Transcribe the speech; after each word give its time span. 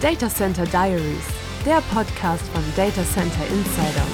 Data 0.00 0.28
Center 0.28 0.64
Diaries, 0.64 1.24
der 1.66 1.80
Podcast 1.92 2.46
von 2.50 2.62
Data 2.76 3.02
Center 3.02 3.44
Insider. 3.48 4.06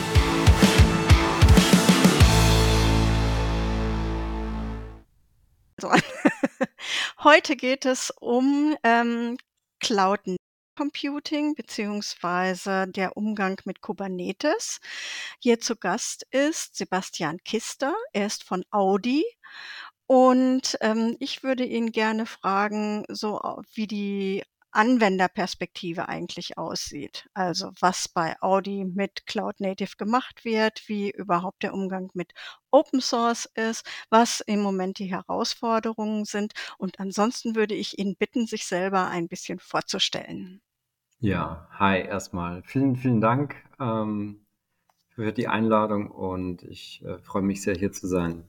Heute 7.22 7.56
geht 7.56 7.84
es 7.84 8.10
um 8.18 8.74
ähm, 8.82 9.36
Cloud 9.78 10.20
Computing 10.74 11.54
beziehungsweise 11.54 12.86
der 12.88 13.18
Umgang 13.18 13.60
mit 13.66 13.82
Kubernetes. 13.82 14.80
Hier 15.38 15.60
zu 15.60 15.76
Gast 15.76 16.26
ist 16.30 16.76
Sebastian 16.76 17.36
Kister. 17.44 17.94
Er 18.14 18.24
ist 18.24 18.42
von 18.42 18.64
Audi 18.70 19.22
und 20.06 20.78
ähm, 20.80 21.18
ich 21.20 21.42
würde 21.42 21.66
ihn 21.66 21.92
gerne 21.92 22.24
fragen, 22.24 23.04
so 23.10 23.38
wie 23.74 23.86
die 23.86 24.44
Anwenderperspektive 24.74 26.08
eigentlich 26.08 26.58
aussieht. 26.58 27.28
Also 27.34 27.72
was 27.80 28.08
bei 28.08 28.36
Audi 28.40 28.84
mit 28.84 29.26
Cloud 29.26 29.60
Native 29.60 29.96
gemacht 29.96 30.44
wird, 30.44 30.82
wie 30.88 31.10
überhaupt 31.10 31.62
der 31.62 31.74
Umgang 31.74 32.10
mit 32.14 32.32
Open 32.70 33.00
Source 33.00 33.48
ist, 33.54 33.86
was 34.10 34.40
im 34.40 34.60
Moment 34.60 34.98
die 34.98 35.10
Herausforderungen 35.10 36.24
sind. 36.24 36.52
Und 36.76 36.98
ansonsten 36.98 37.54
würde 37.54 37.74
ich 37.74 37.98
ihn 37.98 38.16
bitten, 38.16 38.46
sich 38.46 38.66
selber 38.66 39.08
ein 39.08 39.28
bisschen 39.28 39.58
vorzustellen. 39.58 40.60
Ja, 41.20 41.68
hi 41.70 42.00
erstmal. 42.00 42.62
Vielen, 42.64 42.96
vielen 42.96 43.20
Dank 43.20 43.54
ähm, 43.80 44.44
für 45.08 45.32
die 45.32 45.48
Einladung 45.48 46.10
und 46.10 46.62
ich 46.64 47.02
äh, 47.04 47.18
freue 47.18 47.42
mich 47.42 47.62
sehr, 47.62 47.76
hier 47.76 47.92
zu 47.92 48.06
sein. 48.06 48.44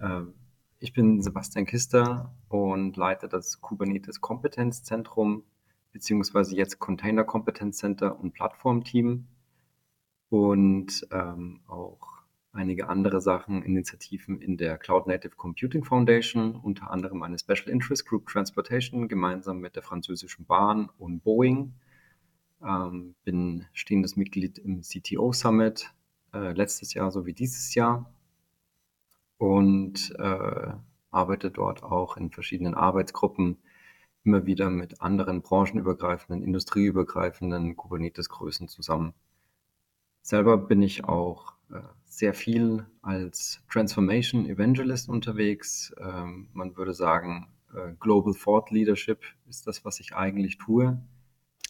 Ähm, 0.00 0.34
ich 0.80 0.92
bin 0.92 1.22
Sebastian 1.22 1.66
Kister 1.66 2.34
und 2.48 2.96
leite 2.96 3.28
das 3.28 3.60
Kubernetes 3.60 4.20
Kompetenzzentrum 4.20 5.44
beziehungsweise 5.92 6.56
jetzt 6.56 6.78
Container 6.78 7.24
Competence 7.24 7.78
Center 7.78 8.18
und 8.18 8.32
Plattformteam 8.32 9.26
und 10.28 11.06
ähm, 11.10 11.60
auch 11.66 12.10
einige 12.52 12.88
andere 12.88 13.20
Sachen, 13.20 13.62
Initiativen 13.62 14.40
in 14.40 14.56
der 14.56 14.78
Cloud 14.78 15.06
Native 15.06 15.36
Computing 15.36 15.84
Foundation, 15.84 16.56
unter 16.56 16.90
anderem 16.90 17.22
eine 17.22 17.38
Special 17.38 17.68
Interest 17.68 18.06
Group 18.06 18.26
Transportation 18.26 19.08
gemeinsam 19.08 19.58
mit 19.60 19.76
der 19.76 19.82
französischen 19.82 20.46
Bahn 20.46 20.90
und 20.98 21.22
Boeing. 21.22 21.74
Ähm, 22.62 23.14
bin 23.24 23.66
stehendes 23.72 24.16
Mitglied 24.16 24.58
im 24.58 24.82
CTO 24.82 25.32
Summit 25.32 25.92
äh, 26.34 26.52
letztes 26.52 26.94
Jahr 26.94 27.10
sowie 27.10 27.32
dieses 27.32 27.74
Jahr 27.74 28.12
und 29.38 30.14
äh, 30.18 30.72
arbeite 31.10 31.50
dort 31.50 31.82
auch 31.82 32.16
in 32.16 32.30
verschiedenen 32.30 32.74
Arbeitsgruppen 32.74 33.58
immer 34.24 34.46
wieder 34.46 34.70
mit 34.70 35.00
anderen 35.00 35.42
branchenübergreifenden, 35.42 36.42
industrieübergreifenden 36.42 37.76
Kubernetes-Größen 37.76 38.68
zusammen. 38.68 39.14
Selber 40.22 40.58
bin 40.58 40.82
ich 40.82 41.04
auch 41.04 41.54
äh, 41.70 41.80
sehr 42.04 42.34
viel 42.34 42.86
als 43.02 43.62
Transformation 43.70 44.46
Evangelist 44.46 45.08
unterwegs. 45.08 45.94
Ähm, 45.98 46.48
man 46.52 46.76
würde 46.76 46.92
sagen, 46.92 47.48
äh, 47.74 47.92
Global 47.98 48.34
Thought 48.34 48.70
Leadership 48.70 49.22
ist 49.48 49.66
das, 49.66 49.84
was 49.84 50.00
ich 50.00 50.14
eigentlich 50.14 50.58
tue. 50.58 51.00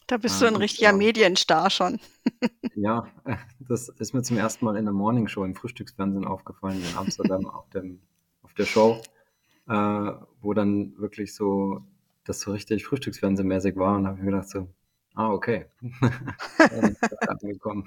Da 0.07 0.17
bist 0.17 0.43
du 0.43 0.47
ein 0.47 0.57
richtiger 0.57 0.93
Medienstar 0.93 1.71
schon. 1.71 2.01
Ja, 2.77 3.07
das 3.61 3.91
ist 3.91 4.15
mir 4.15 4.23
zum 4.23 4.39
ersten 4.39 4.65
Mal 4.65 4.77
in 4.77 4.85
der 4.85 4.95
Morning 4.95 5.29
Show 5.29 5.45
im 5.45 5.55
Frühstücksfernsehen 5.55 6.25
aufgefallen 6.25 6.81
in 6.81 6.97
Amsterdam 6.97 7.47
auf, 7.47 7.69
dem, 7.71 8.01
auf 8.43 8.55
der 8.55 8.65
Show, 8.65 9.03
äh, 9.69 10.13
wo 10.41 10.55
dann 10.55 10.97
wirklich 10.97 11.35
so 11.35 11.85
das 12.31 12.41
so 12.41 12.53
richtig 12.53 12.85
Frühstücksfernsehmäßig 12.87 13.77
war 13.77 13.97
und 13.97 14.07
habe 14.07 14.19
mir 14.19 14.31
gedacht 14.31 14.49
so, 14.49 14.69
ah, 15.15 15.31
okay. 15.31 15.67
angekommen. 17.29 17.87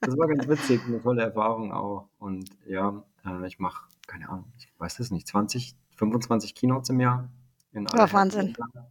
Das 0.00 0.16
war 0.16 0.28
ganz 0.28 0.48
witzig, 0.48 0.80
eine 0.86 1.00
tolle 1.00 1.22
Erfahrung 1.22 1.72
auch. 1.72 2.08
Und 2.18 2.50
ja, 2.66 3.04
äh, 3.24 3.46
ich 3.46 3.58
mache, 3.58 3.84
keine 4.06 4.28
Ahnung, 4.28 4.52
ich 4.58 4.68
weiß 4.78 4.98
es 5.00 5.10
nicht, 5.10 5.26
20, 5.26 5.76
25 5.96 6.54
Keynotes 6.54 6.90
im 6.90 7.00
Jahr. 7.00 7.30
In 7.72 7.86
oh, 7.86 8.12
Wahnsinn. 8.12 8.46
Ländern. 8.46 8.86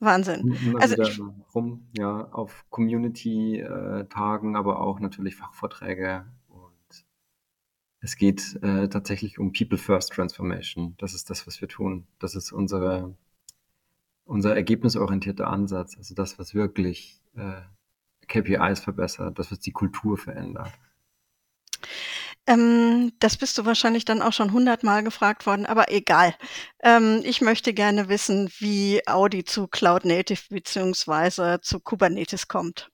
Wahnsinn. 0.00 0.56
Immer 0.64 0.80
also 0.82 0.94
wieder 0.94 1.08
ich, 1.08 1.20
rum, 1.54 1.88
ja, 1.96 2.28
auf 2.32 2.64
Community-Tagen, 2.70 4.56
aber 4.56 4.80
auch 4.80 5.00
natürlich 5.00 5.36
Fachvorträge. 5.36 6.26
Und 6.48 7.06
es 8.00 8.16
geht 8.16 8.58
äh, 8.62 8.88
tatsächlich 8.88 9.38
um 9.38 9.52
People 9.52 9.78
First 9.78 10.12
Transformation. 10.12 10.94
Das 10.98 11.14
ist 11.14 11.30
das, 11.30 11.46
was 11.46 11.60
wir 11.60 11.68
tun. 11.68 12.06
Das 12.18 12.34
ist 12.34 12.52
unsere, 12.52 13.14
unser 14.24 14.54
ergebnisorientierter 14.54 15.46
Ansatz. 15.48 15.96
Also 15.96 16.14
das, 16.14 16.38
was 16.38 16.54
wirklich 16.54 17.20
äh, 17.36 17.60
KPIs 18.26 18.80
verbessert, 18.80 19.38
das, 19.38 19.50
was 19.50 19.60
die 19.60 19.72
Kultur 19.72 20.16
verändert. 20.16 20.72
Ähm, 22.46 23.12
das 23.20 23.38
bist 23.38 23.56
du 23.56 23.64
wahrscheinlich 23.64 24.04
dann 24.04 24.20
auch 24.20 24.32
schon 24.32 24.52
hundertmal 24.52 25.02
gefragt 25.02 25.46
worden, 25.46 25.64
aber 25.64 25.90
egal. 25.90 26.34
Ähm, 26.82 27.22
ich 27.24 27.40
möchte 27.40 27.72
gerne 27.72 28.08
wissen, 28.08 28.50
wie 28.58 29.00
Audi 29.06 29.44
zu 29.44 29.66
Cloud 29.66 30.04
Native 30.04 30.42
beziehungsweise 30.50 31.60
zu 31.62 31.80
Kubernetes 31.80 32.48
kommt. 32.48 32.90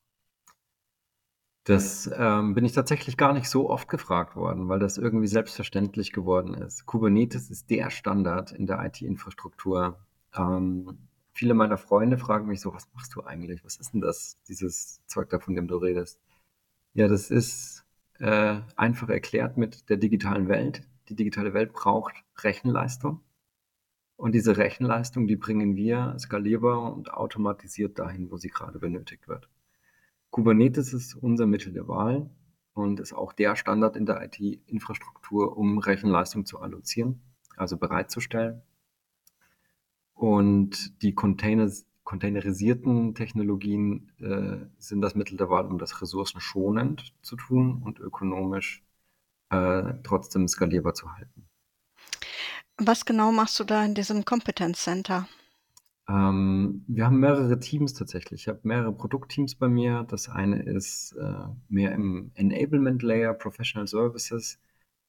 Das 1.64 2.10
ähm, 2.16 2.54
bin 2.54 2.64
ich 2.64 2.72
tatsächlich 2.72 3.16
gar 3.16 3.32
nicht 3.32 3.48
so 3.48 3.68
oft 3.68 3.88
gefragt 3.88 4.34
worden, 4.34 4.68
weil 4.68 4.78
das 4.78 4.98
irgendwie 4.98 5.26
selbstverständlich 5.26 6.12
geworden 6.12 6.54
ist. 6.54 6.86
Kubernetes 6.86 7.50
ist 7.50 7.70
der 7.70 7.90
Standard 7.90 8.52
in 8.52 8.66
der 8.66 8.82
IT-Infrastruktur. 8.84 9.98
Ähm, 10.34 11.09
viele 11.32 11.54
meiner 11.54 11.78
Freunde 11.78 12.18
fragen 12.18 12.46
mich 12.46 12.60
so, 12.60 12.74
was 12.74 12.88
machst 12.94 13.14
du 13.14 13.22
eigentlich? 13.24 13.64
Was 13.64 13.76
ist 13.76 13.92
denn 13.92 14.00
das, 14.00 14.38
dieses 14.48 15.04
Zeug 15.06 15.30
da, 15.30 15.38
von 15.38 15.54
dem 15.54 15.68
du 15.68 15.76
redest? 15.76 16.20
Ja, 16.92 17.08
das 17.08 17.30
ist 17.30 17.84
äh, 18.18 18.60
einfach 18.76 19.08
erklärt 19.08 19.56
mit 19.56 19.88
der 19.88 19.96
digitalen 19.96 20.48
Welt. 20.48 20.82
Die 21.08 21.14
digitale 21.16 21.54
Welt 21.54 21.72
braucht 21.72 22.14
Rechenleistung. 22.38 23.20
Und 24.16 24.32
diese 24.34 24.58
Rechenleistung, 24.58 25.26
die 25.26 25.36
bringen 25.36 25.76
wir 25.76 26.14
skalierbar 26.18 26.92
und 26.92 27.12
automatisiert 27.12 27.98
dahin, 27.98 28.30
wo 28.30 28.36
sie 28.36 28.50
gerade 28.50 28.78
benötigt 28.78 29.28
wird. 29.28 29.48
Kubernetes 30.30 30.92
ist 30.92 31.14
unser 31.14 31.46
Mittel 31.46 31.72
der 31.72 31.88
Wahl 31.88 32.28
und 32.74 33.00
ist 33.00 33.14
auch 33.14 33.32
der 33.32 33.56
Standard 33.56 33.96
in 33.96 34.06
der 34.06 34.22
IT-Infrastruktur, 34.22 35.56
um 35.56 35.78
Rechenleistung 35.78 36.44
zu 36.44 36.60
allozieren, 36.60 37.22
also 37.56 37.76
bereitzustellen. 37.76 38.62
Und 40.20 41.00
die 41.00 41.14
Containers 41.14 41.86
containerisierten 42.04 43.14
Technologien 43.14 44.12
äh, 44.18 44.66
sind 44.76 45.00
das 45.00 45.14
Mittel 45.14 45.38
der 45.38 45.48
Wahl, 45.48 45.64
um 45.64 45.78
das 45.78 46.02
ressourcenschonend 46.02 47.14
zu 47.22 47.36
tun 47.36 47.80
und 47.82 48.00
ökonomisch 48.00 48.84
äh, 49.48 49.94
trotzdem 50.02 50.46
skalierbar 50.46 50.92
zu 50.92 51.10
halten. 51.10 51.48
Was 52.76 53.06
genau 53.06 53.32
machst 53.32 53.58
du 53.60 53.64
da 53.64 53.82
in 53.82 53.94
diesem 53.94 54.26
Competence 54.26 54.82
Center? 54.82 55.26
Ähm, 56.06 56.84
wir 56.86 57.06
haben 57.06 57.20
mehrere 57.20 57.58
Teams 57.58 57.94
tatsächlich. 57.94 58.42
Ich 58.42 58.48
habe 58.48 58.60
mehrere 58.64 58.92
Produktteams 58.92 59.54
bei 59.54 59.68
mir. 59.68 60.04
Das 60.06 60.28
eine 60.28 60.62
ist 60.64 61.12
äh, 61.12 61.46
mehr 61.70 61.92
im 61.92 62.30
Enablement 62.34 63.02
Layer, 63.02 63.32
Professional 63.32 63.86
Services, 63.86 64.60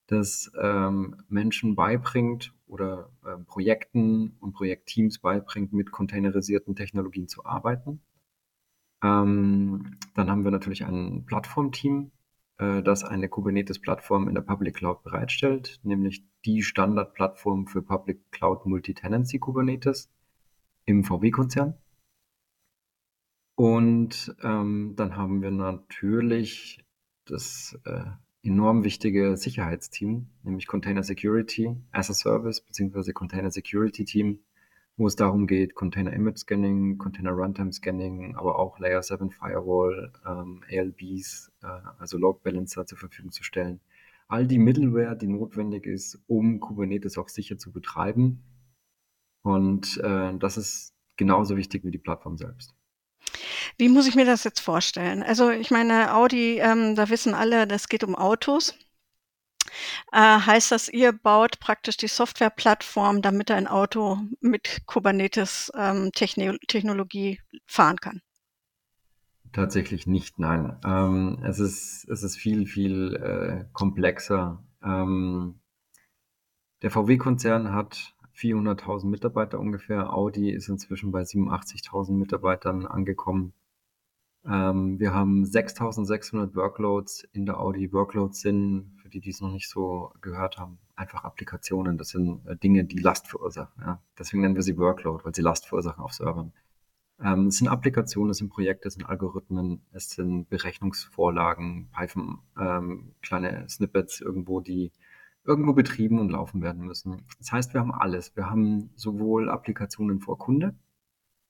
das 0.07 0.49
ähm, 0.61 1.17
Menschen 1.27 1.75
beibringt 1.75 2.53
oder 2.71 3.11
äh, 3.25 3.37
Projekten 3.45 4.37
und 4.39 4.53
Projektteams 4.53 5.19
beibringt, 5.19 5.73
mit 5.73 5.91
containerisierten 5.91 6.75
Technologien 6.75 7.27
zu 7.27 7.45
arbeiten. 7.45 8.01
Ähm, 9.03 9.97
dann 10.15 10.29
haben 10.29 10.45
wir 10.45 10.51
natürlich 10.51 10.85
ein 10.85 11.25
Plattformteam, 11.25 12.11
äh, 12.59 12.81
das 12.81 13.03
eine 13.03 13.27
Kubernetes-Plattform 13.27 14.29
in 14.29 14.35
der 14.35 14.41
Public 14.41 14.75
Cloud 14.75 15.03
bereitstellt, 15.03 15.81
nämlich 15.83 16.23
die 16.45 16.63
Standardplattform 16.63 17.67
für 17.67 17.81
Public 17.81 18.31
Cloud 18.31 18.65
Multi-Tenancy 18.65 19.39
Kubernetes 19.39 20.09
im 20.85 21.03
VW-Konzern. 21.03 21.77
Und 23.55 24.33
ähm, 24.43 24.93
dann 24.95 25.17
haben 25.17 25.41
wir 25.41 25.51
natürlich 25.51 26.85
das 27.25 27.77
äh, 27.83 28.05
enorm 28.43 28.83
wichtige 28.83 29.37
Sicherheitsteam, 29.37 30.27
nämlich 30.43 30.67
Container 30.67 31.03
Security 31.03 31.75
as 31.91 32.09
a 32.09 32.13
Service 32.13 32.61
bzw. 32.61 33.13
Container 33.13 33.51
Security 33.51 34.05
Team, 34.05 34.39
wo 34.97 35.07
es 35.07 35.15
darum 35.15 35.47
geht, 35.47 35.75
Container 35.75 36.13
Image 36.13 36.39
Scanning, 36.39 36.97
Container 36.97 37.31
Runtime 37.31 37.71
Scanning, 37.71 38.35
aber 38.35 38.57
auch 38.57 38.79
Layer 38.79 39.01
7 39.01 39.31
Firewall, 39.31 40.11
ähm, 40.25 40.63
ALBs, 40.71 41.51
äh, 41.63 41.67
also 41.99 42.17
Load 42.17 42.39
Balancer 42.43 42.85
zur 42.85 42.97
Verfügung 42.97 43.31
zu 43.31 43.43
stellen. 43.43 43.79
All 44.27 44.47
die 44.47 44.59
Middleware, 44.59 45.15
die 45.15 45.27
notwendig 45.27 45.85
ist, 45.85 46.23
um 46.27 46.59
Kubernetes 46.59 47.17
auch 47.17 47.29
sicher 47.29 47.57
zu 47.57 47.71
betreiben. 47.71 48.43
Und 49.43 49.97
äh, 50.03 50.37
das 50.37 50.57
ist 50.57 50.95
genauso 51.17 51.57
wichtig 51.57 51.83
wie 51.83 51.91
die 51.91 51.97
Plattform 51.97 52.37
selbst. 52.37 52.73
Wie 53.81 53.89
muss 53.89 54.05
ich 54.05 54.13
mir 54.13 54.25
das 54.25 54.43
jetzt 54.43 54.59
vorstellen? 54.59 55.23
Also 55.23 55.49
ich 55.49 55.71
meine, 55.71 56.13
Audi, 56.13 56.59
ähm, 56.59 56.95
da 56.95 57.09
wissen 57.09 57.33
alle, 57.33 57.65
das 57.65 57.89
geht 57.89 58.03
um 58.03 58.13
Autos. 58.13 58.75
Äh, 60.11 60.19
heißt 60.19 60.71
das, 60.71 60.87
ihr 60.87 61.11
baut 61.13 61.59
praktisch 61.59 61.97
die 61.97 62.07
Softwareplattform, 62.07 63.23
damit 63.23 63.49
ein 63.49 63.65
Auto 63.65 64.19
mit 64.39 64.83
Kubernetes 64.85 65.71
ähm, 65.75 66.11
fahren 67.65 67.97
kann? 67.97 68.21
tatsächlich 69.51 70.05
nicht, 70.05 70.37
nein. 70.37 70.77
Ähm, 70.85 71.39
es, 71.43 71.57
ist, 71.57 72.07
es 72.07 72.21
ist 72.21 72.37
viel, 72.37 72.67
viel 72.67 73.15
äh, 73.15 73.65
komplexer. 73.73 74.63
Ähm, 74.83 75.59
der 76.83 76.91
VW-Konzern 76.91 77.73
hat 77.73 78.13
400.000 78.35 79.07
Mitarbeiter 79.07 79.59
ungefähr. 79.59 80.13
Audi 80.13 80.51
ist 80.51 80.69
inzwischen 80.69 81.11
bei 81.11 81.21
87.000 81.21 82.11
Mitarbeitern 82.11 82.85
angekommen. 82.85 83.53
Ähm, 84.45 84.99
wir 84.99 85.13
haben 85.13 85.43
6.600 85.43 86.55
Workloads 86.55 87.23
in 87.31 87.45
der 87.45 87.59
Audi. 87.59 87.93
Workloads 87.93 88.41
sind, 88.41 88.97
für 89.01 89.09
die, 89.09 89.19
die 89.19 89.29
es 89.29 89.41
noch 89.41 89.51
nicht 89.51 89.69
so 89.69 90.13
gehört 90.21 90.57
haben, 90.57 90.79
einfach 90.95 91.23
Applikationen. 91.23 91.97
Das 91.97 92.09
sind 92.09 92.45
äh, 92.47 92.55
Dinge, 92.57 92.83
die 92.85 92.99
Last 92.99 93.27
verursachen. 93.27 93.81
Ja. 93.81 94.01
Deswegen 94.17 94.41
nennen 94.41 94.55
wir 94.55 94.63
sie 94.63 94.77
Workload, 94.77 95.23
weil 95.23 95.35
sie 95.35 95.41
Last 95.41 95.67
verursachen 95.67 96.03
auf 96.03 96.13
Servern. 96.13 96.53
Ähm, 97.23 97.47
es 97.47 97.57
sind 97.57 97.67
Applikationen, 97.67 98.31
es 98.31 98.37
sind 98.37 98.49
Projekte, 98.49 98.87
es 98.87 98.95
sind 98.95 99.05
Algorithmen, 99.05 99.85
es 99.91 100.09
sind 100.09 100.49
Berechnungsvorlagen, 100.49 101.89
Python, 101.91 102.39
ähm, 102.59 103.13
kleine 103.21 103.69
Snippets 103.69 104.21
irgendwo, 104.21 104.59
die 104.59 104.91
irgendwo 105.45 105.73
betrieben 105.73 106.19
und 106.19 106.29
laufen 106.29 106.61
werden 106.61 106.85
müssen. 106.85 107.25
Das 107.37 107.51
heißt, 107.51 107.73
wir 107.73 107.81
haben 107.81 107.93
alles. 107.93 108.35
Wir 108.35 108.49
haben 108.49 108.91
sowohl 108.95 109.49
Applikationen 109.49 110.19
vor 110.19 110.37
Kunde, 110.39 110.75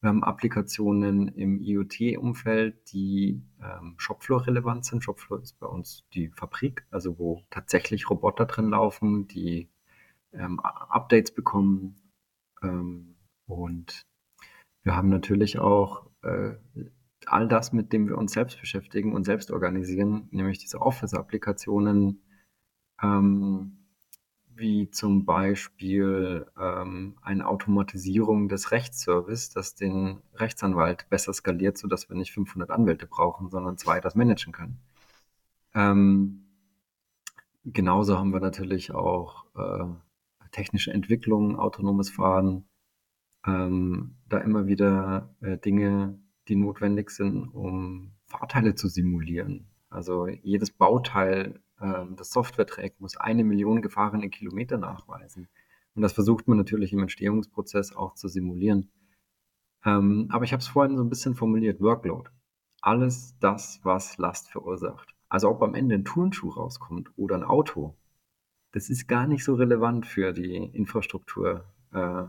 wir 0.02 0.10
haben 0.10 0.24
Applikationen 0.24 1.28
im 1.28 1.60
IoT-Umfeld, 1.60 2.92
die 2.92 3.44
ähm, 3.62 3.94
Shopfloor-relevant 3.98 4.84
sind. 4.84 5.04
Shopfloor 5.04 5.42
ist 5.42 5.60
bei 5.60 5.68
uns 5.68 6.08
die 6.14 6.30
Fabrik, 6.30 6.88
also 6.90 7.20
wo 7.20 7.44
tatsächlich 7.52 8.10
Roboter 8.10 8.46
drin 8.46 8.70
laufen, 8.72 9.28
die 9.28 9.70
ähm, 10.34 10.60
Updates 10.60 11.32
bekommen. 11.32 12.02
Ähm, 12.64 13.16
und 13.46 14.08
wir 14.82 14.96
haben 14.96 15.10
natürlich 15.10 15.60
auch 15.60 16.10
äh, 16.24 16.54
all 17.28 17.48
das, 17.48 17.72
mit 17.72 17.94
dem 17.94 18.08
wir 18.08 18.18
uns 18.18 18.34
selbst 18.34 18.60
beschäftigen 18.60 19.14
und 19.14 19.24
selbst 19.24 19.52
organisieren, 19.52 20.28
nämlich 20.32 20.58
diese 20.58 20.82
Office-Applikationen, 20.82 22.24
ähm, 23.04 23.81
wie 24.62 24.90
zum 24.90 25.26
Beispiel 25.26 26.46
ähm, 26.58 27.18
eine 27.22 27.48
Automatisierung 27.48 28.48
des 28.48 28.72
Rechtsservice, 28.72 29.50
das 29.50 29.76
den 29.76 30.22
Rechtsanwalt 30.36 31.10
besser 31.10 31.34
skaliert, 31.34 31.78
sodass 31.78 32.08
wir 32.08 32.16
nicht 32.16 32.32
500 32.32 32.72
Anwälte 32.72 33.08
brauchen, 33.08 33.50
sondern 33.50 33.78
zwei 33.78 34.00
das 34.00 34.16
managen 34.16 34.54
können. 34.54 34.80
Ähm, 35.74 36.46
genauso 37.66 38.18
haben 38.18 38.32
wir 38.32 38.40
natürlich 38.40 38.94
auch 38.94 39.46
äh, 39.56 39.86
technische 40.52 40.94
Entwicklung, 40.94 41.58
autonomes 41.58 42.10
Fahren, 42.10 42.66
ähm, 43.46 44.16
da 44.30 44.38
immer 44.38 44.68
wieder 44.68 45.36
äh, 45.42 45.58
Dinge, 45.58 46.20
die 46.48 46.56
notwendig 46.56 47.10
sind, 47.10 47.48
um 47.50 48.14
Fahrteile 48.26 48.76
zu 48.76 48.88
simulieren. 48.88 49.68
Also 49.90 50.28
jedes 50.28 50.72
Bauteil 50.72 51.60
ähm, 51.82 52.16
das 52.16 52.32
Software 52.32 52.66
trägt, 52.66 53.02
muss 53.02 53.18
eine 53.18 53.44
Million 53.44 53.82
gefahrene 53.82 54.30
Kilometer 54.30 54.78
nachweisen. 54.78 55.48
Und 55.96 56.02
das 56.02 56.14
versucht 56.14 56.48
man 56.48 56.58
natürlich 56.58 56.94
im 56.94 57.00
Entstehungsprozess 57.00 57.96
auch 57.96 58.16
zu 58.16 58.28
simulieren. 58.28 58.90
Ähm, 59.84 60.28
aber 60.32 60.46
ich 60.46 60.54
habe 60.54 60.62
es 60.62 60.68
vorhin 60.68 60.96
so 60.96 61.04
ein 61.04 61.10
bisschen 61.10 61.36
formuliert, 61.36 61.82
Workload. 61.82 62.30
Alles 62.82 63.36
das, 63.40 63.80
was 63.84 64.18
Last 64.18 64.50
verursacht. 64.50 65.16
Also 65.30 65.50
ob 65.50 65.62
am 65.62 65.76
Ende 65.76 65.96
ein 65.96 66.06
Turnschuh 66.06 66.50
rauskommt 66.50 67.12
oder 67.18 67.36
ein 67.36 67.44
Auto, 67.44 67.96
das 68.72 68.90
ist 68.90 69.08
gar 69.08 69.28
nicht 69.28 69.44
so 69.44 69.56
relevant 69.56 70.06
für 70.06 70.34
die 70.34 70.56
Infrastruktur. 70.56 71.66
Äh, 71.92 72.26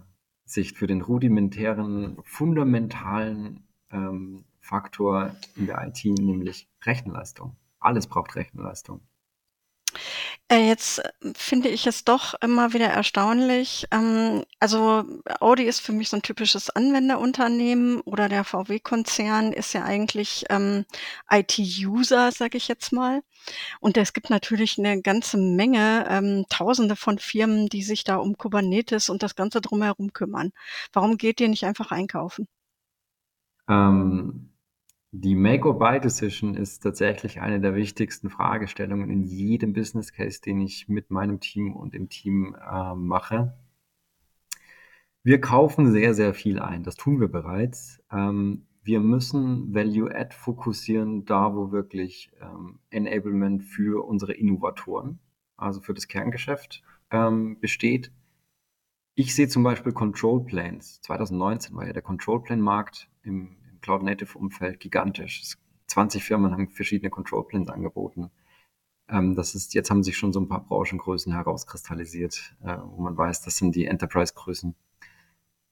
für 0.46 0.87
den 0.87 1.00
rudimentären, 1.00 2.19
fundamentalen 2.25 3.66
ähm, 3.90 4.44
Faktor 4.60 5.34
in 5.56 5.66
der 5.66 5.87
IT, 5.87 6.05
nämlich 6.05 6.69
Rechenleistung. 6.84 7.56
Alles 7.78 8.06
braucht 8.06 8.37
Rechenleistung. 8.37 9.00
Äh, 10.52 10.69
jetzt 10.69 10.99
äh, 10.99 11.32
finde 11.34 11.70
ich 11.70 11.87
es 11.87 12.04
doch 12.04 12.34
immer 12.43 12.75
wieder 12.75 12.88
erstaunlich. 12.88 13.87
Ähm, 13.90 14.44
also 14.60 15.02
Audi 15.40 15.62
ist 15.64 15.81
für 15.81 15.93
mich 15.93 16.10
so 16.10 16.16
ein 16.16 16.22
typisches 16.22 16.69
Anwenderunternehmen 16.69 18.02
oder 18.02 18.28
der 18.28 18.44
VW-Konzern 18.44 19.54
ist 19.54 19.72
ja 19.72 19.84
eigentlich 19.84 20.44
ähm, 20.50 20.84
IT-User, 21.31 22.32
sage 22.32 22.58
ich 22.58 22.69
jetzt 22.69 22.93
mal. 22.93 23.22
Und 23.81 23.96
es 23.96 24.12
gibt 24.12 24.28
natürlich 24.28 24.78
eine 24.78 25.00
ganze 25.00 25.38
Menge, 25.38 26.06
ähm, 26.10 26.44
Tausende 26.50 26.96
von 26.96 27.19
Firmen, 27.19 27.69
die 27.69 27.82
sich 27.82 28.05
da 28.05 28.16
um 28.16 28.37
Kubernetes 28.37 29.08
und 29.08 29.22
das 29.22 29.34
Ganze 29.37 29.62
drumherum 29.62 30.12
kümmern. 30.12 30.52
Warum 30.93 31.16
geht 31.16 31.40
ihr 31.40 31.48
nicht 31.48 31.64
einfach 31.64 31.93
einkaufen? 31.93 32.46
Ähm, 33.69 34.51
die 35.14 35.35
Make-or-Buy-Decision 35.35 36.55
ist 36.55 36.82
tatsächlich 36.82 37.43
eine 37.43 37.61
der 37.61 37.75
wichtigsten 37.75 38.31
Fragestellungen 38.31 39.11
in 39.11 39.23
jedem 39.23 39.75
Business 39.75 40.14
Case, 40.14 40.41
den 40.41 40.62
ich 40.62 40.88
mit 40.88 41.11
meinem 41.11 41.38
Team 41.38 41.76
und 41.76 41.94
im 41.94 42.09
Team 42.09 42.56
äh, 42.56 42.94
mache. 42.94 43.55
Wir 45.23 45.38
kaufen 45.41 45.93
sehr, 45.93 46.14
sehr 46.14 46.32
viel 46.32 46.59
ein. 46.59 46.82
Das 46.82 46.97
tun 46.97 47.20
wir 47.20 47.29
bereits. 47.29 48.03
Ähm, 48.11 48.67
wir 48.82 49.00
müssen 49.00 49.75
Value-Add 49.75 50.35
fokussieren, 50.35 51.26
da 51.26 51.55
wo 51.55 51.70
wirklich 51.73 52.32
ähm, 52.41 52.79
Enablement 52.88 53.65
für 53.65 54.06
unsere 54.06 54.32
Innovatoren, 54.32 55.20
also 55.58 55.82
für 55.82 55.93
das 55.93 56.08
Kerngeschäft, 56.08 56.82
ähm, 57.11 57.61
besteht. 57.61 58.11
Ich 59.15 59.35
sehe 59.35 59.47
zum 59.47 59.62
Beispiel 59.62 59.93
Control 59.93 60.43
Planes. 60.43 61.03
2019 61.03 61.76
war 61.76 61.87
ja 61.87 61.93
der 61.93 62.00
Control 62.00 62.43
Plane 62.43 62.62
Markt 62.62 63.11
im 63.23 63.58
Cloud-Native-Umfeld 63.82 64.81
gigantisch. 64.81 65.56
20 65.87 66.25
Firmen 66.25 66.52
haben 66.52 66.69
verschiedene 66.69 67.11
Control 67.11 67.46
Plans 67.46 67.69
angeboten. 67.69 68.31
Ähm, 69.08 69.34
das 69.34 69.55
ist, 69.55 69.75
jetzt 69.75 69.90
haben 69.90 70.02
sich 70.02 70.17
schon 70.17 70.32
so 70.32 70.40
ein 70.40 70.49
paar 70.49 70.64
Branchengrößen 70.64 71.32
herauskristallisiert, 71.32 72.55
äh, 72.62 72.79
wo 72.82 73.02
man 73.02 73.17
weiß, 73.17 73.43
das 73.43 73.56
sind 73.56 73.75
die 73.75 73.84
Enterprise-Größen. 73.87 74.75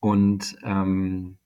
Und 0.01 0.59
ähm, 0.63 1.39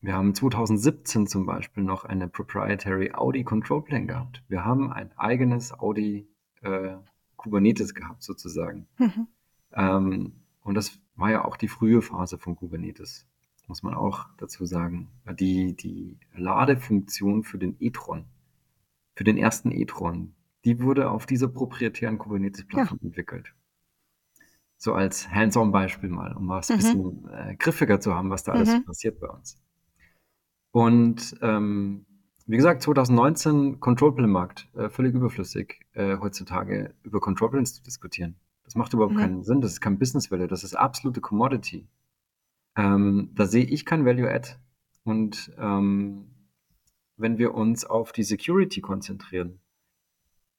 wir 0.00 0.14
haben 0.14 0.34
2017 0.34 1.26
zum 1.26 1.46
Beispiel 1.46 1.84
noch 1.84 2.04
eine 2.04 2.28
proprietary 2.28 3.12
Audi 3.14 3.44
Control 3.44 3.82
Plan 3.82 4.06
gehabt. 4.06 4.42
Wir 4.48 4.64
haben 4.64 4.92
ein 4.92 5.16
eigenes 5.16 5.72
Audi 5.72 6.28
äh, 6.62 6.96
Kubernetes 7.36 7.94
gehabt 7.94 8.22
sozusagen. 8.22 8.88
Mhm. 8.98 9.28
Ähm, 9.72 10.32
und 10.62 10.74
das 10.74 10.98
war 11.14 11.30
ja 11.30 11.44
auch 11.44 11.56
die 11.56 11.68
frühe 11.68 12.02
Phase 12.02 12.38
von 12.38 12.56
Kubernetes 12.56 13.26
muss 13.72 13.82
man 13.82 13.94
auch 13.94 14.26
dazu 14.36 14.66
sagen. 14.66 15.08
Die, 15.40 15.74
die 15.74 16.18
Ladefunktion 16.36 17.42
für 17.42 17.56
den 17.56 17.74
e-tron, 17.80 18.26
für 19.14 19.24
den 19.24 19.38
ersten 19.38 19.72
e-tron, 19.72 20.34
die 20.66 20.82
wurde 20.82 21.10
auf 21.10 21.24
dieser 21.24 21.48
proprietären 21.48 22.18
Kubernetes-Plattform 22.18 22.98
ja. 23.00 23.06
entwickelt. 23.06 23.54
So 24.76 24.92
als 24.92 25.30
Hands-on-Beispiel 25.30 26.10
mal, 26.10 26.36
um 26.36 26.50
was 26.50 26.70
ein 26.70 26.76
mhm. 26.76 26.80
bisschen 26.80 27.28
äh, 27.30 27.56
griffiger 27.56 27.98
zu 27.98 28.14
haben, 28.14 28.28
was 28.28 28.44
da 28.44 28.52
alles 28.52 28.74
mhm. 28.74 28.84
passiert 28.84 29.18
bei 29.20 29.28
uns. 29.28 29.58
Und 30.72 31.34
ähm, 31.40 32.04
wie 32.44 32.56
gesagt, 32.56 32.82
2019 32.82 33.80
Control 33.80 34.14
Plan 34.14 34.28
Markt, 34.28 34.68
äh, 34.74 34.90
völlig 34.90 35.14
überflüssig, 35.14 35.80
äh, 35.94 36.18
heutzutage 36.18 36.94
über 37.04 37.20
Control 37.20 37.48
Plans 37.48 37.72
zu 37.72 37.82
diskutieren. 37.82 38.36
Das 38.64 38.74
macht 38.74 38.92
überhaupt 38.92 39.14
mhm. 39.14 39.18
keinen 39.20 39.44
Sinn, 39.44 39.62
das 39.62 39.72
ist 39.72 39.80
kein 39.80 39.98
Business 39.98 40.30
Value, 40.30 40.46
das 40.46 40.62
ist 40.62 40.74
absolute 40.74 41.22
Commodity. 41.22 41.88
Ähm, 42.76 43.30
da 43.34 43.46
sehe 43.46 43.64
ich 43.64 43.84
kein 43.84 44.04
Value-Add. 44.04 44.56
Und 45.04 45.52
ähm, 45.58 46.30
wenn 47.16 47.38
wir 47.38 47.54
uns 47.54 47.84
auf 47.84 48.12
die 48.12 48.22
Security 48.22 48.80
konzentrieren, 48.80 49.60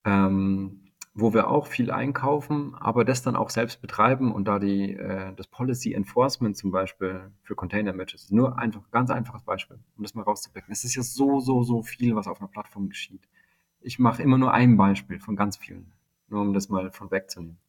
ähm, 0.06 0.84
wo 1.16 1.34
wir 1.34 1.48
auch 1.48 1.68
viel 1.68 1.92
einkaufen, 1.92 2.74
aber 2.76 3.06
das 3.06 3.22
dann 3.22 3.36
auch 3.36 3.52
selbst 3.52 3.82
betreiben 3.82 4.32
und 4.32 4.48
da 4.48 4.58
die, 4.58 4.94
äh, 4.94 5.34
das 5.36 5.48
Policy 5.48 5.94
Enforcement 5.94 6.58
zum 6.58 6.72
Beispiel 6.72 7.32
für 7.44 7.56
Container 7.56 7.94
Matches, 7.94 8.32
nur 8.32 8.58
einfach, 8.58 8.90
ganz 8.90 9.12
einfaches 9.12 9.44
Beispiel, 9.44 9.78
um 9.96 10.04
das 10.04 10.16
mal 10.16 10.24
rauszupicken. 10.24 10.72
Es 10.72 10.84
ist 10.84 10.96
ja 10.96 11.04
so, 11.04 11.40
so, 11.40 11.64
so 11.64 11.84
viel, 11.84 12.16
was 12.16 12.28
auf 12.28 12.40
einer 12.40 12.48
Plattform 12.48 12.90
geschieht. 12.90 13.28
Ich 13.80 14.00
mache 14.00 14.24
immer 14.24 14.40
nur 14.40 14.54
ein 14.54 14.76
Beispiel 14.76 15.20
von 15.20 15.36
ganz 15.36 15.58
vielen, 15.58 15.92
nur 16.30 16.42
um 16.42 16.54
das 16.54 16.70
mal 16.70 16.90
von 16.92 17.12
wegzunehmen. 17.12 17.60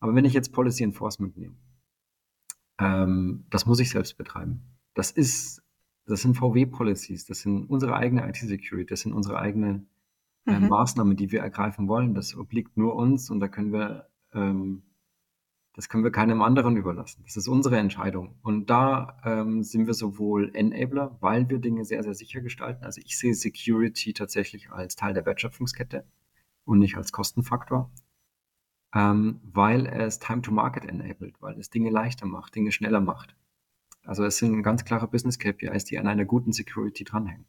Aber 0.00 0.14
wenn 0.14 0.24
ich 0.24 0.32
jetzt 0.32 0.52
Policy 0.52 0.84
Enforcement 0.84 1.36
nehme, 1.36 1.56
ähm, 2.78 3.44
das 3.50 3.66
muss 3.66 3.80
ich 3.80 3.90
selbst 3.90 4.16
betreiben. 4.16 4.62
Das 4.94 5.10
ist, 5.10 5.62
das 6.06 6.22
sind 6.22 6.36
VW-Policies, 6.36 7.26
das 7.26 7.40
sind 7.40 7.66
unsere 7.66 7.94
eigene 7.94 8.28
IT-Security, 8.28 8.86
das 8.86 9.00
sind 9.00 9.12
unsere 9.12 9.38
eigene 9.38 9.84
äh, 10.46 10.58
mhm. 10.58 10.68
Maßnahmen, 10.68 11.16
die 11.16 11.30
wir 11.32 11.40
ergreifen 11.40 11.88
wollen. 11.88 12.14
Das 12.14 12.36
obliegt 12.36 12.76
nur 12.76 12.96
uns 12.96 13.30
und 13.30 13.40
da 13.40 13.48
können 13.48 13.72
wir, 13.72 14.08
ähm, 14.32 14.82
das 15.74 15.88
können 15.88 16.04
wir 16.04 16.10
keinem 16.10 16.42
anderen 16.42 16.76
überlassen. 16.76 17.22
Das 17.24 17.36
ist 17.36 17.48
unsere 17.48 17.78
Entscheidung. 17.78 18.36
Und 18.42 18.70
da 18.70 19.18
ähm, 19.24 19.62
sind 19.62 19.86
wir 19.86 19.94
sowohl 19.94 20.50
Enabler, 20.54 21.16
weil 21.20 21.48
wir 21.50 21.58
Dinge 21.58 21.84
sehr, 21.84 22.02
sehr 22.02 22.14
sicher 22.14 22.40
gestalten. 22.40 22.84
Also 22.84 23.00
ich 23.04 23.18
sehe 23.18 23.34
Security 23.34 24.12
tatsächlich 24.12 24.70
als 24.70 24.96
Teil 24.96 25.14
der 25.14 25.26
Wertschöpfungskette 25.26 26.04
und 26.64 26.78
nicht 26.78 26.96
als 26.96 27.12
Kostenfaktor 27.12 27.90
ähm, 28.94 29.40
weil 29.42 29.86
es 29.86 30.18
Time 30.18 30.42
to 30.42 30.52
Market 30.52 30.84
enabled, 30.84 31.40
weil 31.40 31.58
es 31.58 31.70
Dinge 31.70 31.90
leichter 31.90 32.26
macht, 32.26 32.54
Dinge 32.54 32.72
schneller 32.72 33.00
macht. 33.00 33.36
Also 34.04 34.24
es 34.24 34.38
sind 34.38 34.62
ganz 34.62 34.84
klare 34.84 35.06
Business 35.08 35.38
KPIs, 35.38 35.84
die 35.84 35.98
an 35.98 36.06
einer 36.06 36.24
guten 36.24 36.52
Security 36.52 37.04
dranhängen. 37.04 37.46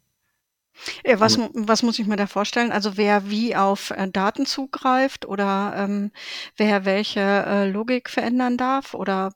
Ja, 1.04 1.18
was, 1.18 1.38
was 1.54 1.82
muss 1.82 1.98
ich 1.98 2.06
mir 2.06 2.16
da 2.16 2.26
vorstellen? 2.26 2.70
Also 2.70 2.96
wer 2.96 3.28
wie 3.28 3.56
auf 3.56 3.90
äh, 3.90 4.08
Daten 4.08 4.46
zugreift 4.46 5.26
oder 5.26 5.74
ähm, 5.76 6.10
wer 6.56 6.84
welche 6.84 7.20
äh, 7.20 7.70
Logik 7.70 8.08
verändern 8.08 8.56
darf 8.56 8.94
oder 8.94 9.32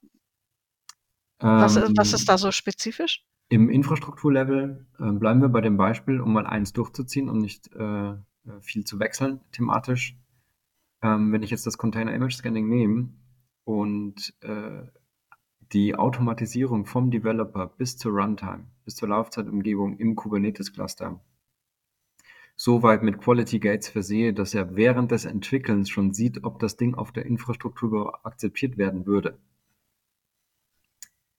was, 1.39 1.77
ähm, 1.77 1.93
was 1.97 2.13
ist 2.13 2.29
da 2.29 2.39
so 2.39 2.53
spezifisch? 2.53 3.25
Im 3.49 3.69
Infrastrukturlevel 3.69 4.87
äh, 4.99 5.13
bleiben 5.13 5.41
wir 5.41 5.49
bei 5.49 5.61
dem 5.61 5.77
Beispiel, 5.77 6.21
um 6.21 6.33
mal 6.33 6.47
eins 6.47 6.73
durchzuziehen 6.73 7.29
und 7.29 7.39
nicht 7.39 7.71
äh, 7.75 8.15
viel 8.61 8.85
zu 8.85 8.99
wechseln 8.99 9.41
thematisch. 9.53 10.17
Ähm, 11.05 11.33
wenn 11.33 11.43
ich 11.43 11.51
jetzt 11.51 11.67
das 11.67 11.79
Container 11.79 12.15
Image 12.15 12.35
Scanning 12.35 12.67
nehme 12.67 13.11
und 13.65 14.35
äh, 14.41 14.83
die 15.73 15.95
Automatisierung 15.95 16.87
vom 16.87 17.11
Developer 17.11 17.67
bis 17.67 17.99
zur 17.99 18.13
Runtime, 18.13 18.67
bis 18.85 18.97
zur 18.97 19.11
Laufzeitumgebung 19.11 19.99
im 19.99 20.17
Kubernetes-Cluster 20.17 21.21
so 22.57 22.83
weit 22.83 23.03
mit 23.03 23.19
Quality 23.19 23.59
Gates 23.59 23.89
versehe, 23.89 24.33
dass 24.33 24.55
er 24.55 24.77
während 24.77 25.11
des 25.11 25.25
Entwickelns 25.25 25.91
schon 25.91 26.15
sieht, 26.15 26.45
ob 26.45 26.59
das 26.61 26.77
Ding 26.77 26.95
auf 26.95 27.13
der 27.13 27.27
Infrastruktur 27.27 28.25
akzeptiert 28.25 28.79
werden 28.79 29.07
würde. 29.07 29.39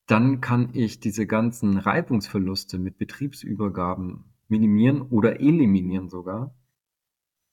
Dann 0.07 0.41
kann 0.41 0.69
ich 0.73 0.99
diese 0.99 1.25
ganzen 1.25 1.77
Reibungsverluste 1.77 2.77
mit 2.77 2.97
Betriebsübergaben 2.97 4.25
minimieren 4.49 5.01
oder 5.01 5.39
eliminieren 5.39 6.09
sogar, 6.09 6.53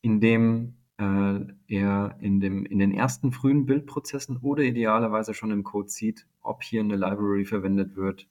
indem 0.03 0.82
äh, 0.99 1.41
er 1.69 2.17
in, 2.21 2.41
dem, 2.41 2.65
in 2.67 2.79
den 2.79 2.93
ersten 2.93 3.33
frühen 3.33 3.67
Bildprozessen 3.67 4.39
oder 4.39 4.63
idealerweise 4.63 5.35
schon 5.35 5.51
im 5.51 5.65
Code 5.65 5.89
sieht, 5.89 6.27
ob 6.41 6.63
hier 6.63 6.81
eine 6.81 6.97
Library 6.97 7.45
verwendet 7.45 7.97
wird, 7.97 8.29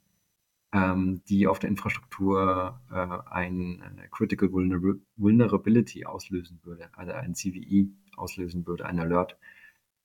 ähm, 0.74 1.22
die 1.28 1.48
auf 1.48 1.60
der 1.60 1.70
Infrastruktur 1.70 2.80
äh, 2.92 3.30
ein 3.30 3.82
eine 3.82 4.08
Critical 4.10 4.52
Vulnerability 4.52 6.06
auslösen 6.06 6.60
würde, 6.64 6.90
also 6.94 7.12
ein 7.12 7.36
CVE 7.36 7.90
auslösen 8.16 8.66
würde, 8.66 8.86
ein 8.86 9.00
Alert. 9.00 9.38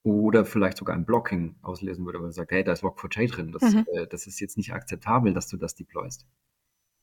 Oder 0.03 0.45
vielleicht 0.45 0.77
sogar 0.77 0.95
ein 0.95 1.05
Blocking 1.05 1.57
auslösen 1.63 2.07
würde, 2.07 2.21
weil 2.21 2.29
er 2.29 2.33
sagt, 2.33 2.53
hey, 2.53 2.63
da 2.63 2.73
ist 2.73 2.85
Log4j 2.85 3.29
drin, 3.29 3.53
das, 3.53 3.75
mhm. 3.75 3.87
äh, 3.93 4.07
das 4.07 4.29
ist 4.29 4.39
jetzt 4.39 4.57
nicht 4.57 4.73
akzeptabel, 4.73 5.35
dass 5.35 5.49
du 5.49 5.57
das 5.57 5.75
deployst. 5.75 6.27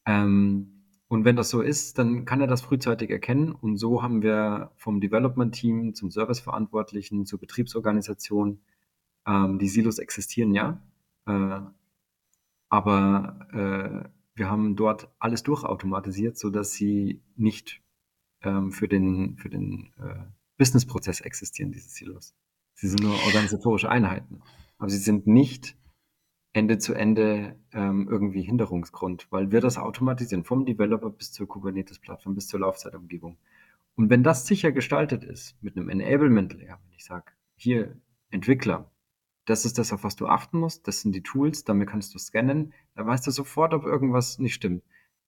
Ähm, 0.06 0.83
und 1.08 1.26
wenn 1.26 1.36
das 1.36 1.50
so 1.50 1.62
ist, 1.62 2.00
dann 2.00 2.26
kann 2.26 2.42
er 2.42 2.48
das 2.48 2.62
frühzeitig 2.62 3.10
erkennen. 3.10 3.52
Und 3.52 3.78
so 3.78 4.02
haben 4.02 4.22
wir 4.24 4.72
vom 4.78 5.00
Development-Team 5.00 5.94
zum 5.94 6.10
Serviceverantwortlichen 6.12 7.26
zur 7.26 7.40
Betriebsorganisation, 7.40 8.62
ähm, 9.28 9.60
die 9.60 9.68
Silos 9.68 10.00
existieren 10.00 10.54
ja, 10.54 10.82
äh, 11.26 11.62
aber 12.70 13.48
äh, 13.54 14.10
wir 14.36 14.50
haben 14.50 14.76
dort 14.76 15.10
alles 15.20 15.44
durchautomatisiert, 15.44 16.38
sodass 16.38 16.74
sie 16.74 17.22
nicht 17.36 17.82
ähm, 18.42 18.72
für 18.72 18.88
den, 18.88 19.38
für 19.38 19.50
den 19.50 19.94
äh, 20.00 20.26
Businessprozess 20.58 21.22
existieren, 21.22 21.72
diese 21.72 21.90
Silos. 21.90 22.36
Sie 22.74 22.88
sind 22.88 23.04
nur 23.04 23.14
organisatorische 23.26 23.90
Einheiten. 23.90 24.42
Aber 24.80 24.90
sie 24.90 24.98
sind 24.98 25.28
nicht 25.28 25.78
Ende 26.54 26.78
zu 26.78 26.94
Ende 26.94 27.56
ähm, 27.72 28.08
irgendwie 28.10 28.44
Hinderungsgrund, 28.44 29.28
weil 29.32 29.52
wir 29.52 29.60
das 29.60 29.78
automatisieren, 29.78 30.44
vom 30.44 30.66
Developer 30.66 31.10
bis 31.10 31.32
zur 31.32 31.48
Kubernetes-Plattform, 31.48 32.36
bis 32.36 32.48
zur 32.48 32.60
Laufzeitumgebung. 32.60 33.38
Und 33.96 34.10
wenn 34.10 34.24
das 34.24 34.46
sicher 34.46 34.72
gestaltet 34.72 35.24
ist, 35.24 35.62
mit 35.62 35.76
einem 35.76 35.90
Enablement-Layer, 35.90 36.80
wenn 36.84 36.96
ich 36.96 37.06
sage, 37.06 37.32
hier 37.56 37.98
Entwickler, 38.30 38.92
das 39.46 39.66
ist 39.66 39.78
das, 39.78 39.92
auf 39.92 40.04
was 40.04 40.16
du 40.16 40.28
achten 40.28 40.60
musst. 40.60 40.88
Das 40.88 41.02
sind 41.02 41.14
die 41.14 41.24
Tools, 41.24 41.66
damit 41.66 41.90
kannst 41.90 42.14
du 42.14 42.20
scannen. 42.20 42.74
Da 42.96 43.06
weißt 43.06 43.28
du 43.28 43.32
sofort, 43.32 43.74
ob 43.74 43.84
irgendwas 43.84 44.40
nicht 44.40 44.54
stimmt. 44.54 44.84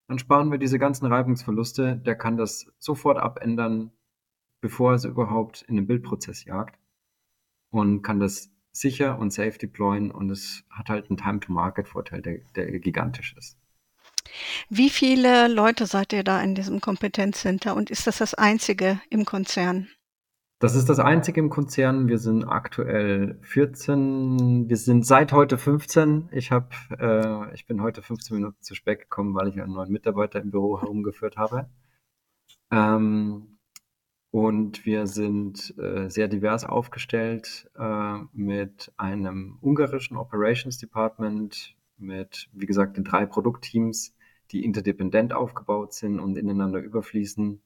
Dann 0.08 0.20
sparen 0.20 0.52
wir 0.52 0.58
diese 0.58 0.80
ganzen 0.80 1.06
Reibungsverluste. 1.06 1.98
Der 1.98 2.16
kann 2.16 2.38
das 2.38 2.68
sofort 2.78 3.18
abändern, 3.18 3.92
bevor 4.62 4.92
er 4.92 4.96
es 4.96 5.06
überhaupt 5.06 5.64
in 5.64 5.76
den 5.76 5.88
Bildprozess 5.88 6.46
jagt. 6.46 6.80
Und 7.72 8.04
kann 8.04 8.20
das 8.20 8.52
sicher 8.76 9.18
und 9.18 9.32
safe 9.32 9.58
deployen. 9.58 10.12
Und 10.12 10.30
es 10.30 10.64
hat 10.70 10.90
halt 10.90 11.10
einen 11.10 11.18
Time-to-Market-Vorteil, 11.18 12.22
der, 12.22 12.40
der 12.56 12.80
gigantisch 12.80 13.36
ist. 13.38 13.58
Wie 14.70 14.90
viele 14.90 15.48
Leute 15.48 15.86
seid 15.86 16.14
ihr 16.14 16.24
da 16.24 16.42
in 16.42 16.56
diesem 16.56 16.82
Kompetenzcenter 16.82 17.76
und 17.76 17.90
ist 17.90 18.08
das 18.08 18.18
das 18.18 18.34
einzige 18.34 19.00
im 19.10 19.26
Konzern? 19.26 19.88
Das 20.60 20.74
ist 20.74 20.88
das 20.88 21.00
einzige 21.00 21.42
im 21.42 21.50
Konzern. 21.50 22.08
Wir 22.08 22.18
sind 22.18 22.46
aktuell 22.46 23.38
14. 23.42 24.70
Wir 24.70 24.78
sind 24.78 25.06
seit 25.06 25.34
heute 25.34 25.58
15. 25.58 26.30
Ich 26.32 26.52
habe, 26.52 26.70
äh, 26.98 27.54
ich 27.54 27.66
bin 27.68 27.82
heute 27.82 28.02
15 28.02 28.38
Minuten 28.38 28.62
zu 28.62 28.74
spät 28.74 29.00
gekommen, 29.00 29.36
weil 29.36 29.50
ich 29.50 29.62
einen 29.62 29.74
neuen 29.74 29.92
Mitarbeiter 29.92 30.42
im 30.42 30.52
Büro 30.52 30.82
herumgeführt 30.82 31.36
habe. 31.36 31.70
Ähm, 32.72 33.55
und 34.36 34.86
wir 34.86 35.08
sind 35.08 35.74
äh, 35.78 36.10
sehr 36.10 36.28
divers 36.28 36.66
aufgestellt 36.66 37.72
äh, 37.80 38.18
mit 38.34 38.92
einem 38.98 39.58
ungarischen 39.62 40.18
Operations 40.18 40.78
Department, 40.78 41.74
mit, 41.98 42.50
wie 42.52 42.66
gesagt, 42.66 42.98
den 42.98 43.06
drei 43.06 43.26
Produktteams, 43.26 44.14
die 44.52 44.66
interdependent 44.66 45.32
aufgebaut 45.32 45.94
sind 45.94 46.20
und 46.20 46.38
ineinander 46.38 46.80
überfließen. 46.82 47.62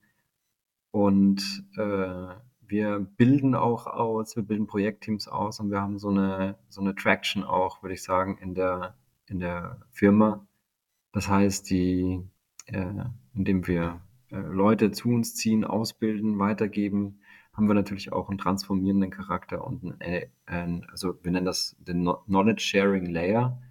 Und 0.92 1.64
äh, 1.76 2.36
wir 2.62 3.00
bilden 3.18 3.56
auch 3.56 3.88
aus, 3.88 4.36
wir 4.36 4.44
bilden 4.44 4.68
Projektteams 4.68 5.28
aus 5.28 5.60
und 5.60 5.72
wir 5.72 5.82
haben 5.82 5.98
so 5.98 6.10
eine, 6.10 6.56
so 6.68 6.82
eine 6.82 6.94
Traction 6.94 7.44
auch, 7.44 7.82
würde 7.82 7.96
ich 7.96 8.04
sagen, 8.04 8.38
in 8.38 8.54
der, 8.54 8.96
in 9.26 9.40
der 9.40 9.82
Firma. 9.90 10.46
Das 11.14 11.30
heißt, 11.30 11.68
die, 11.72 12.22
äh, 12.68 13.06
indem 13.34 13.66
wir 13.66 14.02
Leute 14.38 14.92
zu 14.92 15.10
uns 15.10 15.36
ziehen, 15.36 15.66
ausbilden, 15.66 16.40
weitergeben, 16.40 17.22
haben 17.54 17.68
wir 17.68 17.74
natürlich 17.74 18.14
auch 18.14 18.30
einen 18.30 18.38
transformierenden 18.38 19.12
Charakter 19.12 19.66
und 19.66 19.84
ein, 19.84 20.02
äh, 20.02 20.28
ein 20.46 20.86
also 20.92 21.16
wir 21.24 21.32
nennen 21.32 21.46
das 21.46 21.76
den 21.80 22.08
Knowledge 22.26 22.62
Sharing 22.62 23.06
Layer. 23.08 23.62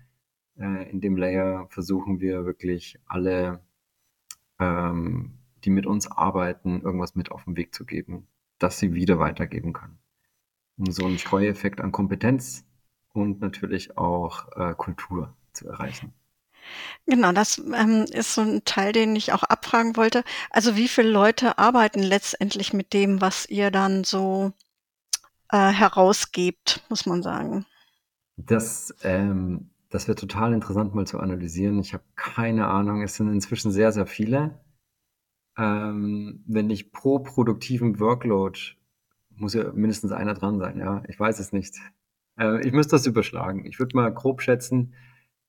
Äh, 0.59 0.91
in 0.91 1.01
dem 1.01 1.17
Layer 1.17 1.67
versuchen 1.71 2.21
wir 2.21 2.45
wirklich 2.45 2.99
alle, 3.07 3.61
ähm, 4.59 5.39
die 5.65 5.71
mit 5.71 5.87
uns 5.87 6.11
arbeiten, 6.11 6.83
irgendwas 6.83 7.15
mit 7.15 7.31
auf 7.31 7.45
den 7.45 7.57
Weg 7.57 7.75
zu 7.75 7.85
geben 7.85 8.27
das 8.59 8.79
sie 8.79 8.95
wieder 8.95 9.19
weitergeben 9.19 9.73
kann. 9.73 9.99
Um 10.77 10.91
so 10.91 11.05
einen 11.07 11.19
Streueffekt 11.19 11.81
an 11.81 11.93
Kompetenz 11.93 12.67
und 13.13 13.41
natürlich 13.41 13.97
auch 13.97 14.49
äh, 14.57 14.75
Kultur 14.75 15.37
zu 15.53 15.69
erreichen. 15.69 16.13
Genau, 17.07 17.33
das 17.33 17.59
ähm, 17.59 18.05
ist 18.11 18.35
so 18.35 18.43
ein 18.43 18.65
Teil, 18.65 18.93
den 18.93 19.17
ich 19.17 19.33
auch 19.33 19.43
abfragen 19.43 19.97
wollte. 19.97 20.25
Also 20.51 20.77
wie 20.77 20.89
viele 20.89 21.11
Leute 21.11 21.59
arbeiten 21.59 22.03
letztendlich 22.03 22.73
mit 22.73 22.93
dem, 22.93 23.21
was 23.21 23.49
ihr 23.49 23.71
dann 23.71 24.05
so 24.05 24.53
äh, 25.51 25.71
herausgebt, 25.71 26.85
muss 26.89 27.07
man 27.07 27.23
sagen? 27.23 27.65
Das, 28.37 28.95
ähm, 29.03 29.71
das 29.91 30.07
wird 30.07 30.19
total 30.19 30.53
interessant 30.53 30.95
mal 30.95 31.07
zu 31.07 31.19
analysieren. 31.19 31.79
Ich 31.81 31.95
habe 31.95 32.05
keine 32.15 32.67
Ahnung. 32.67 33.03
Es 33.03 33.15
sind 33.17 33.33
inzwischen 33.33 33.73
sehr, 33.73 33.93
sehr 33.93 34.07
viele 34.07 34.61
ähm, 35.59 36.45
wenn 36.47 36.71
ich 36.71 36.93
pro 36.93 37.19
produktiven 37.19 37.99
Workload 37.99 38.59
muss 39.35 39.55
ja 39.55 39.73
mindestens 39.73 40.13
einer 40.13 40.35
dran 40.35 40.59
sein, 40.59 40.79
ja. 40.79 41.03
Ich 41.09 41.19
weiß 41.19 41.39
es 41.39 41.53
nicht. 41.53 41.77
Äh, 42.39 42.67
ich 42.67 42.73
müsste 42.73 42.93
das 42.93 43.07
überschlagen. 43.07 43.67
Ich 43.67 43.79
würde 43.79 43.97
mal 43.97 44.13
grob 44.13 44.41
schätzen, 44.43 44.95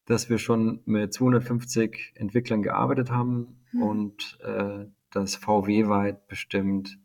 dass 0.10 0.28
wir 0.28 0.40
schon 0.40 0.82
mit 0.86 1.14
250 1.14 2.14
Entwicklern 2.16 2.64
gearbeitet 2.64 3.12
haben 3.12 3.60
mhm. 3.72 3.84
und 3.84 4.40
äh, 4.42 4.86
das 5.12 5.36
VW-weit 5.36 6.28
bestimmt 6.28 6.98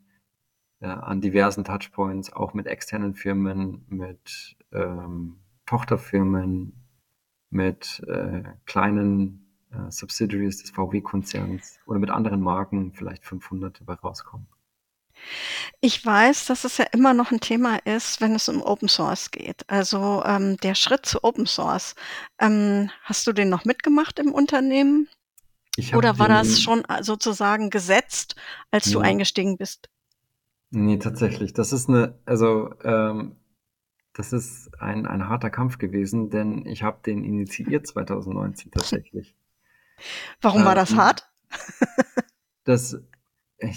ja, 0.81 0.93
äh, 0.93 1.03
an 1.03 1.21
diversen 1.21 1.63
Touchpoints, 1.63 2.33
auch 2.33 2.55
mit 2.55 2.65
externen 2.65 3.13
Firmen, 3.13 3.85
mit 3.89 4.57
ähm, 4.73 5.37
Tochterfirmen, 5.67 6.73
mit 7.51 8.03
äh, 8.07 8.41
kleinen 8.65 9.53
äh, 9.69 9.91
Subsidiaries 9.91 10.63
des 10.63 10.71
VW-Konzerns 10.71 11.79
oder 11.85 11.99
mit 11.99 12.09
anderen 12.09 12.41
Marken 12.41 12.91
vielleicht 12.93 13.23
500 13.23 13.81
dabei 13.81 13.93
rauskommen. 13.93 14.47
Ich 15.81 16.05
weiß, 16.05 16.45
dass 16.45 16.63
es 16.63 16.77
ja 16.77 16.85
immer 16.91 17.13
noch 17.13 17.31
ein 17.31 17.39
Thema 17.39 17.77
ist, 17.85 18.21
wenn 18.21 18.35
es 18.35 18.49
um 18.49 18.61
Open 18.61 18.87
Source 18.87 19.31
geht. 19.31 19.63
Also 19.67 20.23
ähm, 20.25 20.57
der 20.57 20.75
Schritt 20.75 21.05
zu 21.05 21.23
Open 21.23 21.45
Source. 21.45 21.95
Ähm, 22.39 22.89
hast 23.03 23.25
du 23.27 23.33
den 23.33 23.49
noch 23.49 23.65
mitgemacht 23.65 24.19
im 24.19 24.33
Unternehmen? 24.33 25.07
Oder 25.93 26.19
war 26.19 26.29
das 26.29 26.61
schon 26.61 26.85
äh, 26.85 27.03
sozusagen 27.03 27.69
gesetzt, 27.69 28.35
als 28.71 28.89
du 28.89 28.99
eingestiegen 28.99 29.57
bist? 29.57 29.89
Nee, 30.71 30.97
tatsächlich. 30.97 31.53
Das 31.53 31.73
ist 31.73 31.89
eine, 31.89 32.17
also 32.25 32.73
ähm, 32.83 33.35
das 34.13 34.31
ist 34.31 34.69
ein, 34.79 35.05
ein 35.05 35.27
harter 35.27 35.49
Kampf 35.49 35.77
gewesen, 35.77 36.29
denn 36.29 36.65
ich 36.65 36.83
habe 36.83 36.99
den 37.05 37.23
initiiert 37.23 37.87
2019 37.87 38.71
tatsächlich. 38.71 39.35
Warum 40.41 40.65
war 40.65 40.75
das 40.75 40.91
ähm, 40.91 40.97
hart? 40.97 41.29
das, 42.63 42.97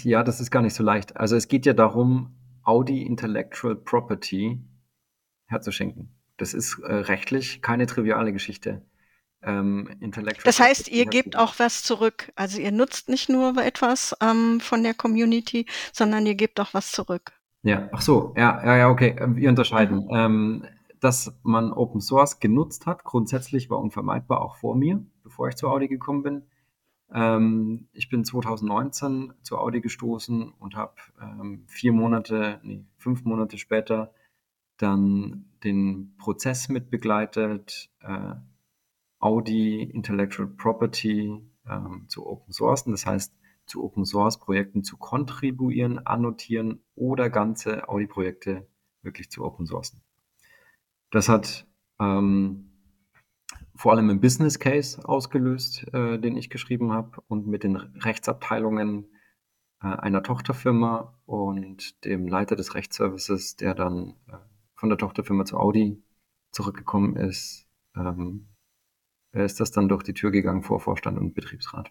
ja, 0.03 0.23
das 0.23 0.39
ist 0.39 0.51
gar 0.51 0.61
nicht 0.61 0.73
so 0.73 0.83
leicht. 0.83 1.17
Also 1.17 1.35
es 1.35 1.47
geht 1.47 1.65
ja 1.65 1.73
darum, 1.73 2.35
Audi 2.63 3.03
Intellectual 3.03 3.75
Property 3.75 4.61
herzuschenken. 5.47 6.15
Das 6.37 6.53
ist 6.53 6.79
äh, 6.79 6.93
rechtlich 6.93 7.61
keine 7.61 7.85
triviale 7.85 8.31
Geschichte. 8.31 8.81
ähm, 9.41 9.89
Das 10.43 10.59
heißt, 10.59 10.89
ihr 10.89 11.05
gebt 11.05 11.35
auch 11.35 11.55
was 11.57 11.83
zurück. 11.83 12.31
Also 12.35 12.59
ihr 12.59 12.71
nutzt 12.71 13.09
nicht 13.09 13.29
nur 13.29 13.57
etwas 13.57 14.15
ähm, 14.21 14.59
von 14.59 14.83
der 14.83 14.93
Community, 14.93 15.65
sondern 15.91 16.25
ihr 16.25 16.35
gebt 16.35 16.59
auch 16.59 16.73
was 16.73 16.91
zurück. 16.91 17.33
Ja, 17.63 17.89
ach 17.91 18.01
so, 18.01 18.33
ja, 18.37 18.63
ja, 18.63 18.77
ja, 18.77 18.89
okay. 18.89 19.15
Ähm, 19.19 19.35
wir 19.35 19.49
unterscheiden. 19.49 20.05
Mhm. 20.05 20.09
Ähm, 20.11 20.65
dass 20.99 21.33
man 21.43 21.71
Open 21.71 22.01
Source 22.01 22.39
genutzt 22.39 22.85
hat, 22.85 23.03
grundsätzlich 23.03 23.69
war 23.69 23.79
unvermeidbar 23.79 24.41
auch 24.41 24.57
vor 24.57 24.75
mir, 24.75 25.03
bevor 25.23 25.47
ich 25.47 25.55
zu 25.55 25.69
Audi 25.69 25.87
gekommen 25.87 26.23
bin. 26.23 26.48
Ähm, 27.11 27.87
ich 27.93 28.09
bin 28.09 28.23
2019 28.23 29.33
zu 29.41 29.57
Audi 29.57 29.81
gestoßen 29.81 30.49
und 30.59 30.75
habe 30.75 30.95
ähm, 31.21 31.65
vier 31.67 31.91
Monate, 31.91 32.59
nee, 32.63 32.85
fünf 32.97 33.23
Monate 33.25 33.57
später 33.57 34.13
dann 34.77 35.45
den 35.63 36.15
Prozess 36.17 36.69
mitbegleitet, 36.69 37.89
äh, 38.01 38.35
Audi 39.19 39.83
Intellectual 39.83 40.47
Property 40.47 41.41
ähm, 41.67 42.05
zu 42.07 42.25
Open 42.25 42.53
Sourcen, 42.53 42.91
das 42.91 43.05
heißt 43.05 43.33
zu 43.65 43.83
Open 43.83 44.05
Source 44.05 44.39
Projekten 44.39 44.83
zu 44.83 44.97
kontribuieren, 44.97 45.99
annotieren 46.05 46.81
oder 46.95 47.29
ganze 47.29 47.89
Audi 47.89 48.07
Projekte 48.07 48.67
wirklich 49.01 49.29
zu 49.29 49.43
Open 49.43 49.65
Sourcen. 49.65 50.01
Das 51.11 51.27
hat 51.27 51.67
ähm, 51.99 52.68
vor 53.79 53.93
allem 53.93 54.09
im 54.09 54.19
Business 54.19 54.59
Case 54.59 55.07
ausgelöst, 55.07 55.87
äh, 55.93 56.19
den 56.19 56.35
ich 56.35 56.49
geschrieben 56.49 56.91
habe 56.91 57.23
und 57.29 57.47
mit 57.47 57.63
den 57.63 57.77
Rechtsabteilungen 57.77 59.07
äh, 59.81 59.87
einer 59.87 60.21
Tochterfirma 60.21 61.17
und 61.25 62.03
dem 62.03 62.27
Leiter 62.27 62.57
des 62.57 62.75
Rechtsservices, 62.75 63.55
der 63.55 63.75
dann 63.75 64.17
äh, 64.27 64.35
von 64.75 64.89
der 64.89 64.97
Tochterfirma 64.97 65.45
zu 65.45 65.57
Audi 65.57 66.03
zurückgekommen 66.51 67.15
ist, 67.15 67.69
ähm, 67.95 68.49
ist 69.31 69.61
das 69.61 69.71
dann 69.71 69.87
durch 69.87 70.03
die 70.03 70.13
Tür 70.13 70.31
gegangen 70.31 70.63
vor 70.63 70.81
Vorstand 70.81 71.17
und 71.17 71.33
Betriebsrat. 71.33 71.89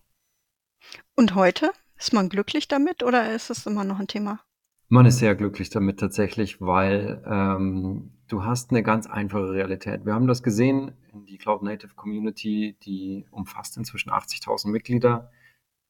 Und 1.16 1.34
heute? 1.34 1.72
Ist 1.96 2.12
man 2.12 2.28
glücklich 2.28 2.68
damit 2.68 3.02
oder 3.02 3.34
ist 3.34 3.48
es 3.48 3.66
immer 3.66 3.84
noch 3.84 3.98
ein 3.98 4.08
Thema? 4.08 4.40
Man 4.88 5.06
ist 5.06 5.20
sehr 5.20 5.34
glücklich 5.34 5.70
damit 5.70 6.00
tatsächlich, 6.00 6.60
weil 6.60 7.24
ähm, 7.26 8.17
du 8.28 8.44
hast 8.44 8.70
eine 8.70 8.82
ganz 8.82 9.06
einfache 9.06 9.50
Realität. 9.50 10.04
Wir 10.04 10.14
haben 10.14 10.26
das 10.26 10.42
gesehen 10.42 10.92
in 11.12 11.26
die 11.26 11.38
Cloud 11.38 11.62
Native 11.62 11.94
Community, 11.94 12.76
die 12.82 13.26
umfasst 13.30 13.76
inzwischen 13.76 14.10
80.000 14.10 14.68
Mitglieder. 14.68 15.30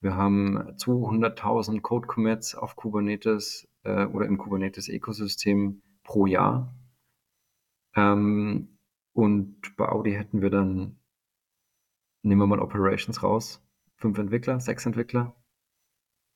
Wir 0.00 0.16
haben 0.16 0.59
200.000 0.76 1.80
Code 1.80 2.07
Commits 2.07 2.54
auf 2.54 2.76
Kubernetes 2.76 3.68
äh, 3.83 4.07
oder 4.07 4.26
im 4.26 4.38
Kubernetes 4.38 4.88
Ökosystem 4.88 5.83
pro 6.04 6.26
Jahr. 6.26 6.75
Ähm, 7.97 8.78
und 9.12 9.76
bei 9.76 9.88
Audi 9.88 10.12
hätten 10.12 10.40
wir 10.40 10.50
dann 10.50 10.99
nehmen 12.23 12.40
wir 12.40 12.47
mal 12.47 12.61
Operations 12.61 13.23
raus. 13.23 13.64
Fünf 13.97 14.18
Entwickler, 14.18 14.61
sechs 14.61 14.87
Entwickler, 14.87 15.35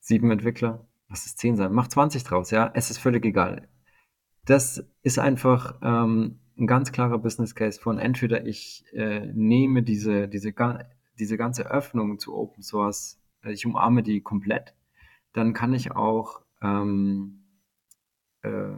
sieben 0.00 0.30
Entwickler, 0.32 0.88
lass 1.08 1.26
es 1.26 1.36
zehn 1.36 1.56
sein, 1.56 1.72
mach 1.72 1.86
20 1.86 2.24
draus, 2.24 2.50
ja, 2.50 2.70
es 2.74 2.90
ist 2.90 2.98
völlig 2.98 3.24
egal. 3.24 3.68
Das 4.44 4.84
ist 5.02 5.18
einfach 5.18 5.78
ähm, 5.82 6.40
ein 6.58 6.66
ganz 6.66 6.92
klarer 6.92 7.18
Business 7.18 7.54
Case 7.54 7.80
von 7.80 7.98
entweder 7.98 8.46
ich 8.46 8.84
äh, 8.92 9.26
nehme 9.26 9.82
diese, 9.82 10.28
diese, 10.28 10.52
diese 11.18 11.36
ganze 11.36 11.70
Öffnung 11.70 12.18
zu 12.18 12.34
Open 12.34 12.62
Source, 12.62 13.20
äh, 13.44 13.52
ich 13.52 13.66
umarme 13.66 14.02
die 14.02 14.20
komplett, 14.20 14.74
dann 15.32 15.54
kann 15.54 15.72
ich 15.74 15.92
auch 15.92 16.42
ähm, 16.60 17.44
äh, 18.42 18.74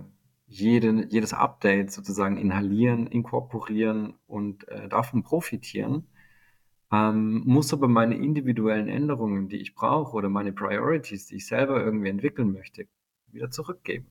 jede, 0.47 1.07
jedes 1.09 1.33
Update 1.33 1.91
sozusagen 1.91 2.37
inhalieren, 2.37 3.07
inkorporieren 3.07 4.15
und 4.27 4.69
äh, 4.69 4.89
davon 4.89 5.23
profitieren 5.23 6.07
ähm, 6.95 7.43
muss 7.45 7.73
aber 7.73 7.89
meine 7.89 8.17
individuellen 8.17 8.89
Änderungen, 8.89 9.49
die 9.49 9.57
ich 9.57 9.75
brauche 9.75 10.15
oder 10.15 10.29
meine 10.29 10.53
Priorities, 10.53 11.27
die 11.27 11.37
ich 11.37 11.47
selber 11.47 11.83
irgendwie 11.83 12.09
entwickeln 12.09 12.53
möchte, 12.53 12.87
wieder 13.33 13.51
zurückgeben. 13.51 14.07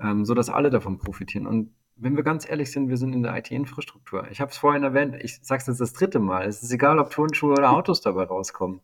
Ähm, 0.00 0.24
so 0.24 0.34
dass 0.34 0.48
alle 0.50 0.70
davon 0.70 0.98
profitieren. 0.98 1.46
Und 1.46 1.74
wenn 1.96 2.16
wir 2.16 2.24
ganz 2.24 2.48
ehrlich 2.48 2.72
sind, 2.72 2.88
wir 2.88 2.96
sind 2.96 3.12
in 3.12 3.22
der 3.22 3.36
IT-Infrastruktur. 3.36 4.26
Ich 4.30 4.40
habe 4.40 4.50
es 4.50 4.56
vorhin 4.56 4.82
erwähnt, 4.82 5.16
ich 5.22 5.38
sage 5.42 5.60
es 5.60 5.66
jetzt 5.68 5.80
das 5.80 5.92
dritte 5.92 6.18
Mal. 6.18 6.46
Es 6.46 6.62
ist 6.62 6.72
egal, 6.72 6.98
ob 6.98 7.10
Turnschuhe 7.10 7.52
oder 7.52 7.70
Autos 7.70 8.00
dabei 8.00 8.24
rauskommen. 8.24 8.80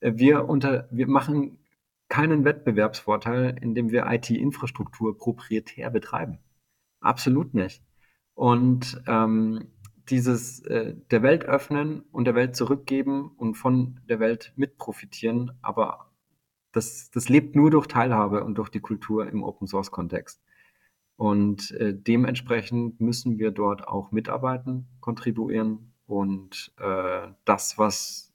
Äh, 0.00 0.12
wir, 0.16 0.48
unter, 0.48 0.88
wir 0.90 1.06
machen 1.06 1.58
keinen 2.08 2.44
Wettbewerbsvorteil, 2.44 3.56
indem 3.60 3.90
wir 3.90 4.06
IT-Infrastruktur 4.06 5.16
proprietär 5.16 5.90
betreiben. 5.90 6.38
Absolut 7.00 7.54
nicht. 7.54 7.82
Und 8.34 9.02
ähm, 9.06 9.68
dieses 10.08 10.60
äh, 10.66 10.94
der 11.10 11.22
Welt 11.22 11.44
öffnen 11.44 12.00
und 12.12 12.24
der 12.26 12.34
Welt 12.34 12.56
zurückgeben 12.56 13.30
und 13.36 13.54
von 13.54 14.00
der 14.08 14.20
Welt 14.20 14.52
mit 14.56 14.76
profitieren, 14.78 15.52
aber 15.62 16.11
das, 16.72 17.10
das 17.10 17.28
lebt 17.28 17.54
nur 17.54 17.70
durch 17.70 17.86
Teilhabe 17.86 18.44
und 18.44 18.56
durch 18.56 18.70
die 18.70 18.80
Kultur 18.80 19.28
im 19.28 19.42
Open 19.42 19.66
Source 19.66 19.90
Kontext. 19.90 20.42
Und 21.16 21.70
äh, 21.72 21.94
dementsprechend 21.94 23.00
müssen 23.00 23.38
wir 23.38 23.50
dort 23.50 23.86
auch 23.86 24.10
mitarbeiten, 24.10 24.88
kontribuieren 25.00 25.92
und 26.06 26.72
äh, 26.78 27.28
das, 27.44 27.78
was 27.78 28.32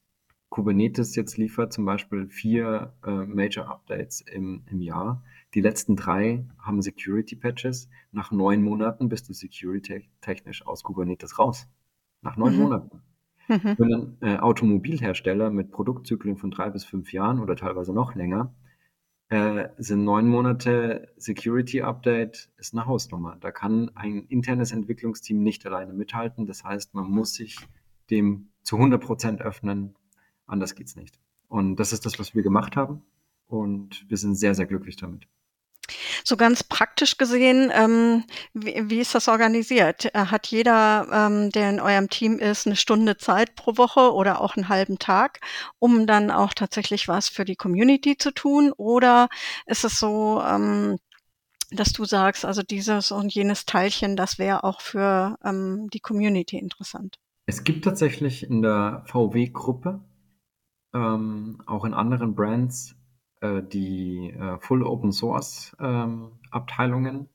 Kubernetes 0.49 1.15
jetzt 1.15 1.37
liefert, 1.37 1.73
zum 1.73 1.85
Beispiel 1.85 2.27
vier 2.29 2.93
äh, 3.05 3.25
Major 3.25 3.67
Updates 3.67 4.21
im, 4.21 4.63
im 4.69 4.81
Jahr, 4.81 5.23
die 5.53 5.61
letzten 5.61 5.95
drei 5.95 6.45
haben 6.59 6.81
Security-Patches. 6.81 7.89
Nach 8.11 8.31
neun 8.31 8.61
Monaten 8.63 9.09
bist 9.09 9.29
du 9.29 9.33
security-technisch 9.33 10.65
aus 10.65 10.83
Kubernetes 10.83 11.39
raus. 11.39 11.67
Nach 12.21 12.37
neun 12.37 12.53
mhm. 12.53 12.61
Monaten. 12.61 13.01
Mhm. 13.47 13.75
Wenn 13.77 13.93
ein 13.93 14.17
äh, 14.21 14.37
Automobilhersteller 14.37 15.49
mit 15.49 15.71
Produktzyklen 15.71 16.37
von 16.37 16.51
drei 16.51 16.69
bis 16.69 16.83
fünf 16.83 17.13
Jahren 17.13 17.39
oder 17.39 17.55
teilweise 17.55 17.93
noch 17.93 18.15
länger, 18.15 18.53
äh, 19.29 19.69
sind 19.77 20.03
neun 20.03 20.27
Monate 20.27 21.13
Security-Update, 21.17 22.49
ist 22.57 22.73
eine 22.73 22.85
Hausnummer. 22.85 23.37
Da 23.39 23.51
kann 23.51 23.91
ein 23.95 24.25
internes 24.29 24.71
Entwicklungsteam 24.71 25.43
nicht 25.43 25.65
alleine 25.65 25.93
mithalten. 25.93 26.45
Das 26.45 26.63
heißt, 26.63 26.93
man 26.93 27.09
muss 27.09 27.33
sich 27.33 27.57
dem 28.09 28.49
zu 28.63 28.77
100 28.77 29.01
Prozent 29.01 29.41
öffnen. 29.41 29.95
Anders 30.45 30.75
geht's 30.75 30.95
nicht. 30.95 31.19
Und 31.49 31.77
das 31.77 31.93
ist 31.93 32.05
das, 32.05 32.19
was 32.19 32.35
wir 32.35 32.43
gemacht 32.43 32.75
haben. 32.75 33.01
Und 33.47 34.09
wir 34.09 34.17
sind 34.17 34.35
sehr, 34.35 34.55
sehr 34.55 34.65
glücklich 34.65 34.95
damit. 34.97 35.27
So 36.27 36.35
ganz 36.35 36.61
praktisch 36.61 37.15
gesehen, 37.15 37.71
ähm, 37.73 38.25
wie, 38.53 38.89
wie 38.89 38.99
ist 38.99 39.15
das 39.15 39.29
organisiert? 39.29 40.13
Äh, 40.13 40.25
hat 40.25 40.47
jeder, 40.47 41.07
ähm, 41.09 41.51
der 41.51 41.69
in 41.69 41.79
eurem 41.79 42.09
Team 42.09 42.37
ist, 42.37 42.67
eine 42.67 42.75
Stunde 42.75 43.15
Zeit 43.15 43.55
pro 43.55 43.77
Woche 43.77 44.13
oder 44.13 44.41
auch 44.41 44.57
einen 44.57 44.67
halben 44.67 44.99
Tag, 44.99 45.39
um 45.79 46.05
dann 46.05 46.29
auch 46.29 46.53
tatsächlich 46.53 47.07
was 47.07 47.29
für 47.29 47.45
die 47.45 47.55
Community 47.55 48.17
zu 48.17 48.31
tun? 48.31 48.73
Oder 48.75 49.29
ist 49.67 49.85
es 49.85 50.01
so, 50.01 50.41
ähm, 50.45 50.97
dass 51.71 51.93
du 51.93 52.03
sagst, 52.03 52.43
also 52.43 52.61
dieses 52.61 53.13
und 53.13 53.33
jenes 53.33 53.63
Teilchen, 53.63 54.17
das 54.17 54.37
wäre 54.37 54.65
auch 54.65 54.81
für 54.81 55.37
ähm, 55.45 55.87
die 55.93 56.01
Community 56.01 56.57
interessant? 56.57 57.19
Es 57.45 57.63
gibt 57.63 57.85
tatsächlich 57.85 58.43
in 58.43 58.61
der 58.61 59.05
VW-Gruppe, 59.05 60.01
ähm, 60.93 61.61
auch 61.67 61.85
in 61.85 61.93
anderen 61.93 62.35
Brands, 62.35 62.97
äh, 63.41 63.61
die 63.61 64.31
äh, 64.31 64.57
Full 64.59 64.83
Open 64.83 65.11
Source 65.11 65.75
ähm, 65.79 66.31
Abteilungen, 66.51 67.29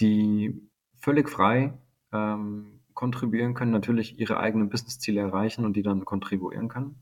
die 0.00 0.60
völlig 0.98 1.28
frei 1.28 1.78
ähm, 2.12 2.80
kontribuieren 2.94 3.54
können, 3.54 3.70
natürlich 3.70 4.18
ihre 4.18 4.40
eigenen 4.40 4.68
Businessziele 4.68 5.20
erreichen 5.20 5.64
und 5.64 5.76
die 5.76 5.82
dann 5.82 6.04
kontribuieren 6.04 6.68
können. 6.68 6.96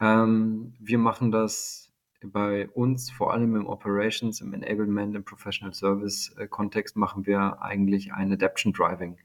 Ähm, 0.00 0.74
wir 0.80 0.98
machen 0.98 1.30
das 1.30 1.92
bei 2.24 2.68
uns, 2.70 3.10
vor 3.10 3.32
allem 3.32 3.54
im 3.54 3.66
Operations, 3.66 4.40
im 4.40 4.54
Enablement, 4.54 5.14
im 5.14 5.24
Professional 5.24 5.74
Service 5.74 6.34
äh, 6.36 6.48
Kontext, 6.48 6.96
machen 6.96 7.26
wir 7.26 7.62
eigentlich 7.62 8.12
ein 8.12 8.32
Adaption 8.32 8.72
Driving. 8.72 9.18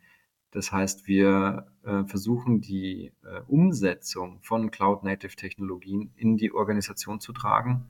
Das 0.52 0.72
heißt, 0.72 1.08
wir 1.08 1.68
äh, 1.84 2.04
versuchen 2.06 2.62
die 2.62 3.14
äh, 3.24 3.42
Umsetzung 3.48 4.40
von 4.42 4.72
Cloud-Native-Technologien 4.72 6.12
in 6.16 6.38
die 6.38 6.52
Organisation 6.52 7.20
zu 7.20 7.34
tragen 7.34 7.90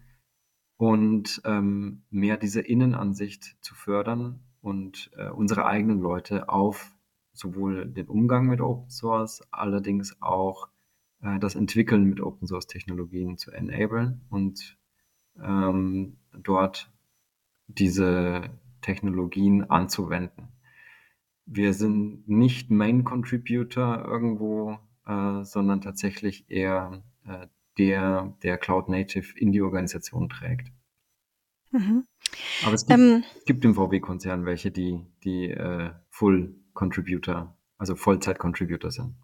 und 0.79 1.41
ähm, 1.43 2.03
mehr 2.09 2.37
diese 2.37 2.61
Innenansicht 2.61 3.57
zu 3.59 3.75
fördern 3.75 4.39
und 4.61 5.11
äh, 5.17 5.27
unsere 5.27 5.65
eigenen 5.65 5.99
Leute 5.99 6.47
auf 6.47 6.95
sowohl 7.33 7.85
den 7.85 8.07
Umgang 8.07 8.47
mit 8.47 8.61
Open 8.61 8.89
Source, 8.89 9.45
allerdings 9.51 10.15
auch 10.21 10.69
äh, 11.21 11.37
das 11.39 11.55
Entwickeln 11.55 12.05
mit 12.05 12.21
Open 12.21 12.47
Source 12.47 12.65
Technologien 12.65 13.37
zu 13.37 13.51
enablen 13.51 14.21
und 14.29 14.77
ähm, 15.43 16.15
dort 16.31 16.89
diese 17.67 18.49
Technologien 18.79 19.69
anzuwenden. 19.69 20.47
Wir 21.45 21.73
sind 21.73 22.29
nicht 22.29 22.71
Main 22.71 23.03
Contributor 23.03 24.05
irgendwo, 24.05 24.79
äh, 25.05 25.43
sondern 25.43 25.81
tatsächlich 25.81 26.49
eher 26.49 27.03
äh, 27.25 27.47
der, 27.79 28.35
der 28.43 28.57
Cloud 28.57 28.89
Native 28.89 29.37
in 29.37 29.51
die 29.51 29.61
Organisation 29.61 30.29
trägt. 30.29 30.67
Mhm. 31.71 32.05
Aber 32.63 32.73
es 32.73 32.85
gibt, 32.85 32.99
ähm, 32.99 33.23
gibt 33.45 33.65
im 33.65 33.75
VW-Konzern 33.75 34.45
welche, 34.45 34.69
die, 34.69 35.05
die 35.23 35.49
äh, 35.49 35.91
Full 36.09 36.55
Contributor, 36.73 37.57
also 37.77 37.95
Vollzeit-Contributor 37.95 38.91
sind. 38.91 39.15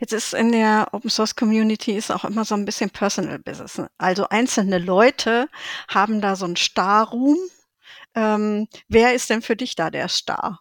Jetzt 0.00 0.12
ist 0.12 0.34
in 0.34 0.52
der 0.52 0.88
Open 0.92 1.10
Source 1.10 1.36
Community 1.36 1.92
ist 1.92 2.10
auch 2.10 2.24
immer 2.24 2.44
so 2.44 2.54
ein 2.54 2.64
bisschen 2.64 2.90
Personal 2.90 3.38
Business. 3.38 3.78
Ne? 3.78 3.88
Also 3.98 4.28
einzelne 4.28 4.78
Leute 4.78 5.48
haben 5.88 6.20
da 6.20 6.36
so 6.36 6.46
'n 6.46 6.56
Star-Ruhm. 6.56 7.38
Ähm, 8.14 8.68
wer 8.88 9.14
ist 9.14 9.30
denn 9.30 9.42
für 9.42 9.56
dich 9.56 9.74
da 9.74 9.90
der 9.90 10.08
Star? 10.08 10.60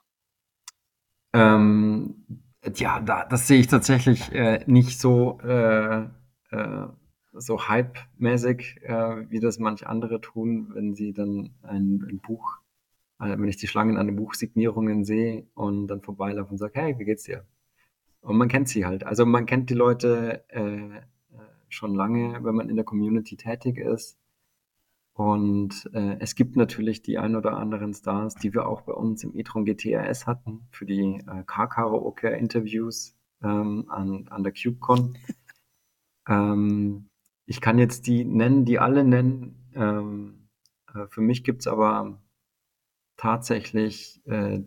Ähm, 1.34 2.44
ja, 2.76 3.00
da, 3.00 3.26
das 3.26 3.48
sehe 3.48 3.60
ich 3.60 3.68
tatsächlich 3.68 4.32
äh, 4.32 4.64
nicht 4.68 5.00
so, 5.00 5.40
äh, 5.42 6.04
äh, 6.52 6.88
so 7.34 7.68
hype-mäßig, 7.68 8.82
äh, 8.84 9.30
wie 9.30 9.40
das 9.40 9.60
manche 9.60 9.88
andere 9.88 10.22
tun, 10.22 10.72
wenn 10.74 10.96
sie 10.96 11.14
dann 11.14 11.56
ein, 11.64 12.06
ein 12.08 12.20
Buch, 12.20 12.60
äh, 13.20 13.38
wenn 13.38 13.48
ich 13.48 13.58
die 13.58 13.68
Schlangen 13.68 13.98
an 13.98 14.08
den 14.08 14.16
Buchsignierungen 14.16 15.04
sehe 15.04 15.48
und 15.54 15.88
dann 15.88 16.02
vorbeilaufe 16.02 16.52
und 16.52 16.58
sage, 16.58 16.74
hey, 16.76 17.00
wie 17.00 17.06
geht's 17.06 17.24
dir? 17.24 17.46
Und 18.22 18.38
man 18.38 18.48
kennt 18.48 18.70
sie 18.70 18.86
halt. 18.86 19.06
Also 19.06 19.26
man 19.26 19.46
kennt 19.46 19.70
die 19.70 19.74
Leute 19.74 20.46
äh, 20.50 21.02
schon 21.70 21.96
lange, 21.96 22.44
wenn 22.44 22.56
man 22.56 22.70
in 22.70 22.76
der 22.76 22.86
Community 22.86 23.36
tätig 23.36 23.78
ist. 23.78 24.18
Und 25.14 25.90
äh, 25.94 26.18
es 26.20 26.36
gibt 26.36 26.56
natürlich 26.56 27.04
die 27.04 27.20
ein 27.20 27.36
oder 27.36 27.58
anderen 27.58 27.94
Stars, 27.94 28.36
die 28.36 28.54
wir 28.54 28.68
auch 28.68 28.82
bei 28.82 28.94
uns 28.94 29.24
im 29.24 29.36
e-tron 29.36 29.66
GTRS 29.66 30.26
hatten, 30.26 30.68
für 30.72 30.86
die 30.86 31.22
äh, 31.28 31.44
Car-Karaoke-Interviews 31.46 33.16
ähm, 33.44 33.86
an, 33.90 34.28
an 34.30 34.44
der 34.44 34.54
CubeCon. 34.54 35.18
ähm, 36.28 37.10
ich 37.46 37.62
kann 37.62 37.78
jetzt 37.78 38.08
die 38.08 38.26
nennen, 38.26 38.66
die 38.66 38.80
alle 38.80 39.04
nennen. 39.04 39.72
Ähm, 39.76 40.50
äh, 40.94 41.08
für 41.08 41.22
mich 41.22 41.44
gibt's 41.44 41.68
aber 41.68 42.22
tatsächlich 43.18 44.22
äh, 44.26 44.62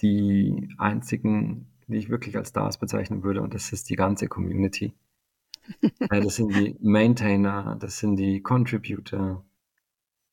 die 0.00 0.68
einzigen, 0.78 1.72
die 1.86 1.96
ich 1.96 2.08
wirklich 2.08 2.36
als 2.36 2.50
Stars 2.50 2.78
bezeichnen 2.78 3.22
würde, 3.22 3.42
und 3.42 3.54
das 3.54 3.72
ist 3.72 3.90
die 3.90 3.96
ganze 3.96 4.28
Community. 4.28 4.94
Äh, 6.10 6.20
das 6.20 6.36
sind 6.36 6.52
die 6.56 6.76
Maintainer, 6.80 7.76
das 7.78 8.00
sind 8.00 8.16
die 8.16 8.42
Contributor, 8.42 9.44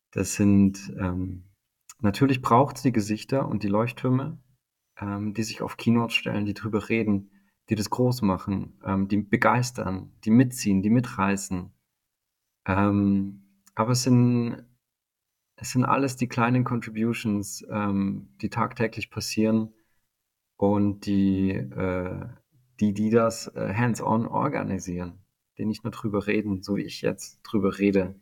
das 0.10 0.34
sind 0.34 0.92
ähm, 1.00 1.44
natürlich 2.00 2.42
braucht 2.42 2.78
es 2.78 2.82
die 2.82 2.92
Gesichter 2.92 3.48
und 3.48 3.62
die 3.62 3.68
Leuchttürme, 3.68 4.40
ähm, 5.00 5.36
die 5.36 5.44
sich 5.44 5.62
auf 5.62 5.78
Keynote 5.78 6.16
stellen, 6.16 6.46
die 6.46 6.56
drüber 6.56 6.90
reden, 6.90 7.30
die 7.70 7.76
das 7.76 7.90
groß 7.90 8.24
machen, 8.24 8.80
ähm, 8.84 9.08
die 9.08 9.18
begeistern, 9.18 10.12
die 10.26 10.32
mitziehen, 10.32 10.82
die 10.82 10.90
mitreißen. 10.90 11.72
Ähm, 12.66 13.44
aber 13.76 13.92
es 13.92 14.04
sind, 14.04 14.66
es 15.56 15.72
sind 15.72 15.86
alles 15.86 16.16
die 16.16 16.28
kleinen 16.28 16.64
Contributions, 16.64 17.66
ähm, 17.70 18.30
die 18.42 18.50
tagtäglich 18.50 19.12
passieren 19.12 19.74
und 20.58 21.06
die, 21.06 21.52
äh, 21.52 22.28
die, 22.80 22.94
die 22.94 23.10
das 23.10 23.48
äh, 23.56 23.74
hands-on 23.74 24.26
organisieren, 24.26 25.20
die 25.58 25.66
nicht 25.66 25.84
nur 25.84 25.92
drüber 25.92 26.28
reden, 26.28 26.64
so 26.64 26.76
wie 26.76 26.84
ich 26.84 27.02
jetzt 27.02 27.40
drüber 27.44 27.78
rede. 27.78 28.20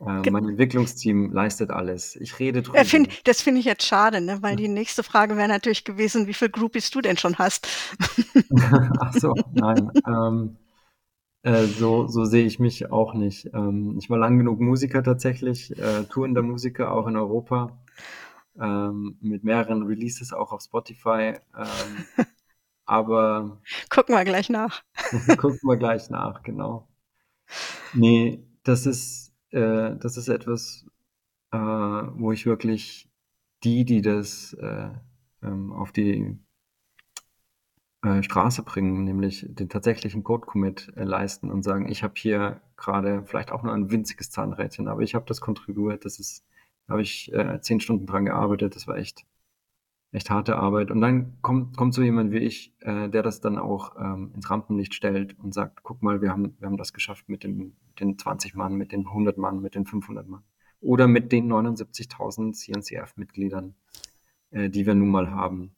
Äh, 0.00 0.30
mein 0.30 0.48
Entwicklungsteam 0.48 1.32
leistet 1.32 1.70
alles. 1.70 2.16
Ich 2.16 2.38
rede 2.38 2.62
drüber. 2.62 2.84
Find, 2.84 3.26
das 3.28 3.42
finde 3.42 3.60
ich 3.60 3.66
jetzt 3.66 3.84
schade, 3.84 4.20
ne? 4.20 4.38
weil 4.40 4.56
die 4.56 4.68
nächste 4.68 5.02
Frage 5.02 5.36
wäre 5.36 5.48
natürlich 5.48 5.84
gewesen, 5.84 6.26
wie 6.26 6.34
viele 6.34 6.50
Groupies 6.50 6.90
du 6.90 7.00
denn 7.00 7.18
schon 7.18 7.36
hast. 7.38 7.68
Ach 9.00 9.12
so, 9.12 9.34
nein. 9.52 9.90
ähm, 10.06 10.56
äh, 11.42 11.64
so, 11.64 12.06
so 12.06 12.24
sehe 12.24 12.44
ich 12.44 12.58
mich 12.58 12.90
auch 12.90 13.14
nicht. 13.14 13.50
Ähm, 13.54 13.96
ich 13.98 14.10
war 14.10 14.18
lang 14.18 14.38
genug 14.38 14.60
Musiker 14.60 15.02
tatsächlich, 15.02 15.76
äh, 15.78 16.04
tourender 16.04 16.42
Musiker 16.42 16.92
auch 16.92 17.06
in 17.06 17.16
Europa, 17.16 17.78
ähm, 18.60 19.16
mit 19.20 19.42
mehreren 19.42 19.82
Releases 19.82 20.32
auch 20.32 20.52
auf 20.52 20.62
Spotify. 20.62 21.34
Ähm, 21.56 22.26
aber. 22.84 23.60
Gucken 23.88 24.14
wir 24.14 24.24
gleich 24.24 24.50
nach. 24.50 24.82
gucken 25.38 25.60
wir 25.62 25.76
gleich 25.76 26.10
nach, 26.10 26.42
genau. 26.42 26.88
Nee, 27.94 28.46
das 28.62 28.84
ist, 28.84 29.29
äh, 29.50 29.96
das 29.96 30.16
ist 30.16 30.28
etwas, 30.28 30.86
äh, 31.52 31.58
wo 31.58 32.32
ich 32.32 32.46
wirklich 32.46 33.08
die, 33.64 33.84
die 33.84 34.02
das 34.02 34.54
äh, 34.54 34.90
ähm, 35.42 35.72
auf 35.72 35.92
die 35.92 36.38
äh, 38.02 38.22
Straße 38.22 38.62
bringen, 38.62 39.04
nämlich 39.04 39.46
den 39.48 39.68
tatsächlichen 39.68 40.24
Code-Commit 40.24 40.92
äh, 40.96 41.04
leisten 41.04 41.50
und 41.50 41.62
sagen, 41.62 41.88
ich 41.88 42.02
habe 42.02 42.14
hier 42.16 42.62
gerade 42.76 43.24
vielleicht 43.26 43.52
auch 43.52 43.62
nur 43.62 43.74
ein 43.74 43.90
winziges 43.90 44.30
Zahnrädchen, 44.30 44.88
aber 44.88 45.02
ich 45.02 45.14
habe 45.14 45.26
das 45.26 45.40
kontribuiert, 45.40 46.04
das 46.04 46.18
ist, 46.18 46.46
habe 46.88 47.02
ich 47.02 47.32
äh, 47.32 47.60
zehn 47.60 47.80
Stunden 47.80 48.06
dran 48.06 48.24
gearbeitet, 48.24 48.74
das 48.74 48.86
war 48.86 48.96
echt 48.96 49.26
echt 50.12 50.30
harte 50.30 50.56
Arbeit. 50.56 50.90
Und 50.90 51.00
dann 51.00 51.38
kommt, 51.40 51.76
kommt 51.76 51.94
so 51.94 52.02
jemand 52.02 52.32
wie 52.32 52.38
ich, 52.38 52.74
äh, 52.80 53.08
der 53.08 53.22
das 53.22 53.40
dann 53.40 53.58
auch 53.58 53.96
ähm, 53.96 54.32
ins 54.34 54.50
Rampenlicht 54.50 54.94
stellt 54.94 55.38
und 55.38 55.54
sagt, 55.54 55.82
guck 55.82 56.02
mal, 56.02 56.20
wir 56.20 56.30
haben, 56.30 56.56
wir 56.58 56.66
haben 56.66 56.76
das 56.76 56.92
geschafft 56.92 57.28
mit, 57.28 57.44
dem, 57.44 57.76
den 58.00 58.18
20 58.18 58.54
Mann, 58.54 58.74
mit 58.74 58.92
den 58.92 59.06
100 59.06 59.38
Mann, 59.38 59.60
mit 59.60 59.74
den 59.74 59.86
500 59.86 60.26
Mann. 60.28 60.42
Oder 60.80 61.06
mit 61.06 61.30
den 61.30 61.52
79.000 61.52 62.52
CNCF-Mitgliedern, 62.54 63.74
äh, 64.50 64.68
die 64.68 64.86
wir 64.86 64.94
nun 64.94 65.10
mal 65.10 65.30
haben. 65.30 65.76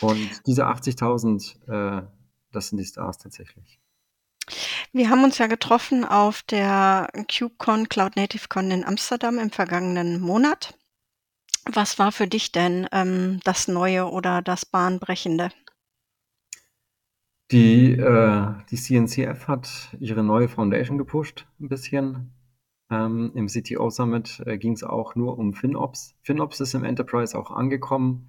Und 0.00 0.46
diese 0.46 0.66
80.000, 0.66 2.00
äh, 2.00 2.06
das 2.52 2.68
sind 2.68 2.78
die 2.78 2.84
Stars 2.84 3.18
tatsächlich. 3.18 3.80
Wir 4.92 5.08
haben 5.08 5.24
uns 5.24 5.38
ja 5.38 5.46
getroffen 5.46 6.04
auf 6.04 6.42
der 6.42 7.08
KubeCon, 7.30 7.88
Cloud 7.88 8.16
Native 8.16 8.48
Con 8.48 8.70
in 8.70 8.84
Amsterdam 8.84 9.38
im 9.38 9.50
vergangenen 9.50 10.20
Monat. 10.20 10.74
Was 11.64 11.98
war 11.98 12.10
für 12.10 12.26
dich 12.26 12.52
denn, 12.52 12.88
ähm, 12.92 13.40
das 13.44 13.68
Neue 13.68 14.10
oder 14.10 14.42
das 14.42 14.66
Bahnbrechende? 14.66 15.50
Die, 17.50 17.92
äh, 17.92 18.54
die 18.70 18.76
CNCF 18.76 19.46
hat 19.46 19.94
ihre 20.00 20.24
neue 20.24 20.48
Foundation 20.48 20.98
gepusht, 20.98 21.46
ein 21.60 21.68
bisschen. 21.68 22.32
Ähm, 22.90 23.32
Im 23.34 23.46
CTO 23.46 23.90
Summit 23.90 24.42
äh, 24.46 24.58
ging 24.58 24.72
es 24.72 24.82
auch 24.82 25.14
nur 25.14 25.38
um 25.38 25.52
FinOps. 25.52 26.14
FinOps 26.22 26.60
ist 26.60 26.74
im 26.74 26.84
Enterprise 26.84 27.38
auch 27.38 27.50
angekommen. 27.50 28.28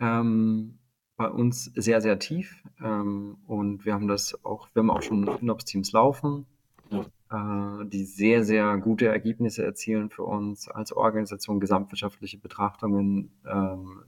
Ähm, 0.00 0.78
bei 1.16 1.28
uns 1.28 1.64
sehr, 1.74 2.00
sehr 2.00 2.18
tief. 2.18 2.62
Ähm, 2.82 3.38
und 3.46 3.84
wir 3.84 3.94
haben 3.94 4.08
das 4.08 4.44
auch, 4.44 4.68
wir 4.72 4.80
haben 4.80 4.90
auch 4.90 5.02
schon 5.02 5.26
FinOps-Teams 5.38 5.92
laufen 5.92 6.46
die 7.30 8.04
sehr, 8.04 8.42
sehr 8.42 8.78
gute 8.78 9.06
Ergebnisse 9.06 9.62
erzielen 9.62 10.08
für 10.08 10.22
uns 10.22 10.68
als 10.68 10.92
Organisation. 10.92 11.60
Gesamtwirtschaftliche 11.60 12.38
Betrachtungen 12.38 13.30
ähm, 13.46 14.04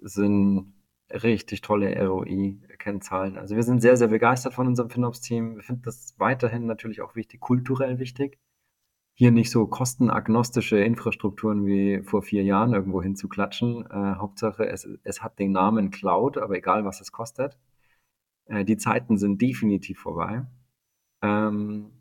sind 0.00 0.72
richtig 1.10 1.60
tolle 1.60 1.94
ROI-Kennzahlen. 2.06 3.38
Also 3.38 3.56
wir 3.56 3.62
sind 3.62 3.80
sehr, 3.80 3.96
sehr 3.96 4.08
begeistert 4.08 4.54
von 4.54 4.66
unserem 4.66 4.90
FinOps-Team. 4.90 5.56
Wir 5.56 5.62
finden 5.62 5.82
das 5.82 6.14
weiterhin 6.18 6.66
natürlich 6.66 7.00
auch 7.00 7.14
wichtig, 7.14 7.40
kulturell 7.40 7.98
wichtig. 7.98 8.38
Hier 9.14 9.30
nicht 9.30 9.50
so 9.50 9.66
kostenagnostische 9.66 10.78
Infrastrukturen 10.78 11.64
wie 11.64 12.02
vor 12.02 12.22
vier 12.22 12.42
Jahren 12.42 12.74
irgendwo 12.74 13.02
hinzuklatschen. 13.02 13.86
Äh, 13.86 14.16
Hauptsache, 14.16 14.66
es, 14.66 14.86
es 15.04 15.22
hat 15.22 15.38
den 15.38 15.52
Namen 15.52 15.90
Cloud, 15.90 16.36
aber 16.38 16.56
egal, 16.56 16.84
was 16.84 17.00
es 17.00 17.12
kostet. 17.12 17.56
Äh, 18.46 18.64
die 18.64 18.76
Zeiten 18.76 19.16
sind 19.16 19.40
definitiv 19.40 20.00
vorbei. 20.00 20.46
Ähm, 21.22 21.92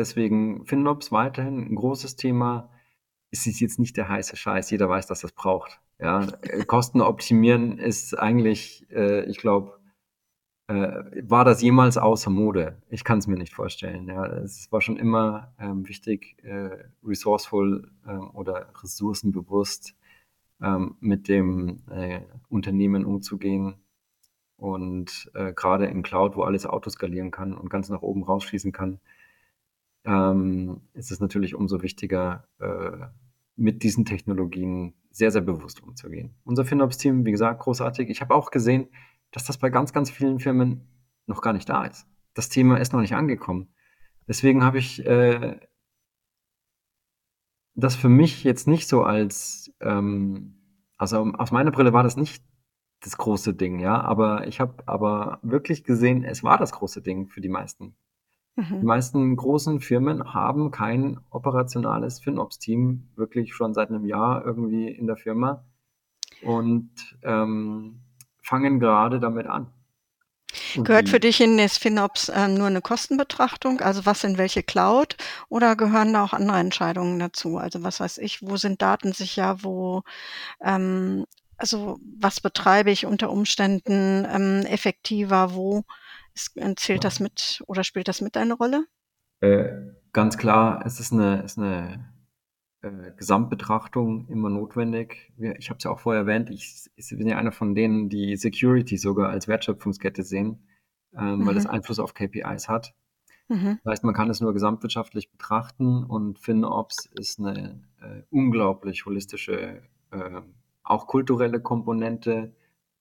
Deswegen 0.00 0.64
FinOps 0.64 1.12
weiterhin 1.12 1.58
ein 1.58 1.74
großes 1.74 2.16
Thema. 2.16 2.70
Es 3.30 3.46
ist 3.46 3.60
jetzt 3.60 3.78
nicht 3.78 3.98
der 3.98 4.08
heiße 4.08 4.34
Scheiß. 4.34 4.70
Jeder 4.70 4.88
weiß, 4.88 5.06
dass 5.06 5.20
das 5.20 5.32
braucht. 5.32 5.78
Ja, 5.98 6.26
äh, 6.40 6.64
Kosten 6.64 7.02
optimieren 7.02 7.76
ist 7.76 8.18
eigentlich, 8.18 8.86
äh, 8.90 9.26
ich 9.26 9.36
glaube, 9.36 9.78
äh, 10.68 11.02
war 11.28 11.44
das 11.44 11.60
jemals 11.60 11.98
außer 11.98 12.30
Mode? 12.30 12.80
Ich 12.88 13.04
kann 13.04 13.18
es 13.18 13.26
mir 13.26 13.36
nicht 13.36 13.52
vorstellen. 13.52 14.08
Ja, 14.08 14.24
es 14.24 14.72
war 14.72 14.80
schon 14.80 14.96
immer 14.96 15.52
ähm, 15.58 15.86
wichtig, 15.86 16.38
äh, 16.44 16.70
resourceful 17.04 17.90
ähm, 18.08 18.30
oder 18.30 18.72
ressourcenbewusst 18.82 19.94
ähm, 20.62 20.96
mit 21.00 21.28
dem 21.28 21.82
äh, 21.90 22.22
Unternehmen 22.48 23.04
umzugehen. 23.04 23.74
Und 24.56 25.30
äh, 25.34 25.52
gerade 25.52 25.84
in 25.88 26.02
Cloud, 26.02 26.36
wo 26.36 26.44
alles 26.44 26.64
autoskalieren 26.64 27.30
kann 27.30 27.52
und 27.52 27.68
ganz 27.68 27.90
nach 27.90 28.00
oben 28.00 28.22
rausschließen 28.22 28.72
kann, 28.72 28.98
ähm, 30.04 30.80
ist 30.94 31.10
es 31.10 31.20
natürlich 31.20 31.54
umso 31.54 31.82
wichtiger, 31.82 32.48
äh, 32.58 33.06
mit 33.56 33.82
diesen 33.82 34.04
Technologien 34.04 34.94
sehr, 35.10 35.30
sehr 35.30 35.42
bewusst 35.42 35.82
umzugehen. 35.82 36.34
Unser 36.44 36.64
FinOps-Team, 36.64 37.26
wie 37.26 37.32
gesagt, 37.32 37.60
großartig. 37.60 38.08
Ich 38.08 38.20
habe 38.20 38.34
auch 38.34 38.50
gesehen, 38.50 38.88
dass 39.32 39.44
das 39.44 39.58
bei 39.58 39.70
ganz, 39.70 39.92
ganz 39.92 40.10
vielen 40.10 40.40
Firmen 40.40 40.88
noch 41.26 41.42
gar 41.42 41.52
nicht 41.52 41.68
da 41.68 41.84
ist. 41.84 42.06
Das 42.34 42.48
Thema 42.48 42.78
ist 42.78 42.92
noch 42.92 43.00
nicht 43.00 43.14
angekommen. 43.14 43.68
Deswegen 44.26 44.64
habe 44.64 44.78
ich 44.78 45.04
äh, 45.04 45.58
das 47.74 47.96
für 47.96 48.08
mich 48.08 48.44
jetzt 48.44 48.68
nicht 48.68 48.88
so 48.88 49.02
als, 49.02 49.72
ähm, 49.80 50.54
also 50.96 51.32
aus 51.32 51.50
meiner 51.50 51.70
Brille 51.70 51.92
war 51.92 52.02
das 52.02 52.16
nicht 52.16 52.44
das 53.00 53.16
große 53.16 53.54
Ding, 53.54 53.80
ja, 53.80 54.00
aber 54.00 54.46
ich 54.46 54.60
habe 54.60 54.82
aber 54.86 55.38
wirklich 55.42 55.84
gesehen, 55.84 56.22
es 56.22 56.44
war 56.44 56.58
das 56.58 56.72
große 56.72 57.00
Ding 57.00 57.28
für 57.28 57.40
die 57.40 57.48
meisten. 57.48 57.96
Die 58.56 58.62
mhm. 58.62 58.84
meisten 58.84 59.36
großen 59.36 59.80
Firmen 59.80 60.34
haben 60.34 60.70
kein 60.70 61.20
operationales 61.30 62.20
FinOps-Team 62.20 63.08
wirklich 63.16 63.54
schon 63.54 63.74
seit 63.74 63.88
einem 63.88 64.04
Jahr 64.04 64.44
irgendwie 64.44 64.88
in 64.88 65.06
der 65.06 65.16
Firma 65.16 65.64
und 66.42 66.90
ähm, 67.22 68.00
fangen 68.42 68.80
gerade 68.80 69.20
damit 69.20 69.46
an. 69.46 69.72
Und 70.76 70.84
Gehört 70.84 71.06
die- 71.06 71.10
für 71.12 71.20
dich 71.20 71.40
in 71.40 71.58
das 71.58 71.78
FinOps 71.78 72.28
äh, 72.28 72.48
nur 72.48 72.66
eine 72.66 72.80
Kostenbetrachtung, 72.80 73.80
also 73.80 74.04
was 74.04 74.24
in 74.24 74.36
welche 74.36 74.62
Cloud, 74.62 75.16
oder 75.48 75.76
gehören 75.76 76.12
da 76.12 76.24
auch 76.24 76.32
andere 76.32 76.58
Entscheidungen 76.58 77.18
dazu? 77.18 77.56
Also 77.56 77.82
was 77.82 78.00
weiß 78.00 78.18
ich, 78.18 78.42
wo 78.42 78.56
sind 78.56 78.82
Daten 78.82 79.12
sicher, 79.12 79.62
wo, 79.62 80.02
ähm, 80.60 81.24
also 81.56 81.98
was 82.18 82.40
betreibe 82.40 82.90
ich 82.90 83.06
unter 83.06 83.30
Umständen 83.30 84.26
ähm, 84.28 84.66
effektiver, 84.66 85.54
wo 85.54 85.84
zählt 86.76 87.04
das 87.04 87.20
mit 87.20 87.62
oder 87.66 87.84
spielt 87.84 88.08
das 88.08 88.20
mit 88.20 88.36
eine 88.36 88.54
Rolle? 88.54 88.86
Äh, 89.40 89.70
ganz 90.12 90.36
klar, 90.38 90.82
es 90.84 91.00
ist 91.00 91.12
eine, 91.12 91.42
ist 91.42 91.58
eine 91.58 92.12
äh, 92.82 93.12
Gesamtbetrachtung 93.16 94.28
immer 94.28 94.50
notwendig. 94.50 95.32
Wir, 95.36 95.56
ich 95.56 95.70
habe 95.70 95.78
es 95.78 95.84
ja 95.84 95.90
auch 95.90 96.00
vorher 96.00 96.22
erwähnt, 96.22 96.50
ich, 96.50 96.90
ich 96.96 97.08
bin 97.10 97.26
ja 97.26 97.38
einer 97.38 97.52
von 97.52 97.74
denen, 97.74 98.08
die 98.08 98.36
Security 98.36 98.96
sogar 98.96 99.30
als 99.30 99.48
Wertschöpfungskette 99.48 100.22
sehen, 100.22 100.66
ähm, 101.16 101.46
weil 101.46 101.54
das 101.54 101.64
Mhm. 101.64 101.70
Einfluss 101.70 101.98
auf 101.98 102.14
KPIs 102.14 102.68
hat. 102.68 102.94
Mhm. 103.48 103.78
Das 103.84 103.92
heißt, 103.92 104.04
man 104.04 104.14
kann 104.14 104.30
es 104.30 104.40
nur 104.40 104.52
gesamtwirtschaftlich 104.52 105.30
betrachten 105.30 106.04
und 106.04 106.38
FinOps 106.38 107.06
ist 107.18 107.40
eine 107.40 107.82
äh, 108.00 108.22
unglaublich 108.30 109.06
holistische, 109.06 109.82
äh, 110.12 110.40
auch 110.82 111.06
kulturelle 111.06 111.60
Komponente, 111.60 112.54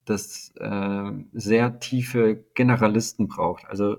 das 0.09 0.53
äh, 0.57 1.11
sehr 1.33 1.79
tiefe 1.79 2.43
Generalisten 2.55 3.27
braucht. 3.27 3.65
Also 3.65 3.97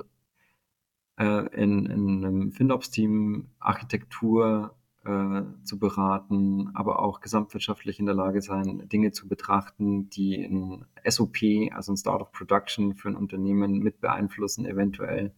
äh, 1.18 1.46
in, 1.55 1.87
in 1.87 2.25
einem 2.25 2.53
FinOps-Team 2.53 3.49
Architektur 3.59 4.75
äh, 5.05 5.42
zu 5.64 5.79
beraten, 5.79 6.70
aber 6.75 7.01
auch 7.01 7.20
gesamtwirtschaftlich 7.20 8.01
in 8.01 8.07
der 8.07 8.14
Lage 8.14 8.42
sein, 8.42 8.88
Dinge 8.88 9.12
zu 9.12 9.29
betrachten, 9.29 10.11
die 10.11 10.42
ein 10.42 10.85
SOP, 11.07 11.38
also 11.73 11.92
ein 11.92 11.96
Start 11.96 12.23
of 12.23 12.33
Production 12.33 12.94
für 12.94 13.09
ein 13.09 13.16
Unternehmen 13.16 13.79
mit 13.79 14.01
beeinflussen, 14.01 14.66
eventuell 14.66 15.33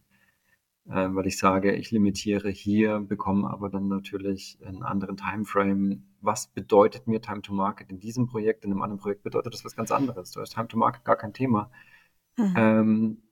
weil 0.85 1.27
ich 1.27 1.37
sage, 1.37 1.73
ich 1.75 1.91
limitiere 1.91 2.49
hier, 2.49 2.99
bekomme 2.99 3.49
aber 3.49 3.69
dann 3.69 3.87
natürlich 3.87 4.57
einen 4.65 4.83
anderen 4.83 5.17
Timeframe. 5.17 6.03
Was 6.21 6.47
bedeutet 6.47 7.07
mir 7.07 7.21
Time 7.21 7.41
to 7.41 7.53
Market 7.53 7.89
in 7.89 7.99
diesem 7.99 8.27
Projekt? 8.27 8.65
In 8.65 8.71
einem 8.71 8.81
anderen 8.81 8.99
Projekt 8.99 9.23
bedeutet 9.23 9.53
das 9.53 9.63
was 9.63 9.75
ganz 9.75 9.91
anderes. 9.91 10.31
Du 10.31 10.41
hast 10.41 10.53
Time 10.53 10.67
to 10.67 10.77
Market 10.77 11.05
gar 11.05 11.15
kein 11.15 11.33
Thema. 11.33 11.71
Mhm. 12.37 12.53
Ähm, 12.55 13.23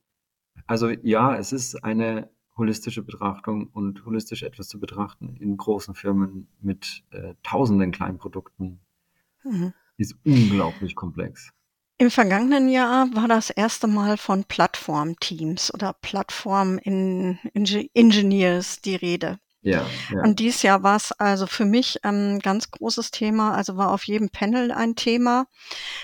also 0.67 0.89
ja, 0.89 1.35
es 1.35 1.51
ist 1.51 1.83
eine 1.83 2.29
holistische 2.57 3.01
Betrachtung 3.03 3.67
und 3.67 4.05
holistisch 4.05 4.43
etwas 4.43 4.67
zu 4.67 4.79
betrachten 4.79 5.35
in 5.37 5.57
großen 5.57 5.95
Firmen 5.95 6.47
mit 6.61 7.03
äh, 7.11 7.33
tausenden 7.43 7.91
kleinen 7.91 8.17
Produkten 8.17 8.79
Mhm. 9.43 9.73
ist 9.97 10.15
unglaublich 10.23 10.95
komplex. 10.95 11.51
Im 12.01 12.09
vergangenen 12.09 12.67
Jahr 12.67 13.13
war 13.13 13.27
das 13.27 13.51
erste 13.51 13.85
Mal 13.85 14.17
von 14.17 14.43
Plattformteams 14.43 15.71
oder 15.71 15.93
Plattform-Engineers 16.01 18.81
die 18.81 18.95
Rede. 18.95 19.37
Ja, 19.61 19.85
ja. 20.11 20.23
Und 20.23 20.39
dieses 20.39 20.63
Jahr 20.63 20.81
war 20.81 20.95
es 20.95 21.11
also 21.11 21.45
für 21.45 21.65
mich 21.65 22.03
ein 22.03 22.39
ganz 22.39 22.71
großes 22.71 23.11
Thema, 23.11 23.53
also 23.53 23.77
war 23.77 23.91
auf 23.91 24.05
jedem 24.05 24.31
Panel 24.31 24.71
ein 24.71 24.95
Thema. 24.95 25.45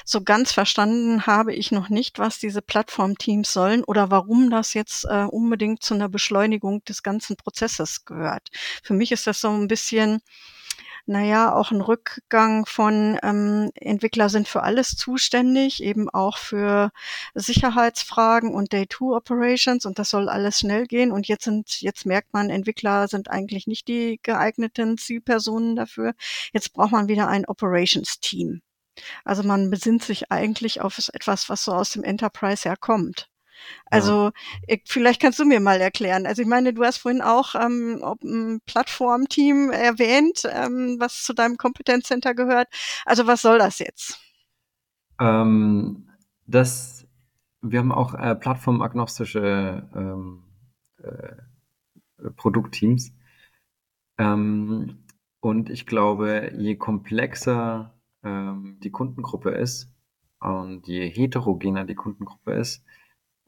So 0.06 0.22
ganz 0.22 0.52
verstanden 0.52 1.26
habe 1.26 1.56
ich 1.56 1.72
noch 1.72 1.90
nicht, 1.90 2.20
was 2.20 2.38
diese 2.38 2.62
Plattformteams 2.62 3.52
sollen 3.52 3.84
oder 3.84 4.12
warum 4.12 4.52
das 4.52 4.76
jetzt 4.76 5.06
äh, 5.06 5.24
unbedingt 5.24 5.82
zu 5.82 5.96
einer 5.96 6.10
Beschleunigung 6.10 6.84
des 6.84 7.02
ganzen 7.02 7.38
Prozesses 7.38 8.06
gehört. 8.06 8.50
Für 8.84 8.94
mich 8.94 9.12
ist 9.12 9.26
das 9.26 9.42
so 9.42 9.50
ein 9.50 9.68
bisschen, 9.68 10.22
naja, 11.08 11.54
auch 11.54 11.72
ein 11.72 11.82
Rückgang 11.82 12.66
von 12.66 13.18
ähm, 13.24 13.72
Entwickler 13.76 14.30
sind 14.30 14.48
für 14.48 14.64
alles 14.64 14.96
zuständig, 14.98 15.82
eben 15.82 16.10
auch 16.10 16.38
für 16.38 16.92
Sicherheitsfragen 17.34 18.54
und 18.54 18.74
Day-to-Operations 18.74 19.86
und 19.86 20.00
das 20.00 20.10
soll 20.10 20.28
alles 20.30 20.60
schnell 20.60 20.86
gehen. 20.86 21.12
Und 21.12 21.28
jetzt 21.28 21.46
sind, 21.46 21.82
jetzt 21.82 22.06
merkt 22.06 22.34
man, 22.34 22.50
Entwickler 22.50 23.08
sind 23.08 23.30
eigentlich 23.32 23.68
nicht 23.68 23.88
die 23.88 24.20
geeigneten 24.22 24.98
Zielpersonen 24.98 25.76
dafür. 25.78 26.14
Jetzt 26.54 26.74
braucht 26.74 26.92
man 26.92 27.08
wieder 27.08 27.28
ein 27.30 27.46
Operations-Team. 27.46 28.62
Also 29.24 29.44
man 29.44 29.70
besinnt 29.70 30.04
sich 30.04 30.32
eigentlich 30.32 30.82
auf 30.82 30.98
etwas, 31.14 31.50
was 31.50 31.64
so 31.64 31.74
aus 31.74 31.92
dem 31.92 32.04
Enterprise 32.04 32.68
herkommt. 32.68 33.30
Also 33.90 34.32
ich, 34.68 34.84
vielleicht 34.86 35.22
kannst 35.22 35.40
du 35.40 35.46
mir 35.46 35.60
mal 35.60 35.80
erklären. 35.80 36.26
Also 36.26 36.42
ich 36.42 36.48
meine, 36.48 36.74
du 36.74 36.84
hast 36.84 36.98
vorhin 36.98 37.22
auch 37.22 37.56
ähm, 37.56 38.04
ein 38.24 38.62
Plattformteam 38.66 39.72
erwähnt, 39.72 40.44
ähm, 40.52 40.98
was 41.00 41.24
zu 41.24 41.34
deinem 41.34 41.58
Kompetenzcenter 41.58 42.34
gehört. 42.34 42.68
Also 43.06 43.28
was 43.28 43.42
soll 43.42 43.60
das 43.60 43.80
jetzt? 43.80 44.20
Ähm, 45.20 46.10
das, 46.46 47.08
wir 47.62 47.80
haben 47.80 47.92
auch 47.92 48.14
äh, 48.14 48.36
plattformagnostische 48.36 49.90
ähm, 49.96 50.44
äh, 51.02 52.32
Produktteams. 52.36 53.12
Ähm, 54.18 55.04
und 55.40 55.70
ich 55.70 55.86
glaube, 55.86 56.52
je 56.58 56.76
komplexer 56.76 57.94
ähm, 58.24 58.80
die 58.82 58.92
Kundengruppe 58.92 59.52
ist 59.52 59.94
und 60.40 60.88
je 60.88 61.10
heterogener 61.10 61.86
die 61.86 61.96
Kundengruppe 61.96 62.54
ist, 62.54 62.84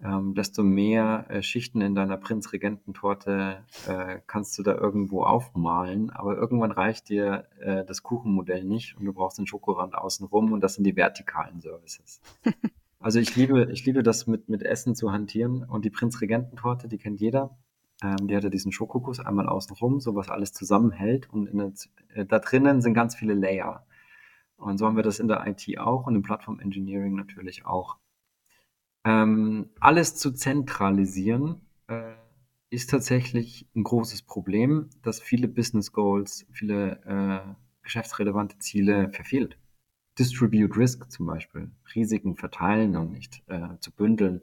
ähm, 0.03 0.33
desto 0.33 0.63
mehr 0.63 1.25
äh, 1.29 1.41
Schichten 1.41 1.81
in 1.81 1.93
deiner 1.93 2.17
Prinzregententorte 2.17 3.65
äh, 3.87 4.19
kannst 4.27 4.57
du 4.57 4.63
da 4.63 4.75
irgendwo 4.75 5.23
aufmalen. 5.23 6.09
Aber 6.09 6.37
irgendwann 6.37 6.71
reicht 6.71 7.09
dir 7.09 7.47
äh, 7.59 7.83
das 7.85 8.03
Kuchenmodell 8.03 8.63
nicht 8.63 8.97
und 8.97 9.05
du 9.05 9.13
brauchst 9.13 9.37
den 9.37 9.47
Schokorand 9.47 9.95
außenrum 9.95 10.53
und 10.53 10.61
das 10.61 10.75
sind 10.75 10.85
die 10.85 10.95
vertikalen 10.95 11.59
Services. 11.59 12.21
also 12.99 13.19
ich 13.19 13.35
liebe, 13.35 13.69
ich 13.71 13.85
liebe 13.85 14.03
das 14.03 14.25
mit, 14.25 14.47
mit 14.47 14.63
Essen 14.63 14.95
zu 14.95 15.11
hantieren 15.11 15.63
und 15.63 15.83
die 15.83 15.89
Prinzregententorte, 15.89 16.87
die 16.87 16.97
kennt 16.97 17.19
jeder. 17.19 17.57
Ähm, 18.01 18.27
die 18.27 18.35
hat 18.35 18.43
ja 18.45 18.49
diesen 18.49 18.71
Schokokuss 18.71 19.19
einmal 19.19 19.49
außenrum, 19.49 19.99
so 19.99 20.15
was 20.15 20.29
alles 20.29 20.53
zusammenhält 20.53 21.29
und 21.29 21.47
in 21.47 21.57
der, 21.57 21.73
äh, 22.13 22.25
da 22.25 22.39
drinnen 22.39 22.81
sind 22.81 22.93
ganz 22.93 23.15
viele 23.15 23.33
Layer. 23.33 23.85
Und 24.55 24.77
so 24.77 24.85
haben 24.85 24.95
wir 24.95 25.03
das 25.03 25.19
in 25.19 25.27
der 25.27 25.45
IT 25.47 25.77
auch 25.77 26.05
und 26.05 26.15
im 26.15 26.21
Plattform 26.21 26.59
Engineering 26.59 27.15
natürlich 27.15 27.65
auch. 27.65 27.97
Ähm, 29.05 29.69
alles 29.79 30.15
zu 30.15 30.31
zentralisieren 30.31 31.61
äh, 31.87 32.13
ist 32.69 32.89
tatsächlich 32.89 33.67
ein 33.75 33.83
großes 33.83 34.23
Problem, 34.23 34.89
dass 35.01 35.21
viele 35.21 35.47
Business 35.47 35.91
Goals, 35.91 36.45
viele 36.51 37.01
äh, 37.05 37.55
geschäftsrelevante 37.81 38.59
Ziele 38.59 39.11
verfehlt. 39.11 39.57
Distribute 40.17 40.75
Risk 40.75 41.09
zum 41.11 41.25
Beispiel, 41.25 41.71
Risiken 41.95 42.35
verteilen 42.35 42.95
und 42.95 43.11
nicht 43.11 43.41
äh, 43.47 43.79
zu 43.79 43.91
bündeln, 43.91 44.41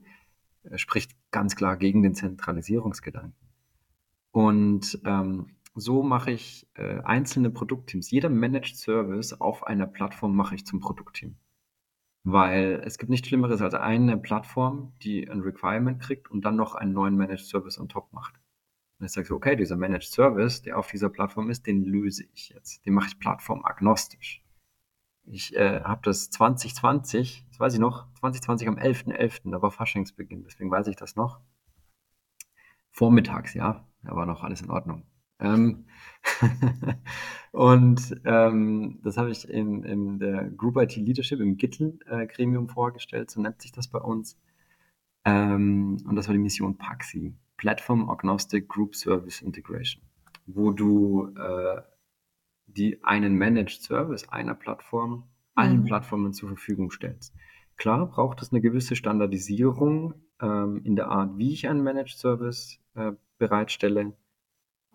äh, 0.64 0.78
spricht 0.78 1.12
ganz 1.30 1.54
klar 1.54 1.76
gegen 1.76 2.02
den 2.02 2.14
Zentralisierungsgedanken. 2.14 3.34
Und 4.32 4.98
ähm, 5.04 5.56
so 5.74 6.02
mache 6.02 6.30
ich 6.32 6.66
äh, 6.74 7.00
einzelne 7.00 7.50
Produktteams. 7.50 8.10
Jeder 8.10 8.30
Managed 8.30 8.76
Service 8.76 9.34
auf 9.34 9.66
einer 9.66 9.86
Plattform 9.86 10.34
mache 10.34 10.54
ich 10.54 10.66
zum 10.66 10.80
Produktteam. 10.80 11.36
Weil 12.28 12.82
es 12.84 12.98
gibt 12.98 13.08
nichts 13.08 13.28
Schlimmeres 13.28 13.62
als 13.62 13.74
eine 13.74 14.18
Plattform, 14.18 14.92
die 15.00 15.30
ein 15.30 15.42
Requirement 15.42 16.02
kriegt 16.02 16.28
und 16.28 16.44
dann 16.44 16.56
noch 16.56 16.74
einen 16.74 16.92
neuen 16.92 17.14
Managed 17.14 17.46
Service 17.46 17.78
on 17.78 17.88
top 17.88 18.12
macht. 18.12 18.34
Und 18.98 19.04
jetzt 19.04 19.14
sagst 19.14 19.30
du, 19.30 19.36
okay, 19.36 19.54
dieser 19.54 19.76
Managed 19.76 20.08
Service, 20.08 20.60
der 20.60 20.76
auf 20.76 20.90
dieser 20.90 21.08
Plattform 21.08 21.50
ist, 21.50 21.68
den 21.68 21.84
löse 21.84 22.24
ich 22.34 22.48
jetzt. 22.48 22.84
Den 22.84 22.94
mache 22.94 23.06
ich 23.06 23.20
plattformagnostisch. 23.20 24.42
Ich 25.22 25.54
äh, 25.54 25.82
habe 25.84 26.00
das 26.02 26.28
2020, 26.30 27.46
das 27.48 27.60
weiß 27.60 27.74
ich 27.74 27.78
noch, 27.78 28.12
2020 28.14 28.66
am 28.66 28.74
11.11., 28.74 29.14
.11., 29.16 29.50
da 29.52 29.62
war 29.62 29.70
Faschingsbeginn, 29.70 30.42
deswegen 30.42 30.68
weiß 30.72 30.88
ich 30.88 30.96
das 30.96 31.14
noch. 31.14 31.38
Vormittags, 32.90 33.54
ja, 33.54 33.86
da 34.02 34.16
war 34.16 34.26
noch 34.26 34.42
alles 34.42 34.62
in 34.62 34.70
Ordnung. 34.70 35.04
Ähm, 35.38 35.86
und 37.52 38.20
ähm, 38.24 39.00
das 39.02 39.16
habe 39.16 39.30
ich 39.30 39.48
in, 39.48 39.82
in 39.84 40.18
der 40.18 40.50
Group 40.50 40.76
IT 40.76 40.96
Leadership 40.96 41.40
im 41.40 41.56
GITL-Gremium 41.56 42.66
äh, 42.66 42.72
vorgestellt, 42.72 43.30
so 43.30 43.40
nennt 43.40 43.62
sich 43.62 43.72
das 43.72 43.88
bei 43.88 43.98
uns. 43.98 44.38
Ähm, 45.24 45.98
und 46.06 46.16
das 46.16 46.28
war 46.28 46.32
die 46.32 46.40
Mission 46.40 46.78
Paxi, 46.78 47.34
Platform 47.56 48.08
Agnostic 48.08 48.68
Group 48.68 48.94
Service 48.94 49.42
Integration, 49.42 50.02
wo 50.46 50.70
du 50.70 51.34
äh, 51.36 51.82
die 52.66 53.02
einen 53.04 53.34
Managed 53.34 53.82
Service 53.82 54.28
einer 54.28 54.54
Plattform 54.54 55.28
allen 55.54 55.80
mhm. 55.80 55.84
Plattformen 55.84 56.32
zur 56.32 56.50
Verfügung 56.50 56.90
stellst. 56.90 57.34
Klar 57.76 58.06
braucht 58.06 58.40
es 58.42 58.52
eine 58.52 58.60
gewisse 58.60 58.96
Standardisierung 58.96 60.14
ähm, 60.40 60.80
in 60.84 60.96
der 60.96 61.08
Art, 61.08 61.36
wie 61.38 61.52
ich 61.52 61.68
einen 61.68 61.82
Managed 61.82 62.18
Service 62.18 62.78
äh, 62.94 63.12
bereitstelle. 63.38 64.14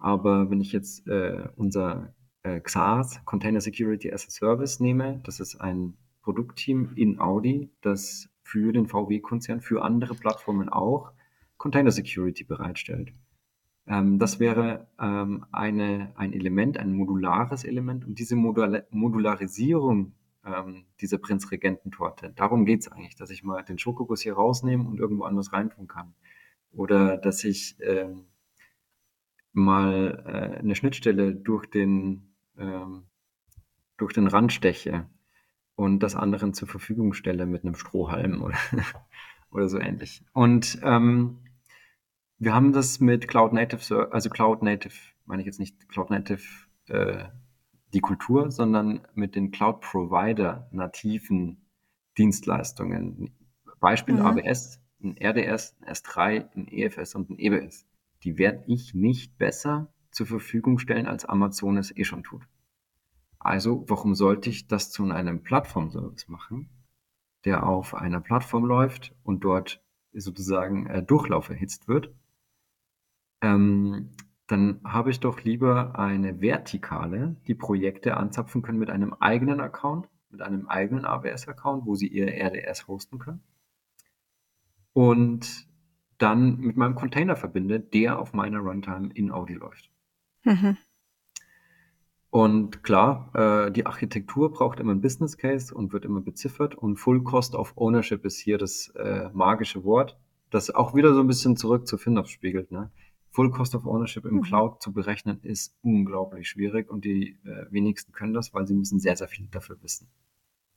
Aber 0.01 0.49
wenn 0.49 0.61
ich 0.61 0.71
jetzt 0.71 1.07
äh, 1.07 1.47
unser 1.55 2.13
äh, 2.41 2.59
XaaS, 2.59 3.23
Container 3.23 3.61
Security 3.61 4.11
as 4.11 4.25
a 4.27 4.31
Service, 4.31 4.79
nehme, 4.79 5.21
das 5.23 5.39
ist 5.39 5.61
ein 5.61 5.95
Produktteam 6.23 6.93
in 6.95 7.19
Audi, 7.19 7.69
das 7.81 8.29
für 8.43 8.73
den 8.73 8.87
VW-Konzern, 8.87 9.61
für 9.61 9.83
andere 9.83 10.15
Plattformen 10.15 10.69
auch 10.69 11.11
Container 11.57 11.91
Security 11.91 12.43
bereitstellt. 12.43 13.13
Ähm, 13.85 14.17
das 14.17 14.39
wäre 14.39 14.87
ähm, 14.99 15.45
eine, 15.51 16.13
ein 16.15 16.33
Element, 16.33 16.79
ein 16.79 16.93
modulares 16.93 17.63
Element. 17.63 18.03
Und 18.03 18.17
diese 18.17 18.35
Modula 18.35 18.81
Modularisierung 18.89 20.13
ähm, 20.43 20.85
dieser 20.99 21.19
Prinzregententorte. 21.19 22.33
Darum 22.35 22.65
geht 22.65 22.81
es 22.81 22.87
eigentlich, 22.87 23.15
dass 23.15 23.29
ich 23.29 23.43
mal 23.43 23.61
den 23.61 23.77
Schokoguss 23.77 24.21
hier 24.21 24.33
rausnehme 24.33 24.87
und 24.87 24.99
irgendwo 24.99 25.25
anders 25.25 25.53
reintun 25.53 25.87
kann. 25.87 26.15
Oder 26.71 27.17
dass 27.17 27.43
ich 27.43 27.77
ähm, 27.81 28.25
mal 29.53 30.23
äh, 30.25 30.59
eine 30.59 30.75
Schnittstelle 30.75 31.35
durch 31.35 31.65
den, 31.65 32.35
ähm, 32.57 33.03
durch 33.97 34.13
den 34.13 34.27
Rand 34.27 34.53
steche 34.53 35.09
und 35.75 35.99
das 35.99 36.15
anderen 36.15 36.53
zur 36.53 36.67
Verfügung 36.67 37.13
stelle 37.13 37.45
mit 37.45 37.63
einem 37.63 37.75
Strohhalm 37.75 38.41
oder, 38.41 38.57
oder 39.51 39.69
so 39.69 39.79
ähnlich. 39.79 40.23
Und 40.33 40.79
ähm, 40.83 41.39
wir 42.37 42.53
haben 42.53 42.73
das 42.73 42.99
mit 42.99 43.27
Cloud 43.27 43.53
Native, 43.53 44.11
also 44.11 44.29
Cloud 44.29 44.63
Native, 44.63 44.95
meine 45.25 45.41
ich 45.41 45.45
jetzt 45.45 45.59
nicht 45.59 45.89
Cloud 45.89 46.09
Native 46.09 46.41
äh, 46.87 47.25
die 47.93 47.99
Kultur, 47.99 48.51
sondern 48.51 49.01
mit 49.13 49.35
den 49.35 49.51
Cloud 49.51 49.81
Provider 49.81 50.67
nativen 50.71 51.65
Dienstleistungen. 52.17 53.35
Beispiel 53.79 54.15
mhm. 54.15 54.21
AWS, 54.21 54.81
ein 55.03 55.17
RDS, 55.17 55.75
ein 55.81 55.93
S3, 55.93 56.49
ein 56.55 56.67
EFS 56.67 57.15
und 57.15 57.29
ein 57.29 57.39
EBS. 57.39 57.85
Die 58.23 58.37
werde 58.37 58.63
ich 58.67 58.93
nicht 58.93 59.37
besser 59.37 59.91
zur 60.11 60.27
Verfügung 60.27 60.77
stellen, 60.77 61.07
als 61.07 61.25
Amazon 61.25 61.77
es 61.77 61.95
eh 61.95 62.03
schon 62.03 62.23
tut. 62.23 62.43
Also, 63.39 63.85
warum 63.87 64.13
sollte 64.13 64.49
ich 64.49 64.67
das 64.67 64.91
zu 64.91 65.03
einem 65.05 65.41
Plattformservice 65.41 66.27
machen, 66.27 66.69
der 67.43 67.65
auf 67.65 67.95
einer 67.95 68.21
Plattform 68.21 68.65
läuft 68.65 69.15
und 69.23 69.43
dort 69.43 69.83
sozusagen 70.13 70.85
äh, 70.87 71.01
Durchlauf 71.01 71.49
erhitzt 71.49 71.87
wird? 71.87 72.13
Ähm, 73.41 74.11
dann 74.45 74.81
habe 74.83 75.09
ich 75.09 75.19
doch 75.19 75.41
lieber 75.41 75.97
eine 75.97 76.41
Vertikale, 76.41 77.37
die 77.47 77.55
Projekte 77.55 78.17
anzapfen 78.17 78.61
können 78.61 78.79
mit 78.79 78.89
einem 78.89 79.13
eigenen 79.13 79.59
Account, 79.59 80.07
mit 80.29 80.41
einem 80.41 80.67
eigenen 80.67 81.05
AWS-Account, 81.05 81.85
wo 81.85 81.95
sie 81.95 82.07
ihr 82.07 82.27
RDS 82.27 82.87
hosten 82.87 83.17
können. 83.17 83.41
Und 84.93 85.67
dann 86.21 86.57
mit 86.59 86.77
meinem 86.77 86.95
Container 86.95 87.35
verbinde, 87.35 87.79
der 87.79 88.19
auf 88.19 88.33
meiner 88.33 88.59
Runtime 88.59 89.09
in 89.13 89.31
Audi 89.31 89.53
läuft. 89.53 89.89
Mhm. 90.43 90.77
Und 92.29 92.81
klar, 92.83 93.29
äh, 93.35 93.71
die 93.71 93.85
Architektur 93.85 94.53
braucht 94.53 94.79
immer 94.79 94.93
ein 94.93 95.01
Business 95.01 95.37
Case 95.37 95.73
und 95.73 95.91
wird 95.91 96.05
immer 96.05 96.21
beziffert. 96.21 96.75
Und 96.75 96.95
Full 96.95 97.23
Cost 97.23 97.55
of 97.55 97.73
Ownership 97.75 98.23
ist 98.23 98.39
hier 98.39 98.57
das 98.57 98.87
äh, 98.95 99.29
magische 99.33 99.83
Wort, 99.83 100.17
das 100.49 100.69
auch 100.69 100.95
wieder 100.95 101.13
so 101.13 101.19
ein 101.19 101.27
bisschen 101.27 101.57
zurück 101.57 101.87
zu 101.87 101.97
FinOps 101.97 102.29
spiegelt. 102.29 102.71
Ne? 102.71 102.89
Full 103.31 103.51
Cost 103.51 103.75
of 103.75 103.85
Ownership 103.85 104.25
im 104.25 104.35
mhm. 104.35 104.41
Cloud 104.43 104.81
zu 104.81 104.93
berechnen, 104.93 105.39
ist 105.41 105.77
unglaublich 105.81 106.47
schwierig 106.47 106.89
und 106.89 107.03
die 107.03 107.37
äh, 107.43 107.65
wenigsten 107.69 108.13
können 108.13 108.33
das, 108.33 108.53
weil 108.53 108.65
sie 108.65 108.75
müssen 108.75 108.99
sehr, 108.99 109.17
sehr 109.17 109.27
viel 109.27 109.47
dafür 109.51 109.81
wissen. 109.81 110.07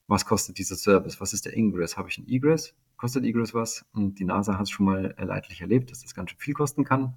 Was 0.07 0.25
kostet 0.25 0.57
dieser 0.57 0.75
Service? 0.75 1.21
Was 1.21 1.31
ist 1.31 1.45
der 1.45 1.55
Ingress? 1.55 1.95
Habe 1.95 2.09
ich 2.09 2.17
einen 2.17 2.27
Egress? 2.27 2.75
Kostet 2.97 3.25
Egress 3.25 3.53
was? 3.53 3.85
Und 3.93 4.19
die 4.19 4.25
NASA 4.25 4.57
hat 4.57 4.63
es 4.63 4.69
schon 4.69 4.85
mal 4.85 5.15
äh, 5.17 5.25
leidlich 5.25 5.61
erlebt, 5.61 5.91
dass 5.91 6.01
das 6.01 6.15
ganz 6.15 6.31
schön 6.31 6.39
viel 6.39 6.53
kosten 6.53 6.83
kann. 6.83 7.15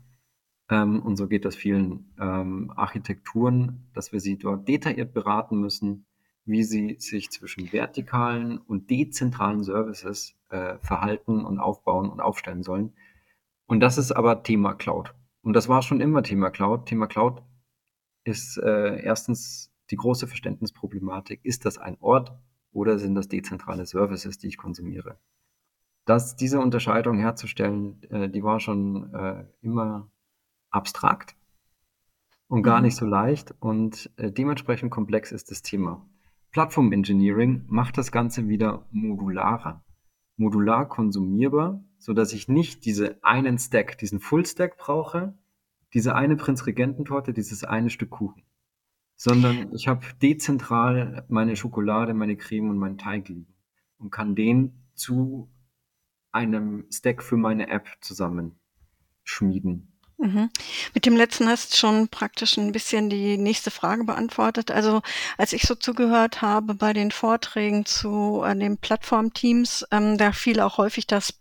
Ähm, 0.71 1.01
und 1.01 1.17
so 1.17 1.29
geht 1.29 1.45
das 1.45 1.57
vielen 1.57 2.13
ähm, 2.21 2.73
Architekturen, 2.77 3.89
dass 3.95 4.13
wir 4.13 4.21
sie 4.21 4.39
dort 4.39 4.69
detailliert 4.69 5.15
beraten 5.15 5.61
müssen, 5.61 6.07
wie 6.45 6.65
sie 6.65 6.97
sich 6.99 7.31
zwischen 7.31 7.73
vertikalen 7.73 8.59
und 8.59 8.91
dezentralen 8.91 9.63
Services 9.63 10.35
äh, 10.51 10.79
verhalten 10.79 11.45
und 11.45 11.59
aufbauen 11.59 12.09
und 12.09 12.21
aufstellen 12.21 12.63
sollen. 12.63 12.95
Und 13.67 13.81
das 13.81 13.99
ist 13.99 14.13
aber 14.13 14.43
Thema 14.43 14.75
Cloud. 14.75 15.15
Und 15.43 15.53
das 15.53 15.69
war 15.69 15.83
schon 15.83 16.01
immer 16.01 16.23
Thema 16.23 16.51
Cloud. 16.51 16.87
Thema 16.87 17.07
Cloud 17.07 17.43
ist 18.25 18.59
äh, 18.59 19.03
erstens 19.03 19.73
die 19.91 19.97
große 19.97 20.27
Verständnisproblematik. 20.27 21.41
Ist 21.45 21.65
das 21.65 21.79
ein 21.79 21.97
Ort 22.01 22.33
oder 22.73 22.99
sind 22.99 23.15
das 23.15 23.29
dezentrale 23.29 23.87
Services, 23.87 24.39
die 24.39 24.49
ich 24.49 24.57
konsumiere? 24.57 25.19
Das, 26.09 26.37
diese 26.37 26.61
Unterscheidung 26.61 27.19
herzustellen, 27.19 28.03
äh, 28.11 28.29
die 28.29 28.43
war 28.43 28.61
schon 28.61 29.13
äh, 29.13 29.45
immer 29.61 30.11
abstrakt 30.71 31.37
und 32.47 32.63
gar 32.63 32.79
mhm. 32.79 32.85
nicht 32.85 32.97
so 32.97 33.07
leicht 33.07 33.55
und 33.61 34.11
äh, 34.17 34.31
dementsprechend 34.33 34.91
komplex 34.91 35.33
ist 35.33 35.51
das 35.51 35.63
Thema. 35.63 36.07
Plattform 36.51 36.93
Engineering 36.93 37.65
macht 37.67 37.99
das 37.99 38.11
Ganze 38.11 38.49
wieder 38.49 38.87
modularer, 38.91 39.85
modular 40.37 40.89
konsumierbar 40.89 41.83
so 41.99 42.13
dass 42.15 42.33
ich 42.33 42.49
nicht 42.49 42.85
diese 42.85 43.23
einen 43.23 43.59
Stack, 43.59 43.99
diesen 43.99 44.21
Full 44.21 44.47
Stack 44.47 44.79
brauche, 44.79 45.37
diese 45.95 46.15
eine 46.15 46.37
Prinzregententorte, 46.37 47.33
dieses 47.33 47.65
eine 47.65 47.91
Stück 47.91 48.11
Kuchen, 48.11 48.43
sondern 49.17 49.73
ich 49.75 49.89
habe 49.89 50.07
dezentral 50.23 51.25
meine 51.29 51.57
Schokolade, 51.57 52.15
meine 52.15 52.37
Creme 52.37 52.71
und 52.71 52.79
meinen 52.79 52.99
Teig 52.99 53.29
liegen 53.29 53.55
und 53.99 54.11
kann 54.11 54.35
den 54.35 54.89
zu 54.95 55.51
einem 56.33 56.87
Stack 56.93 57.23
für 57.23 57.37
meine 57.37 57.69
App 57.69 57.89
zusammenschmieden. 58.01 59.93
Mhm. 60.19 60.51
Mit 60.95 61.07
dem 61.07 61.17
letzten 61.17 61.47
hast 61.47 61.73
du 61.73 61.77
schon 61.77 62.09
praktisch 62.09 62.57
ein 62.57 62.73
bisschen 62.73 63.09
die 63.09 63.39
nächste 63.39 63.71
Frage 63.71 64.03
beantwortet. 64.03 64.73
Also 64.73 65.01
als 65.37 65.53
ich 65.53 65.63
so 65.63 65.77
zugehört 65.77 66.43
habe 66.43 66.75
bei 66.75 66.93
den 66.93 67.13
Vorträgen 67.13 67.87
zu 67.87 68.43
äh, 68.45 68.57
den 68.57 68.79
Plattformteams, 68.79 69.87
ähm, 69.93 70.19
da 70.19 70.33
fiel 70.33 70.61
auch 70.61 70.77
häufig 70.77 71.07
das 71.07 71.35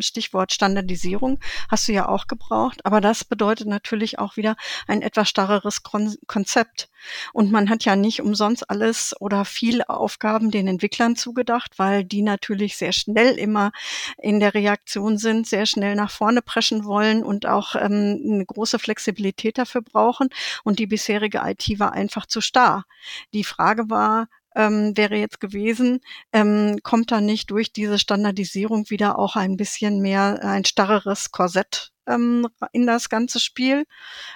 Stichwort 0.00 0.52
Standardisierung 0.52 1.38
hast 1.68 1.88
du 1.88 1.92
ja 1.92 2.08
auch 2.08 2.26
gebraucht, 2.26 2.84
aber 2.84 3.00
das 3.00 3.24
bedeutet 3.24 3.66
natürlich 3.66 4.18
auch 4.18 4.36
wieder 4.36 4.56
ein 4.86 5.02
etwas 5.02 5.28
starreres 5.28 5.82
Kon 5.82 6.14
Konzept. 6.26 6.88
Und 7.32 7.50
man 7.50 7.70
hat 7.70 7.84
ja 7.84 7.96
nicht 7.96 8.20
umsonst 8.20 8.68
alles 8.68 9.14
oder 9.20 9.44
viel 9.44 9.82
Aufgaben 9.82 10.50
den 10.50 10.68
Entwicklern 10.68 11.16
zugedacht, 11.16 11.78
weil 11.78 12.04
die 12.04 12.22
natürlich 12.22 12.76
sehr 12.76 12.92
schnell 12.92 13.38
immer 13.38 13.72
in 14.18 14.40
der 14.40 14.54
Reaktion 14.54 15.18
sind, 15.18 15.46
sehr 15.46 15.66
schnell 15.66 15.94
nach 15.94 16.10
vorne 16.10 16.42
preschen 16.42 16.84
wollen 16.84 17.22
und 17.22 17.46
auch 17.46 17.74
ähm, 17.74 18.20
eine 18.24 18.44
große 18.46 18.78
Flexibilität 18.78 19.58
dafür 19.58 19.82
brauchen. 19.82 20.28
Und 20.64 20.78
die 20.78 20.86
bisherige 20.86 21.40
IT 21.44 21.78
war 21.78 21.92
einfach 21.92 22.26
zu 22.26 22.40
starr. 22.40 22.84
Die 23.32 23.44
Frage 23.44 23.90
war, 23.90 24.28
ähm, 24.54 24.96
wäre 24.96 25.16
jetzt 25.16 25.40
gewesen, 25.40 26.00
ähm, 26.32 26.78
kommt 26.82 27.10
da 27.10 27.20
nicht 27.20 27.50
durch 27.50 27.72
diese 27.72 27.98
Standardisierung 27.98 28.90
wieder 28.90 29.18
auch 29.18 29.36
ein 29.36 29.56
bisschen 29.56 30.00
mehr 30.00 30.40
ein 30.42 30.64
starreres 30.64 31.30
Korsett 31.30 31.92
ähm, 32.10 32.48
in 32.72 32.86
das 32.86 33.08
ganze 33.08 33.40
Spiel? 33.40 33.84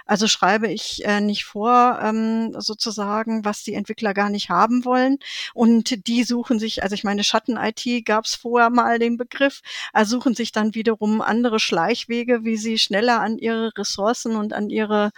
Also 0.06 0.28
schreibe 0.28 0.68
ich 0.68 1.04
äh, 1.04 1.20
nicht 1.20 1.44
vor, 1.44 1.98
ähm, 2.02 2.54
sozusagen, 2.58 3.44
was 3.44 3.62
die 3.64 3.74
Entwickler 3.74 4.14
gar 4.14 4.30
nicht 4.30 4.50
haben 4.50 4.84
wollen. 4.84 5.18
Und 5.54 6.06
die 6.06 6.24
suchen 6.24 6.58
sich, 6.58 6.82
also 6.82 6.94
ich 6.94 7.04
meine, 7.04 7.24
Schatten-IT 7.24 8.04
gab 8.04 8.24
es 8.24 8.34
vorher 8.34 8.70
mal 8.70 8.98
den 8.98 9.16
Begriff, 9.16 9.60
also 9.92 10.16
suchen 10.16 10.34
sich 10.34 10.52
dann 10.52 10.74
wiederum 10.74 11.20
andere 11.20 11.58
Schleichwege, 11.58 12.44
wie 12.44 12.56
sie 12.56 12.78
schneller 12.78 13.20
an 13.20 13.38
ihre 13.38 13.72
Ressourcen 13.76 14.36
und 14.36 14.52
an 14.52 14.70
ihre 14.70 15.10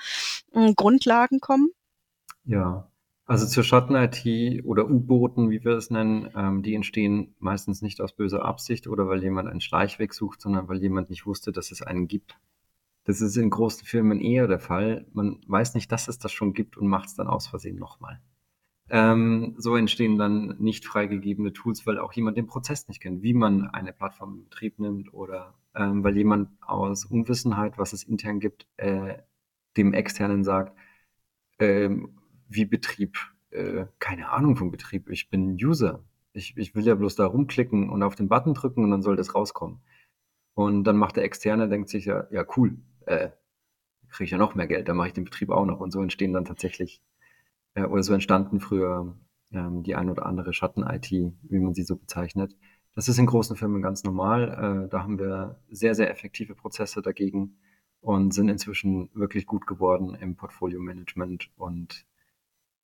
äh, 0.55 0.73
Grundlagen 0.75 1.41
kommen. 1.41 1.69
Ja, 2.45 2.89
also 3.27 3.47
zur 3.47 3.65
Schatten-IT 3.65 4.65
oder 4.65 4.89
U-Booten, 4.89 5.51
wie 5.51 5.65
wir 5.65 5.73
es 5.73 5.91
nennen, 5.91 6.31
ähm, 6.37 6.63
die 6.63 6.75
entstehen 6.75 7.35
meistens 7.41 7.83
nicht 7.83 8.01
aus 8.01 8.15
böser 8.15 8.45
Absicht 8.45 8.87
oder 8.87 9.09
weil 9.09 9.23
jemand 9.23 9.49
einen 9.49 9.61
Schleichweg 9.61 10.15
sucht, 10.15 10.41
sondern 10.41 10.69
weil 10.69 10.81
jemand 10.81 11.11
nicht 11.11 11.27
wusste, 11.27 11.51
dass 11.51 11.73
es 11.73 11.83
einen 11.83 12.07
gibt. 12.07 12.39
Das 13.05 13.21
ist 13.21 13.37
in 13.37 13.51
großen 13.51 13.85
Firmen 13.85 14.21
eher 14.21 14.47
der 14.47 14.61
Fall. 14.61 15.07
Man 15.13 15.41
weiß 15.47 15.75
nicht, 15.75 15.91
dass 15.91 16.09
es 16.09 16.19
das 16.19 16.33
schon 16.33 16.55
gibt 16.55 16.77
und 16.77 16.87
macht 16.89 17.09
es 17.09 17.15
dann 17.15 17.29
aus 17.29 17.47
Versehen 17.49 17.79
nochmal. 17.79 18.21
Ähm, 18.89 19.55
so 19.59 19.75
entstehen 19.75 20.17
dann 20.17 20.57
nicht 20.59 20.85
freigegebene 20.87 21.53
Tools, 21.53 21.87
weil 21.87 21.99
auch 21.99 22.13
jemand 22.13 22.37
den 22.37 22.47
Prozess 22.47 22.87
nicht 22.87 23.01
kennt, 23.01 23.23
wie 23.23 23.35
man 23.35 23.69
eine 23.69 23.93
Plattform 23.93 24.35
in 24.35 24.45
Betrieb 24.45 24.79
nimmt 24.79 25.13
oder 25.13 25.55
ähm, 25.75 26.05
weil 26.05 26.17
jemand 26.17 26.51
aus 26.63 27.05
Unwissenheit, 27.05 27.79
was 27.79 27.93
es 27.93 28.05
intern 28.05 28.39
gibt, 28.39 28.69
äh, 28.77 29.19
dem 29.77 29.93
Externen 29.93 30.45
sagt, 30.45 30.77
ähm, 31.59 32.17
wie 32.49 32.65
Betrieb, 32.65 33.17
äh, 33.51 33.87
keine 33.99 34.31
Ahnung 34.31 34.57
vom 34.57 34.71
Betrieb. 34.71 35.09
Ich 35.11 35.31
bin 35.31 35.55
User. 35.55 36.05
Ich, 36.33 36.57
ich 36.57 36.75
will 36.75 36.87
ja 36.87 36.95
bloß 36.95 37.17
da 37.17 37.27
rumklicken 37.27 37.89
und 37.91 38.03
auf 38.03 38.15
den 38.15 38.29
Button 38.29 38.55
drücken 38.55 38.85
und 38.85 38.91
dann 38.91 39.03
soll 39.03 39.17
das 39.17 39.35
rauskommen. 39.35 39.81
Und 40.55 40.85
dann 40.85 40.97
macht 40.97 41.17
der 41.17 41.25
Externe, 41.25 41.69
denkt 41.69 41.89
sich 41.89 42.07
ja, 42.07 42.27
ja 42.31 42.45
cool, 42.57 42.79
äh, 43.07 43.31
kriege 44.11 44.25
ich 44.25 44.31
ja 44.31 44.39
noch 44.39 44.55
mehr 44.55 44.67
Geld, 44.67 44.89
dann 44.89 44.97
mache 44.97 45.09
ich 45.09 45.15
den 45.15 45.25
Betrieb 45.25 45.51
auch 45.51 45.67
noch. 45.67 45.81
Und 45.81 45.91
so 45.91 46.03
entstehen 46.03 46.33
dann 46.33 46.45
tatsächlich, 46.45 47.03
äh, 47.75 47.85
oder 47.85 48.03
so 48.03 48.15
entstanden 48.15 48.61
früher 48.61 49.17
ähm, 49.53 49.83
die 49.83 49.95
ein 49.95 50.11
oder 50.11 50.27
andere 50.27 50.53
Schatten-IT, 50.53 51.11
wie 51.11 51.59
man 51.59 51.75
sie 51.75 51.83
so 51.83 51.97
bezeichnet. 51.97 52.57
Das 52.95 53.09
ist 53.09 53.19
in 53.19 53.27
großen 53.27 53.57
Firmen 53.57 53.83
ganz 53.83 54.05
normal. 54.05 54.87
Äh, 54.87 54.89
da 54.89 55.03
haben 55.03 55.19
wir 55.19 55.61
sehr, 55.69 55.95
sehr 55.95 56.11
effektive 56.11 56.55
Prozesse 56.55 57.03
dagegen 57.03 57.59
und 58.01 58.33
sind 58.33 58.49
inzwischen 58.49 59.11
wirklich 59.15 59.47
gut 59.47 59.67
geworden 59.67 60.15
im 60.15 60.37
Portfolio-Management 60.37 61.51
und 61.57 62.07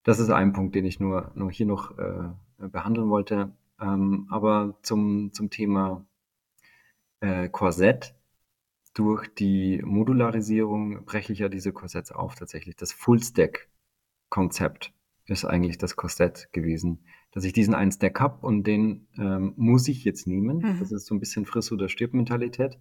das 0.05 0.19
ist 0.19 0.31
ein 0.31 0.53
Punkt, 0.53 0.75
den 0.75 0.85
ich 0.85 1.01
nur, 1.01 1.33
nur 1.35 1.51
hier 1.51 1.67
noch 1.67 1.99
äh, 1.99 2.29
behandeln 2.59 3.11
wollte. 3.11 3.53
Ähm, 3.81 4.27
aber 4.31 4.79
zum, 4.83 5.33
zum 5.33 5.51
Thema 5.51 6.07
äh, 7.21 7.49
Korsett. 7.49 8.15
Durch 8.95 9.33
die 9.35 9.81
Modularisierung 9.83 11.07
breche 11.07 11.33
ich 11.33 11.39
ja 11.39 11.49
diese 11.49 11.73
Korsetts 11.73 12.13
auf 12.13 12.35
tatsächlich. 12.35 12.77
Das 12.77 12.93
Full-Stack-Konzept 12.93 14.93
ist 15.27 15.47
eigentlich 15.47 15.79
das 15.79 15.97
Korsett 15.97 16.51
gewesen. 16.53 17.05
dass 17.33 17.45
ich 17.45 17.55
diesen 17.55 17.75
einen 17.75 17.93
Stack 17.93 18.21
habe 18.21 18.47
und 18.47 18.67
den 18.67 19.09
ähm, 19.17 19.55
muss 19.57 19.89
ich 19.89 20.05
jetzt 20.05 20.27
nehmen. 20.27 20.59
Mhm. 20.59 20.79
Das 20.79 20.93
ist 20.93 21.07
so 21.07 21.15
ein 21.15 21.21
bisschen 21.21 21.47
Friss- 21.47 21.73
oder 21.73 21.89
Stirb-Mentalität. 21.89 22.79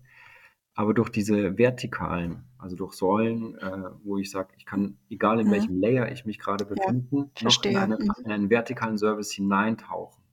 Aber 0.82 0.96
durch 0.96 1.10
diese 1.12 1.60
vertikalen, 1.60 2.44
also 2.58 2.76
durch 2.76 2.94
Säulen, 2.94 3.56
äh, 3.60 3.92
wo 4.04 4.18
ich 4.18 4.32
sage, 4.32 4.50
ich 4.58 4.66
kann, 4.66 4.98
egal 5.12 5.40
in 5.40 5.46
Mhm. 5.46 5.52
welchem 5.52 5.80
Layer 5.80 6.12
ich 6.12 6.26
mich 6.26 6.40
gerade 6.40 6.64
Ja, 6.64 6.70
befinde, 6.74 7.30
noch 7.44 7.64
in, 7.64 7.78
eine, 7.78 7.98
Mhm. 8.00 8.12
in 8.26 8.32
einen 8.32 8.50
vertikalen 8.50 8.98
Service 8.98 9.32
hineintauchen. 9.32 10.24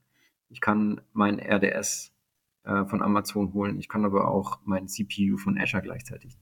Ich 0.49 0.63
kann 0.63 1.03
mein 1.13 1.39
RDS 1.39 2.15
äh, 2.65 2.87
von 2.87 3.03
Amazon 3.03 3.53
holen, 3.53 3.79
ich 3.79 3.91
kann 3.91 4.07
aber 4.07 4.29
auch 4.31 4.61
mein 4.65 4.89
CPU 4.89 5.37
von 5.37 5.59
Azure 5.59 5.83
gleichzeitig. 5.83 6.39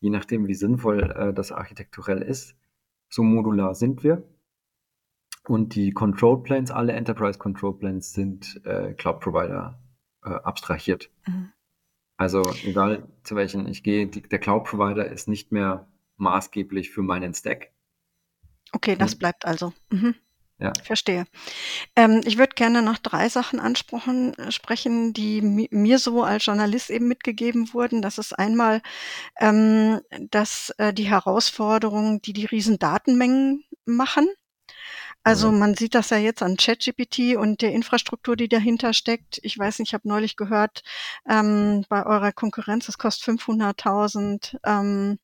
Je 0.00 0.10
nachdem, 0.10 0.46
wie 0.46 0.54
sinnvoll 0.54 1.00
äh, 1.10 1.32
das 1.32 1.50
architekturell 1.50 2.20
ist, 2.20 2.54
so 3.08 3.22
modular 3.22 3.74
sind 3.74 4.04
wir. 4.04 4.22
Und 5.48 5.74
die 5.76 5.92
Control 5.92 6.42
Planes, 6.42 6.70
alle 6.70 6.92
Enterprise 6.92 7.38
Control 7.38 7.78
Planes 7.78 8.12
sind 8.12 8.60
äh, 8.66 8.92
Cloud 8.92 9.20
Provider 9.20 9.82
äh, 10.22 10.28
abstrahiert. 10.28 11.10
Mhm. 11.26 11.52
Also 12.16 12.42
egal 12.64 13.08
zu 13.24 13.34
welchen 13.34 13.66
ich 13.68 13.82
gehe, 13.82 14.06
die, 14.06 14.22
der 14.22 14.38
Cloud 14.38 14.64
Provider 14.64 15.06
ist 15.06 15.28
nicht 15.28 15.52
mehr 15.52 15.88
maßgeblich 16.16 16.90
für 16.90 17.02
meinen 17.02 17.34
Stack. 17.34 17.72
Okay, 18.72 18.96
das 18.96 19.14
Und, 19.14 19.18
bleibt 19.18 19.44
also. 19.44 19.72
Mhm. 19.90 20.14
ja, 20.58 20.72
Verstehe. 20.82 21.26
Ähm, 21.96 22.20
ich 22.24 22.38
würde 22.38 22.54
gerne 22.54 22.82
noch 22.82 22.98
drei 22.98 23.28
Sachen 23.28 23.60
ansprechen, 23.60 24.34
äh, 24.34 24.52
sprechen, 24.52 25.12
die 25.12 25.42
mi 25.42 25.68
mir 25.70 25.98
so 25.98 26.22
als 26.22 26.46
Journalist 26.46 26.90
eben 26.90 27.08
mitgegeben 27.08 27.72
wurden. 27.74 28.02
Das 28.02 28.18
ist 28.18 28.32
einmal, 28.32 28.80
ähm, 29.38 30.00
dass 30.30 30.70
äh, 30.78 30.92
die 30.92 31.08
Herausforderungen, 31.08 32.22
die 32.22 32.32
die 32.32 32.46
riesen 32.46 32.78
Datenmengen 32.78 33.64
machen. 33.84 34.28
Also 35.26 35.50
man 35.50 35.74
sieht 35.74 35.94
das 35.94 36.10
ja 36.10 36.18
jetzt 36.18 36.42
an 36.42 36.58
ChatGPT 36.58 37.36
und 37.36 37.62
der 37.62 37.72
Infrastruktur, 37.72 38.36
die 38.36 38.48
dahinter 38.48 38.92
steckt. 38.92 39.40
Ich 39.42 39.58
weiß 39.58 39.78
nicht, 39.78 39.88
ich 39.88 39.94
habe 39.94 40.06
neulich 40.06 40.36
gehört, 40.36 40.82
ähm, 41.26 41.86
bei 41.88 42.04
eurer 42.04 42.30
Konkurrenz, 42.30 42.90
es 42.90 42.98
kostet 42.98 43.40
500.000 43.40 44.58
ähm, 44.64 45.18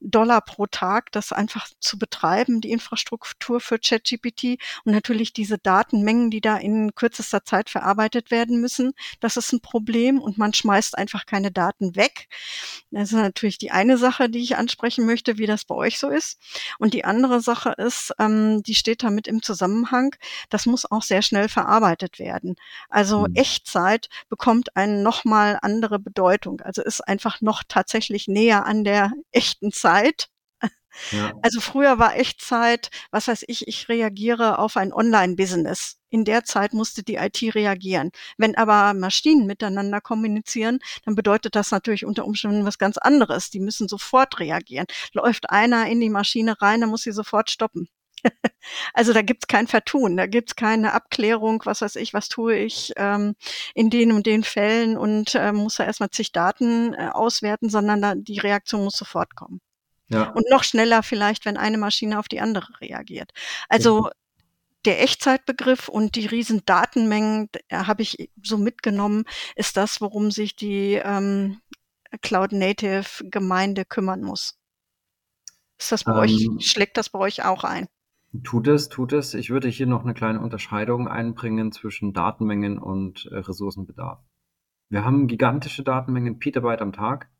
Dollar 0.00 0.40
pro 0.40 0.66
Tag, 0.66 1.10
das 1.10 1.32
einfach 1.32 1.66
zu 1.80 1.98
betreiben, 1.98 2.60
die 2.60 2.70
Infrastruktur 2.70 3.60
für 3.60 3.80
ChatGPT 3.80 4.62
und 4.84 4.92
natürlich 4.92 5.32
diese 5.32 5.58
Datenmengen, 5.58 6.30
die 6.30 6.40
da 6.40 6.56
in 6.56 6.94
kürzester 6.94 7.44
Zeit 7.44 7.70
verarbeitet 7.70 8.30
werden 8.30 8.60
müssen. 8.60 8.92
Das 9.18 9.36
ist 9.36 9.52
ein 9.52 9.60
Problem 9.60 10.20
und 10.20 10.38
man 10.38 10.54
schmeißt 10.54 10.96
einfach 10.96 11.26
keine 11.26 11.50
Daten 11.50 11.96
weg. 11.96 12.28
Das 12.92 13.10
ist 13.10 13.18
natürlich 13.18 13.58
die 13.58 13.72
eine 13.72 13.98
Sache, 13.98 14.30
die 14.30 14.44
ich 14.44 14.56
ansprechen 14.56 15.06
möchte, 15.06 15.38
wie 15.38 15.46
das 15.46 15.64
bei 15.64 15.74
euch 15.74 15.98
so 15.98 16.08
ist. 16.08 16.38
Und 16.78 16.94
die 16.94 17.04
andere 17.04 17.40
Sache 17.40 17.74
ist, 17.76 18.12
ähm, 18.20 18.62
die 18.62 18.76
steht 18.76 19.02
damit 19.02 19.26
im 19.26 19.39
Zusammenhang, 19.42 20.14
das 20.48 20.66
muss 20.66 20.90
auch 20.90 21.02
sehr 21.02 21.22
schnell 21.22 21.48
verarbeitet 21.48 22.18
werden. 22.18 22.56
Also 22.88 23.26
Hm. 23.26 23.34
Echtzeit 23.34 24.08
bekommt 24.28 24.76
eine 24.76 25.02
nochmal 25.02 25.58
andere 25.62 25.98
Bedeutung. 25.98 26.60
Also 26.62 26.82
ist 26.82 27.00
einfach 27.06 27.40
noch 27.40 27.62
tatsächlich 27.66 28.28
näher 28.28 28.66
an 28.66 28.84
der 28.84 29.12
echten 29.32 29.72
Zeit. 29.72 30.28
Ja, 31.10 31.32
Also 31.42 31.60
früher 31.60 31.98
war 31.98 32.16
Echtzeit, 32.16 32.90
was 33.10 33.28
weiß 33.28 33.44
ich, 33.48 33.68
ich 33.68 33.88
reagiere 33.88 34.58
auf 34.58 34.76
ein 34.76 34.92
Online-Business. 34.92 35.98
In 36.08 36.24
der 36.24 36.44
Zeit 36.44 36.72
musste 36.72 37.02
die 37.02 37.16
IT 37.16 37.42
reagieren. 37.54 38.10
Wenn 38.36 38.56
aber 38.56 38.94
Maschinen 38.94 39.46
miteinander 39.46 40.00
kommunizieren, 40.00 40.78
dann 41.04 41.14
bedeutet 41.14 41.54
das 41.56 41.70
natürlich 41.70 42.04
unter 42.04 42.24
Umständen 42.24 42.64
was 42.64 42.78
ganz 42.78 42.98
anderes. 42.98 43.50
Die 43.50 43.60
müssen 43.60 43.88
sofort 43.88 44.40
reagieren. 44.40 44.86
Läuft 45.12 45.50
einer 45.50 45.86
in 45.88 46.00
die 46.00 46.10
Maschine 46.10 46.60
rein, 46.60 46.80
dann 46.80 46.90
muss 46.90 47.02
sie 47.02 47.12
sofort 47.12 47.50
stoppen. 47.50 47.88
Also 48.94 49.12
da 49.12 49.22
gibt's 49.22 49.46
kein 49.46 49.66
Vertun, 49.66 50.16
da 50.16 50.26
gibt's 50.26 50.54
keine 50.54 50.92
Abklärung, 50.92 51.62
was 51.64 51.80
weiß 51.80 51.96
ich, 51.96 52.14
was 52.14 52.28
tue 52.28 52.56
ich 52.56 52.92
ähm, 52.96 53.34
in 53.74 53.90
den 53.90 54.12
und 54.12 54.26
den 54.26 54.44
Fällen 54.44 54.96
und 54.96 55.34
äh, 55.34 55.52
muss 55.52 55.76
da 55.76 55.84
erstmal 55.84 56.10
zig 56.10 56.32
Daten 56.32 56.94
äh, 56.94 57.08
auswerten, 57.12 57.70
sondern 57.70 58.02
da, 58.02 58.14
die 58.14 58.38
Reaktion 58.38 58.84
muss 58.84 58.96
sofort 58.96 59.34
kommen. 59.34 59.60
ja, 60.08 60.30
Und 60.30 60.48
noch 60.50 60.64
schneller 60.64 61.02
vielleicht, 61.02 61.44
wenn 61.46 61.56
eine 61.56 61.78
Maschine 61.78 62.18
auf 62.18 62.28
die 62.28 62.40
andere 62.40 62.80
reagiert. 62.80 63.32
Also 63.68 64.00
richtig. 64.00 64.20
der 64.84 65.02
Echtzeitbegriff 65.02 65.88
und 65.88 66.14
die 66.16 66.26
riesen 66.26 66.62
Datenmengen 66.66 67.48
habe 67.72 68.02
ich 68.02 68.30
so 68.42 68.58
mitgenommen, 68.58 69.24
ist 69.56 69.76
das, 69.76 70.00
worum 70.00 70.30
sich 70.30 70.56
die 70.56 70.94
ähm, 70.94 71.60
Cloud 72.22 72.52
Native 72.52 73.24
Gemeinde 73.30 73.84
kümmern 73.84 74.22
muss. 74.22 74.58
Ist 75.78 75.92
das 75.92 76.04
bei 76.04 76.14
euch, 76.14 76.32
Ähm, 76.32 76.60
schlägt 76.60 76.96
das 76.96 77.08
bei 77.08 77.18
euch 77.18 77.44
auch 77.44 77.64
ein? 77.64 77.88
Tut 78.44 78.68
es, 78.68 78.88
tut 78.88 79.12
es. 79.12 79.34
Ich 79.34 79.50
würde 79.50 79.68
hier 79.68 79.86
noch 79.86 80.04
eine 80.04 80.14
kleine 80.14 80.40
Unterscheidung 80.40 81.08
einbringen 81.08 81.72
zwischen 81.72 82.12
Datenmengen 82.12 82.78
und 82.78 83.26
äh, 83.26 83.36
Ressourcenbedarf. 83.38 84.20
Wir 84.88 85.04
haben 85.04 85.26
gigantische 85.26 85.82
Datenmengen, 85.82 86.38
Petabyte 86.38 86.82
am 86.82 86.92
Tag. 86.92 87.30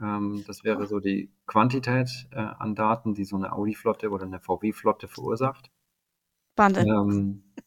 Ähm, 0.00 0.44
das 0.46 0.64
wäre 0.64 0.86
so 0.86 1.00
die 1.00 1.32
Quantität 1.46 2.28
äh, 2.30 2.36
an 2.36 2.74
Daten, 2.74 3.14
die 3.14 3.24
so 3.24 3.36
eine 3.36 3.52
Audi-Flotte 3.52 4.10
oder 4.10 4.24
eine 4.24 4.40
VW-Flotte 4.40 5.08
verursacht. 5.08 5.70
Wahnsinn. 6.56 6.86
Ähm, 6.88 7.42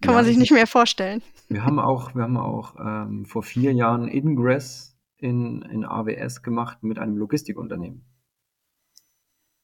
Kann 0.00 0.12
ja, 0.12 0.16
man 0.16 0.24
sich 0.24 0.34
das 0.34 0.40
nicht 0.40 0.52
mehr 0.52 0.66
vorstellen. 0.66 1.22
wir 1.48 1.64
haben 1.64 1.78
auch, 1.78 2.14
wir 2.14 2.22
haben 2.22 2.36
auch 2.36 2.74
ähm, 2.78 3.24
vor 3.24 3.42
vier 3.42 3.72
Jahren 3.72 4.08
Ingress 4.08 4.98
in, 5.16 5.62
in 5.62 5.84
AWS 5.84 6.42
gemacht 6.42 6.82
mit 6.82 6.98
einem 6.98 7.16
Logistikunternehmen. 7.16 8.04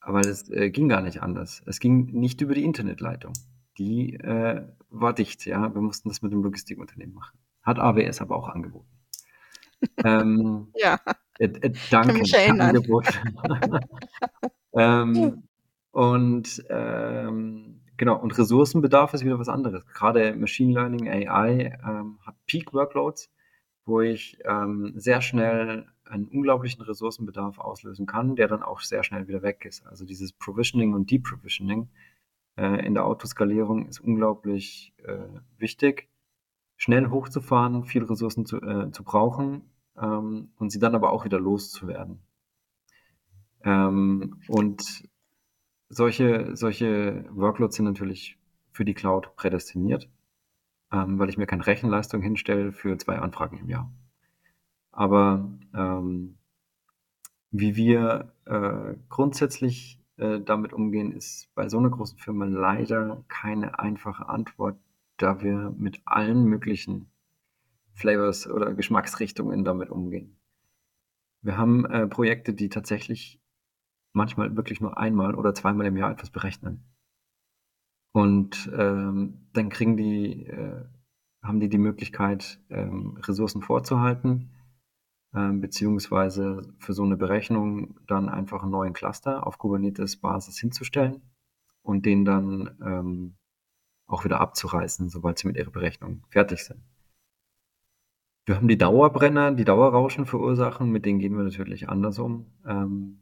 Aber 0.04 0.20
das 0.20 0.50
äh, 0.50 0.70
ging 0.70 0.88
gar 0.88 1.00
nicht 1.00 1.22
anders. 1.22 1.62
Es 1.66 1.80
ging 1.80 2.06
nicht 2.12 2.40
über 2.42 2.54
die 2.54 2.64
Internetleitung. 2.64 3.32
Die 3.78 4.14
äh, 4.14 4.66
war 4.90 5.14
dicht, 5.14 5.46
ja. 5.46 5.74
Wir 5.74 5.80
mussten 5.80 6.10
das 6.10 6.20
mit 6.20 6.32
dem 6.32 6.42
Logistikunternehmen 6.42 7.14
machen. 7.14 7.38
Hat 7.62 7.78
AWS 7.78 8.20
aber 8.20 8.36
auch 8.36 8.48
angeboten. 8.48 8.88
Ähm, 10.02 10.68
Ja, 10.76 10.98
äh, 11.38 11.44
äh, 11.44 11.72
danke. 11.90 12.22
Angebot. 12.58 13.06
ähm, 14.72 15.42
und 15.90 16.64
ähm, 16.70 17.82
genau, 17.98 18.18
und 18.18 18.38
Ressourcenbedarf 18.38 19.12
ist 19.12 19.26
wieder 19.26 19.38
was 19.38 19.50
anderes. 19.50 19.86
Gerade 19.88 20.34
Machine 20.36 20.72
Learning, 20.72 21.06
AI 21.06 21.78
ähm, 21.86 22.18
hat 22.24 22.34
Peak-Workloads, 22.46 23.30
wo 23.84 24.00
ich 24.00 24.38
ähm, 24.46 24.94
sehr 24.96 25.20
schnell 25.20 25.86
einen 26.14 26.28
unglaublichen 26.28 26.82
Ressourcenbedarf 26.82 27.58
auslösen 27.58 28.06
kann, 28.06 28.36
der 28.36 28.48
dann 28.48 28.62
auch 28.62 28.80
sehr 28.80 29.02
schnell 29.02 29.26
wieder 29.26 29.42
weg 29.42 29.64
ist. 29.64 29.84
Also 29.86 30.04
dieses 30.04 30.32
Provisioning 30.32 30.94
und 30.94 31.10
Deprovisioning 31.10 31.88
äh, 32.56 32.86
in 32.86 32.94
der 32.94 33.04
Autoskalierung 33.04 33.86
ist 33.86 33.98
unglaublich 34.00 34.94
äh, 34.98 35.18
wichtig, 35.58 36.08
schnell 36.76 37.10
hochzufahren, 37.10 37.84
viel 37.84 38.04
Ressourcen 38.04 38.46
zu, 38.46 38.60
äh, 38.62 38.90
zu 38.92 39.02
brauchen 39.02 39.62
ähm, 39.96 40.50
und 40.56 40.70
sie 40.70 40.78
dann 40.78 40.94
aber 40.94 41.12
auch 41.12 41.24
wieder 41.24 41.40
loszuwerden. 41.40 42.20
Ähm, 43.64 44.40
und 44.46 45.08
solche, 45.88 46.54
solche 46.54 47.24
Workloads 47.30 47.76
sind 47.76 47.86
natürlich 47.86 48.38
für 48.70 48.84
die 48.84 48.94
Cloud 48.94 49.34
prädestiniert, 49.36 50.08
ähm, 50.92 51.18
weil 51.18 51.28
ich 51.28 51.38
mir 51.38 51.46
keine 51.46 51.66
Rechenleistung 51.66 52.22
hinstelle 52.22 52.72
für 52.72 52.96
zwei 52.98 53.18
Anfragen 53.18 53.58
im 53.58 53.68
Jahr. 53.68 53.90
Aber 54.94 55.50
ähm, 55.74 56.36
wie 57.50 57.74
wir 57.74 58.32
äh, 58.44 58.94
grundsätzlich 59.08 60.00
äh, 60.16 60.40
damit 60.40 60.72
umgehen, 60.72 61.10
ist 61.12 61.52
bei 61.56 61.68
so 61.68 61.78
einer 61.78 61.90
großen 61.90 62.18
Firma 62.18 62.44
leider 62.44 63.24
keine 63.26 63.78
einfache 63.80 64.28
Antwort, 64.28 64.78
da 65.16 65.42
wir 65.42 65.74
mit 65.76 66.00
allen 66.04 66.44
möglichen 66.44 67.06
Flavors 67.92 68.48
oder 68.48 68.72
Geschmacksrichtungen 68.72 69.64
damit 69.64 69.90
umgehen. 69.90 70.36
Wir 71.42 71.58
haben 71.58 71.84
äh, 71.86 72.06
Projekte, 72.06 72.54
die 72.54 72.68
tatsächlich 72.68 73.40
manchmal 74.12 74.56
wirklich 74.56 74.80
nur 74.80 74.96
einmal 74.96 75.34
oder 75.34 75.54
zweimal 75.54 75.86
im 75.86 75.96
Jahr 75.96 76.12
etwas 76.12 76.30
berechnen. 76.30 76.84
Und 78.12 78.70
ähm, 78.78 79.48
dann 79.52 79.70
kriegen 79.70 79.96
die, 79.96 80.46
äh, 80.46 80.84
haben 81.42 81.58
die 81.58 81.68
die 81.68 81.78
Möglichkeit, 81.78 82.60
ähm, 82.70 83.18
Ressourcen 83.22 83.60
vorzuhalten, 83.60 84.50
beziehungsweise 85.34 86.62
für 86.78 86.92
so 86.92 87.02
eine 87.02 87.16
Berechnung 87.16 87.98
dann 88.06 88.28
einfach 88.28 88.62
einen 88.62 88.70
neuen 88.70 88.92
Cluster 88.92 89.46
auf 89.46 89.58
Kubernetes-Basis 89.58 90.58
hinzustellen 90.58 91.22
und 91.82 92.06
den 92.06 92.24
dann 92.24 92.78
ähm, 92.80 93.36
auch 94.06 94.24
wieder 94.24 94.40
abzureißen, 94.40 95.08
sobald 95.08 95.38
sie 95.38 95.48
mit 95.48 95.56
ihrer 95.56 95.70
Berechnung 95.70 96.22
fertig 96.30 96.64
sind. 96.64 96.80
Wir 98.46 98.56
haben 98.56 98.68
die 98.68 98.78
Dauerbrenner, 98.78 99.52
die 99.52 99.64
Dauerrauschen 99.64 100.26
verursachen, 100.26 100.90
mit 100.90 101.06
denen 101.06 101.18
gehen 101.18 101.36
wir 101.36 101.44
natürlich 101.44 101.88
anders 101.88 102.18
um. 102.18 102.46
Ähm, 102.66 103.20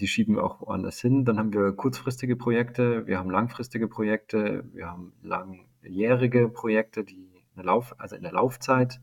die 0.00 0.08
schieben 0.08 0.36
wir 0.36 0.44
auch 0.44 0.62
woanders 0.62 0.98
hin. 0.98 1.24
Dann 1.24 1.38
haben 1.38 1.52
wir 1.52 1.72
kurzfristige 1.72 2.36
Projekte, 2.36 3.06
wir 3.06 3.18
haben 3.18 3.30
langfristige 3.30 3.86
Projekte, 3.86 4.64
wir 4.72 4.88
haben 4.88 5.12
langjährige 5.22 6.48
Projekte, 6.48 7.04
die 7.04 7.44
eine 7.54 7.66
Lauf, 7.66 7.94
also 7.98 8.16
in 8.16 8.22
der 8.22 8.32
Laufzeit 8.32 9.00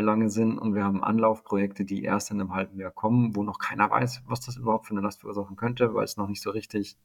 lange 0.00 0.30
sind 0.30 0.58
und 0.58 0.74
wir 0.74 0.84
haben 0.84 1.02
Anlaufprojekte, 1.02 1.84
die 1.84 2.02
erst 2.02 2.30
in 2.30 2.40
einem 2.40 2.54
halben 2.54 2.78
Jahr 2.78 2.90
kommen, 2.90 3.36
wo 3.36 3.42
noch 3.42 3.58
keiner 3.58 3.90
weiß, 3.90 4.22
was 4.26 4.40
das 4.40 4.56
überhaupt 4.56 4.86
für 4.86 4.92
eine 4.92 5.00
Last 5.00 5.20
verursachen 5.20 5.56
könnte, 5.56 5.94
weil 5.94 6.04
es 6.04 6.16
noch 6.16 6.28
nicht 6.28 6.42
so 6.42 6.50
richtig 6.50 6.98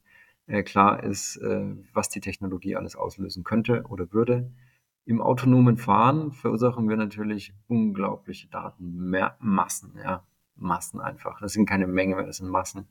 äh, 0.46 0.62
klar 0.62 1.02
ist, 1.02 1.36
äh, 1.36 1.76
was 1.92 2.08
die 2.08 2.20
Technologie 2.20 2.76
alles 2.76 2.96
auslösen 2.96 3.44
könnte 3.44 3.84
oder 3.88 4.12
würde. 4.12 4.50
Im 5.04 5.20
autonomen 5.20 5.78
Fahren 5.78 6.32
verursachen 6.32 6.88
wir 6.88 6.96
natürlich 6.96 7.52
unglaubliche 7.66 8.48
Datenmassen, 8.48 9.94
ja, 9.96 10.24
Massen 10.56 11.00
einfach. 11.00 11.40
Das 11.40 11.52
sind 11.52 11.66
keine 11.66 11.86
Menge 11.86 12.16
mehr, 12.16 12.26
das 12.26 12.38
sind 12.38 12.48
Massen. 12.48 12.86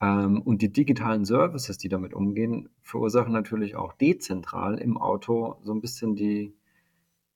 Ähm, 0.00 0.42
und 0.42 0.62
die 0.62 0.72
digitalen 0.72 1.24
Services, 1.24 1.78
die 1.78 1.88
damit 1.88 2.14
umgehen, 2.14 2.68
verursachen 2.82 3.32
natürlich 3.32 3.76
auch 3.76 3.92
dezentral 3.94 4.78
im 4.78 4.96
Auto 4.96 5.56
so 5.62 5.72
ein 5.72 5.80
bisschen 5.80 6.14
die, 6.14 6.54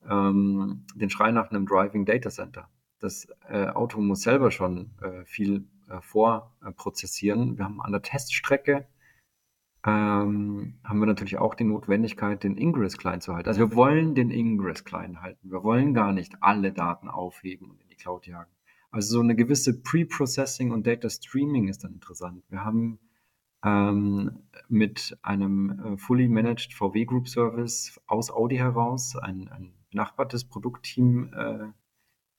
ähm, 0.09 0.87
den 0.95 1.11
Schrei 1.11 1.31
nach 1.31 1.51
einem 1.51 1.67
Driving 1.67 2.05
Data 2.05 2.31
Center. 2.31 2.69
Das 3.01 3.29
äh, 3.49 3.69
Auto 3.69 4.01
muss 4.01 4.23
selber 4.23 4.51
schon 4.51 4.91
äh, 5.01 5.25
viel 5.25 5.69
äh, 5.89 6.01
vorprozessieren. 6.01 7.57
Wir 7.57 7.65
haben 7.65 7.81
an 7.81 7.93
der 7.93 8.03
Teststrecke 8.03 8.87
ähm, 9.87 10.75
haben 10.85 10.99
wir 10.99 11.07
natürlich 11.07 11.39
auch 11.39 11.55
die 11.55 11.65
Notwendigkeit, 11.65 12.43
den 12.43 12.57
Ingress 12.57 12.99
klein 12.99 13.21
zu 13.21 13.35
halten. 13.35 13.49
Also 13.49 13.61
wir 13.61 13.77
wollen 13.77 14.15
den 14.15 14.31
Ingress 14.31 14.85
klein 14.85 15.23
halten. 15.23 15.51
Wir 15.51 15.63
wollen 15.63 15.95
gar 15.95 16.13
nicht 16.13 16.35
alle 16.41 16.73
Daten 16.73 17.09
aufheben 17.09 17.71
und 17.71 17.81
in 17.81 17.89
die 17.89 17.97
Cloud 17.97 18.27
jagen. 18.27 18.51
Also 18.91 19.15
so 19.15 19.21
eine 19.21 19.37
gewisse 19.37 19.81
Pre-Processing 19.81 20.73
und 20.73 20.87
Data 20.87 21.09
Streaming 21.09 21.69
ist 21.69 21.85
dann 21.85 21.93
interessant. 21.93 22.43
Wir 22.49 22.65
haben 22.65 22.99
ähm, 23.65 24.43
mit 24.69 25.17
einem 25.23 25.95
äh, 25.95 25.97
fully 25.97 26.29
managed 26.29 26.75
VW 26.75 27.05
Group 27.05 27.29
Service 27.29 28.01
aus 28.07 28.31
Audi 28.31 28.57
heraus 28.57 29.15
ein, 29.17 29.49
ein 29.49 29.73
benachbartes 29.91 30.45
Produktteam, 30.45 31.33
äh, 31.35 31.73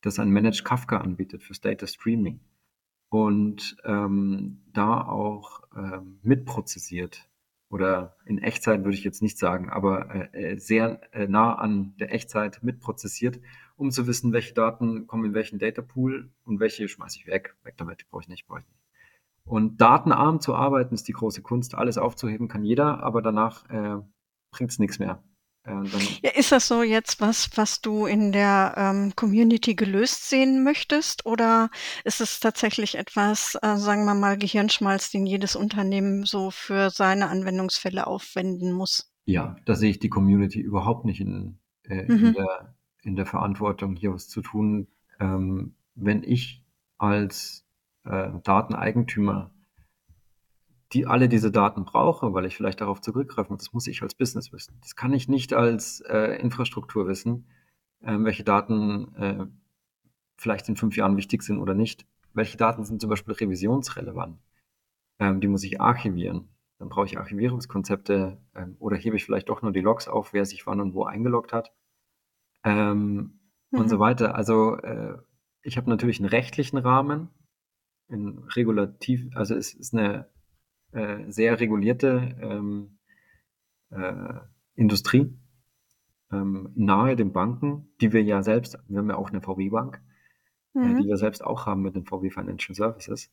das 0.01 0.19
ein 0.19 0.29
Managed 0.29 0.63
Kafka 0.63 0.97
anbietet 0.97 1.43
fürs 1.43 1.61
Data 1.61 1.87
Streaming 1.87 2.39
und 3.09 3.77
ähm, 3.83 4.63
da 4.73 5.01
auch 5.01 5.63
ähm, 5.75 6.19
mitprozessiert 6.21 7.29
oder 7.69 8.15
in 8.25 8.39
Echtzeit 8.39 8.83
würde 8.83 8.97
ich 8.97 9.03
jetzt 9.03 9.21
nicht 9.21 9.37
sagen, 9.37 9.69
aber 9.69 10.33
äh, 10.33 10.53
äh, 10.53 10.57
sehr 10.57 11.01
äh, 11.13 11.27
nah 11.27 11.55
an 11.55 11.95
der 11.99 12.13
Echtzeit 12.13 12.63
mitprozessiert, 12.63 13.39
um 13.75 13.91
zu 13.91 14.07
wissen, 14.07 14.33
welche 14.33 14.53
Daten 14.53 15.05
kommen 15.05 15.25
in 15.25 15.33
welchen 15.33 15.59
Datapool 15.59 16.31
und 16.43 16.59
welche 16.59 16.87
schmeiße 16.87 17.19
ich 17.19 17.27
weg. 17.27 17.55
Weg 17.63 17.77
damit, 17.77 18.09
brauche 18.09 18.23
ich 18.23 18.27
nicht, 18.27 18.47
brauche 18.47 18.61
ich 18.61 18.67
nicht. 18.67 18.79
Und 19.43 19.81
datenarm 19.81 20.41
zu 20.41 20.55
arbeiten 20.55 20.95
ist 20.95 21.07
die 21.07 21.13
große 21.13 21.41
Kunst. 21.41 21.75
Alles 21.75 21.97
aufzuheben 21.97 22.47
kann 22.47 22.63
jeder, 22.63 23.03
aber 23.03 23.21
danach 23.21 23.69
äh, 23.69 24.01
bringt 24.51 24.71
es 24.71 24.79
nichts 24.79 24.99
mehr. 24.99 25.23
Ja, 26.21 26.31
ist 26.31 26.51
das 26.51 26.67
so 26.67 26.83
jetzt 26.83 27.21
was, 27.21 27.49
was 27.55 27.81
du 27.81 28.05
in 28.05 28.31
der 28.31 28.73
ähm, 28.77 29.13
Community 29.15 29.75
gelöst 29.75 30.29
sehen 30.29 30.63
möchtest? 30.63 31.25
Oder 31.25 31.69
ist 32.03 32.21
es 32.21 32.39
tatsächlich 32.39 32.97
etwas, 32.97 33.55
äh, 33.61 33.77
sagen 33.77 34.05
wir 34.05 34.15
mal, 34.15 34.37
Gehirnschmalz, 34.37 35.11
den 35.11 35.25
jedes 35.25 35.55
Unternehmen 35.55 36.25
so 36.25 36.51
für 36.51 36.89
seine 36.89 37.29
Anwendungsfälle 37.29 38.07
aufwenden 38.07 38.73
muss? 38.73 39.11
Ja, 39.25 39.55
da 39.65 39.75
sehe 39.75 39.91
ich 39.91 39.99
die 39.99 40.09
Community 40.09 40.59
überhaupt 40.59 41.05
nicht 41.05 41.21
in, 41.21 41.59
äh, 41.83 42.03
mhm. 42.03 42.25
in, 42.25 42.33
der, 42.33 42.75
in 43.03 43.15
der 43.15 43.25
Verantwortung, 43.25 43.95
hier 43.95 44.13
was 44.13 44.27
zu 44.27 44.41
tun. 44.41 44.87
Ähm, 45.19 45.75
wenn 45.95 46.23
ich 46.23 46.63
als 46.97 47.65
äh, 48.05 48.29
Dateneigentümer 48.43 49.51
die 50.93 51.05
alle 51.05 51.29
diese 51.29 51.51
Daten 51.51 51.85
brauche, 51.85 52.33
weil 52.33 52.45
ich 52.45 52.55
vielleicht 52.55 52.81
darauf 52.81 53.01
zurückgreifen 53.01 53.53
muss, 53.53 53.63
das 53.65 53.73
muss 53.73 53.87
ich 53.87 54.01
als 54.01 54.15
Business 54.15 54.51
wissen. 54.51 54.77
Das 54.81 54.95
kann 54.95 55.13
ich 55.13 55.27
nicht 55.27 55.53
als 55.53 56.01
äh, 56.01 56.39
Infrastruktur 56.41 57.07
wissen, 57.07 57.47
äh, 58.01 58.17
welche 58.19 58.43
Daten 58.43 59.15
äh, 59.15 59.45
vielleicht 60.37 60.67
in 60.69 60.75
fünf 60.75 60.95
Jahren 60.97 61.17
wichtig 61.17 61.43
sind 61.43 61.59
oder 61.59 61.73
nicht. 61.73 62.07
Welche 62.33 62.57
Daten 62.57 62.85
sind 62.85 63.01
zum 63.01 63.09
Beispiel 63.09 63.33
revisionsrelevant? 63.33 64.39
Ähm, 65.19 65.41
die 65.41 65.47
muss 65.47 65.63
ich 65.63 65.79
archivieren. 65.79 66.49
Dann 66.79 66.89
brauche 66.89 67.05
ich 67.05 67.17
Archivierungskonzepte 67.17 68.37
ähm, 68.55 68.75
oder 68.79 68.95
hebe 68.95 69.15
ich 69.15 69.25
vielleicht 69.25 69.49
doch 69.49 69.61
nur 69.61 69.73
die 69.73 69.81
Logs 69.81 70.07
auf, 70.07 70.33
wer 70.33 70.45
sich 70.45 70.65
wann 70.65 70.79
und 70.79 70.93
wo 70.93 71.03
eingeloggt 71.03 71.53
hat 71.53 71.73
ähm, 72.63 73.39
mhm. 73.71 73.79
und 73.79 73.89
so 73.89 73.99
weiter. 73.99 74.35
Also 74.35 74.77
äh, 74.77 75.17
ich 75.61 75.77
habe 75.77 75.89
natürlich 75.89 76.19
einen 76.19 76.29
rechtlichen 76.29 76.77
Rahmen, 76.77 77.29
ein 78.09 78.39
regulativ, 78.55 79.27
also 79.35 79.55
es 79.55 79.73
ist 79.73 79.93
eine 79.93 80.29
äh, 80.91 81.29
sehr 81.29 81.59
regulierte 81.59 82.35
ähm, 82.41 82.97
äh, 83.91 84.33
Industrie 84.75 85.37
ähm, 86.31 86.69
nahe 86.75 87.15
den 87.15 87.31
Banken, 87.31 87.89
die 88.01 88.13
wir 88.13 88.23
ja 88.23 88.43
selbst, 88.43 88.77
wir 88.87 88.99
haben 88.99 89.09
ja 89.09 89.17
auch 89.17 89.29
eine 89.29 89.41
VW-Bank, 89.41 90.01
äh, 90.75 90.79
mhm. 90.79 90.95
äh, 90.95 91.01
die 91.01 91.07
wir 91.07 91.17
selbst 91.17 91.43
auch 91.43 91.65
haben 91.65 91.81
mit 91.81 91.95
den 91.95 92.05
VW 92.05 92.29
Financial 92.29 92.75
Services. 92.75 93.31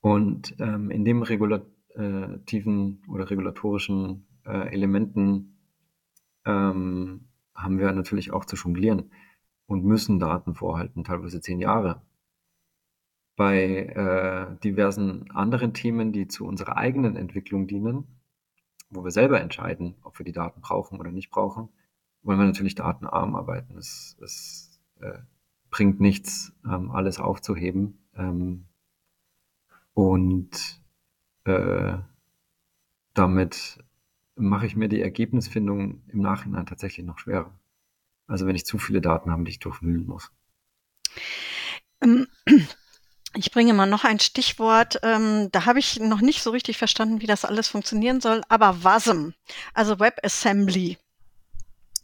Und 0.00 0.54
ähm, 0.58 0.90
in 0.90 1.04
dem 1.04 1.22
regulativen 1.22 3.02
oder 3.08 3.30
regulatorischen 3.30 4.26
äh, 4.44 4.72
Elementen 4.72 5.58
ähm, 6.44 7.28
haben 7.54 7.78
wir 7.78 7.90
natürlich 7.92 8.32
auch 8.32 8.44
zu 8.44 8.56
jonglieren 8.56 9.10
und 9.66 9.84
müssen 9.84 10.18
Daten 10.18 10.54
vorhalten, 10.54 11.04
teilweise 11.04 11.40
zehn 11.40 11.58
Jahre 11.58 12.02
bei 13.36 13.86
äh, 13.86 14.60
diversen 14.62 15.30
anderen 15.30 15.74
Themen, 15.74 16.12
die 16.12 16.28
zu 16.28 16.46
unserer 16.46 16.76
eigenen 16.76 17.16
Entwicklung 17.16 17.66
dienen, 17.66 18.06
wo 18.90 19.04
wir 19.04 19.10
selber 19.10 19.40
entscheiden, 19.40 19.96
ob 20.02 20.18
wir 20.18 20.24
die 20.24 20.32
Daten 20.32 20.60
brauchen 20.60 21.00
oder 21.00 21.10
nicht 21.10 21.30
brauchen, 21.30 21.68
wollen 22.22 22.38
wir 22.38 22.46
natürlich 22.46 22.74
datenarm 22.74 23.34
arbeiten. 23.34 23.76
Es, 23.76 24.16
es 24.22 24.80
äh, 25.00 25.18
bringt 25.70 26.00
nichts, 26.00 26.52
ähm, 26.64 26.90
alles 26.90 27.18
aufzuheben. 27.18 27.98
Ähm, 28.16 28.66
und 29.94 30.80
äh, 31.44 31.98
damit 33.14 33.78
mache 34.36 34.66
ich 34.66 34.76
mir 34.76 34.88
die 34.88 35.02
Ergebnisfindung 35.02 36.02
im 36.08 36.20
Nachhinein 36.20 36.66
tatsächlich 36.66 37.04
noch 37.04 37.18
schwerer. 37.18 37.52
Also 38.26 38.46
wenn 38.46 38.56
ich 38.56 38.64
zu 38.64 38.78
viele 38.78 39.00
Daten 39.00 39.30
habe, 39.30 39.44
die 39.44 39.50
ich 39.50 39.58
durchwühlen 39.58 40.06
muss. 40.06 40.32
Ich 43.36 43.50
bringe 43.50 43.74
mal 43.74 43.86
noch 43.86 44.04
ein 44.04 44.20
Stichwort. 44.20 45.00
Ähm, 45.02 45.48
da 45.50 45.66
habe 45.66 45.78
ich 45.78 45.98
noch 45.98 46.20
nicht 46.20 46.42
so 46.42 46.50
richtig 46.50 46.78
verstanden, 46.78 47.20
wie 47.20 47.26
das 47.26 47.44
alles 47.44 47.68
funktionieren 47.68 48.20
soll. 48.20 48.42
Aber 48.48 48.84
WASM, 48.84 49.30
also 49.74 49.98
WebAssembly. 49.98 50.98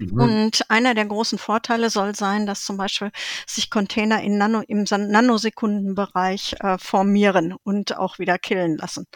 Mhm. 0.01 0.21
Und 0.21 0.71
einer 0.71 0.95
der 0.95 1.05
großen 1.05 1.39
Vorteile 1.39 1.91
soll 1.91 2.15
sein, 2.15 2.47
dass 2.47 2.65
zum 2.65 2.79
Beispiel 2.79 3.13
sich 3.47 3.71
Container 3.71 4.23
in 4.23 4.39
Nano, 4.39 4.63
im 4.67 4.85
Nanosekundenbereich 4.85 6.57
äh, 6.61 6.79
formieren 6.79 7.55
und 7.65 7.97
auch 7.97 8.19
wieder 8.19 8.39
killen 8.39 8.79
lassen. 8.79 9.07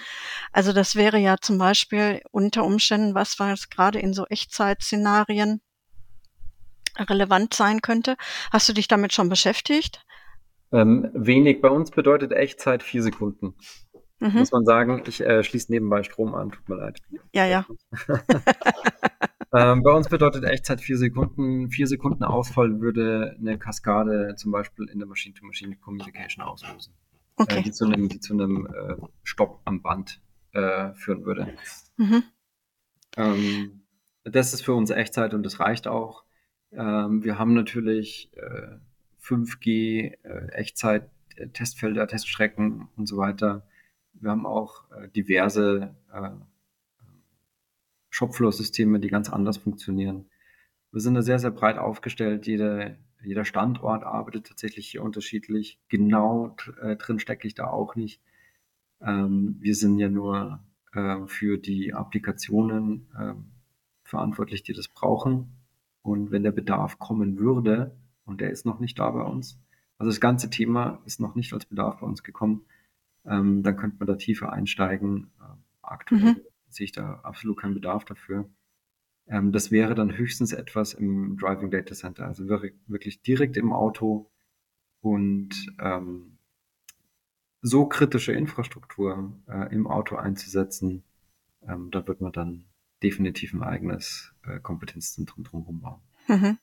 Also 0.53 0.73
das 0.73 0.95
wäre 0.95 1.19
ja 1.19 1.39
zum 1.41 1.59
Beispiel 1.59 2.21
unter 2.31 2.65
Umständen 2.65 3.15
was, 3.15 3.39
was 3.39 3.71
gerade 3.71 3.99
in 3.99 4.13
so 4.13 4.27
Echtzeit-Szenarien 4.27 5.63
relevant 6.99 7.55
sein 7.55 7.81
könnte. 7.81 8.17
Hast 8.53 8.69
du 8.69 8.73
dich 8.73 8.87
damit 8.87 9.13
schon 9.15 9.29
beschäftigt? 9.29 10.05
Ähm, 10.73 11.11
wenig. 11.15 11.61
Bei 11.61 11.71
uns 11.71 11.91
bedeutet 11.91 12.33
Echtzeit 12.33 12.83
vier 12.83 13.03
Sekunden. 13.03 13.55
Mhm. 14.21 14.39
Muss 14.39 14.53
man 14.53 14.65
sagen, 14.65 15.03
ich 15.07 15.21
äh, 15.21 15.43
schließe 15.43 15.71
nebenbei 15.73 16.03
Strom 16.03 16.35
an, 16.35 16.51
tut 16.51 16.69
mir 16.69 16.77
leid. 16.77 17.01
Ja, 17.33 17.45
ja. 17.45 17.67
ähm, 19.53 19.83
bei 19.83 19.93
uns 19.93 20.09
bedeutet 20.09 20.45
Echtzeit 20.45 20.81
vier 20.81 20.97
Sekunden. 20.97 21.71
Vier 21.71 21.87
Sekunden 21.87 22.25
Ausfall 22.25 22.81
würde 22.81 23.37
eine 23.39 23.59
Kaskade 23.59 24.35
zum 24.37 24.53
Beispiel 24.53 24.89
in 24.89 24.99
der 24.99 25.09
Machine-to-Machine-Communication 25.09 26.45
auslösen. 26.45 26.95
Äh, 27.39 27.43
okay. 27.43 27.59
Äh, 27.59 27.63
die 27.63 27.73
zu 27.73 27.85
einem, 27.85 28.09
die 28.09 28.21
zu 28.21 28.33
einem 28.35 28.67
äh, 28.67 28.97
Stopp 29.25 29.61
am 29.65 29.83
Band 29.83 30.23
äh, 30.53 30.95
führen 30.95 31.25
würde. 31.25 31.55
Mhm. 31.97 32.23
Ähm, 33.17 33.83
das 34.25 34.55
ist 34.55 34.63
für 34.63 34.75
uns 34.75 34.91
Echtzeit 34.91 35.35
und 35.35 35.43
das 35.43 35.61
reicht 35.61 35.87
auch. 35.87 36.25
Ähm, 36.73 37.23
wir 37.23 37.39
haben 37.39 37.55
natürlich 37.55 38.31
äh, 38.37 38.79
5G, 39.25 40.15
äh, 40.23 40.49
Echtzeit, 40.53 41.11
äh, 41.37 41.49
Testfelder, 41.49 42.07
Teststrecken 42.07 42.89
und 42.97 43.07
so 43.07 43.17
weiter. 43.17 43.67
Wir 44.13 44.31
haben 44.31 44.47
auch 44.47 44.91
äh, 44.93 45.09
diverse 45.09 45.95
äh, 46.13 46.31
Shopfloor-Systeme, 48.11 49.01
die 49.01 49.09
ganz 49.09 49.29
anders 49.31 49.57
funktionieren. 49.57 50.27
Wir 50.93 51.01
sind 51.01 51.15
da 51.15 51.23
sehr, 51.23 51.41
sehr 51.41 51.51
breit 51.51 51.79
aufgestellt. 51.79 52.47
Jede, 52.47 52.97
jeder 53.23 53.45
Standort 53.45 54.05
arbeitet 54.05 54.47
tatsächlich 54.47 54.89
hier 54.89 55.03
unterschiedlich. 55.03 55.81
Genau 55.89 56.55
äh, 56.81 56.97
drin 56.97 57.19
stecke 57.19 57.49
ich 57.49 57.55
da 57.55 57.67
auch 57.67 57.97
nicht. 57.97 58.21
Ähm, 59.01 59.57
wir 59.59 59.75
sind 59.75 59.99
ja 59.99 60.09
nur 60.09 60.61
äh, 60.93 61.27
für 61.27 61.59
die 61.59 61.93
Applikationen 61.93 63.09
äh, 63.19 63.35
verantwortlich, 64.05 64.63
die 64.63 64.75
das 64.75 64.87
brauchen. 64.87 65.57
Und 66.03 66.31
wenn 66.31 66.45
der 66.45 66.53
Bedarf 66.53 66.99
kommen 66.99 67.39
würde, 67.39 67.97
und 68.25 68.41
der 68.41 68.51
ist 68.51 68.67
noch 68.67 68.81
nicht 68.81 68.99
da 68.99 69.11
bei 69.11 69.23
uns. 69.23 69.61
Also 69.99 70.11
das 70.11 70.21
ganze 70.21 70.51
Thema 70.51 71.01
ist 71.05 71.21
noch 71.21 71.35
nicht 71.35 71.53
als 71.53 71.67
Bedarf 71.67 72.01
bei 72.01 72.07
uns 72.07 72.23
gekommen. 72.23 72.65
Ähm, 73.25 73.63
dann 73.63 73.77
könnte 73.77 73.97
man 73.99 74.07
da 74.07 74.17
tiefer 74.17 74.53
einsteigen. 74.53 75.31
Ähm, 75.41 75.59
aktuell 75.83 76.35
mhm. 76.35 76.41
sehe 76.69 76.85
ich 76.85 76.93
da 76.93 77.21
absolut 77.23 77.59
keinen 77.59 77.75
Bedarf 77.75 78.05
dafür. 78.05 78.49
Ähm, 79.27 79.53
das 79.53 79.71
wäre 79.71 79.95
dann 79.95 80.17
höchstens 80.17 80.53
etwas 80.53 80.95
im 80.95 81.37
Driving 81.39 81.71
Data 81.71 81.95
Center, 81.95 82.27
also 82.27 82.47
wirklich 82.49 83.23
direkt 83.23 83.57
im 83.57 83.73
Auto 83.73 84.31
und 85.01 85.51
ähm, 85.79 86.39
so 87.63 87.87
kritische 87.87 88.33
Infrastruktur 88.33 89.33
äh, 89.49 89.73
im 89.73 89.87
Auto 89.87 90.17
einzusetzen, 90.17 91.03
ähm, 91.67 91.91
da 91.91 92.07
wird 92.07 92.21
man 92.21 92.33
dann 92.33 92.65
definitiv 93.03 93.55
ein 93.55 93.63
eigenes 93.63 94.35
äh, 94.45 94.61
Kompetenzzentrum 94.61 95.45
drumherum 95.45 95.81
bauen. 95.81 96.01
Mhm. 96.29 96.59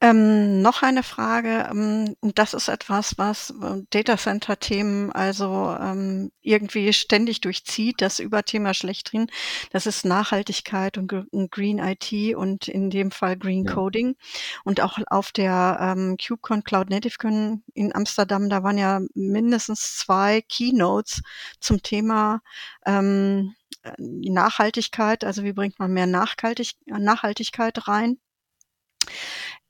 Ähm, 0.00 0.60
noch 0.60 0.82
eine 0.82 1.02
Frage, 1.02 1.68
ähm, 1.70 2.16
und 2.20 2.38
das 2.38 2.54
ist 2.54 2.68
etwas, 2.68 3.16
was 3.18 3.50
äh, 3.50 3.82
Data 3.90 4.16
Center 4.16 4.58
Themen 4.58 5.10
also 5.12 5.76
ähm, 5.80 6.32
irgendwie 6.42 6.92
ständig 6.92 7.40
durchzieht, 7.40 8.00
das 8.00 8.18
Überthema 8.18 8.74
schlechthin. 8.74 9.28
Das 9.70 9.86
ist 9.86 10.04
Nachhaltigkeit 10.04 10.98
und, 10.98 11.12
und 11.12 11.50
Green 11.50 11.78
IT 11.78 12.36
und 12.36 12.68
in 12.68 12.90
dem 12.90 13.10
Fall 13.10 13.36
Green 13.36 13.64
ja. 13.64 13.72
Coding. 13.72 14.16
Und 14.64 14.80
auch 14.80 14.98
auf 15.06 15.32
der 15.32 15.78
ähm, 15.80 16.16
KubeCon 16.18 16.64
Cloud 16.64 16.90
Native 16.90 17.16
Con 17.18 17.62
in 17.74 17.94
Amsterdam, 17.94 18.48
da 18.48 18.62
waren 18.62 18.78
ja 18.78 19.00
mindestens 19.14 19.96
zwei 19.96 20.42
Keynotes 20.42 21.22
zum 21.60 21.82
Thema 21.82 22.40
ähm, 22.84 23.54
Nachhaltigkeit, 23.98 25.24
also 25.24 25.44
wie 25.44 25.52
bringt 25.52 25.78
man 25.78 25.92
mehr 25.92 26.06
Nachhaltig 26.06 26.72
Nachhaltigkeit 26.86 27.86
rein. 27.88 28.18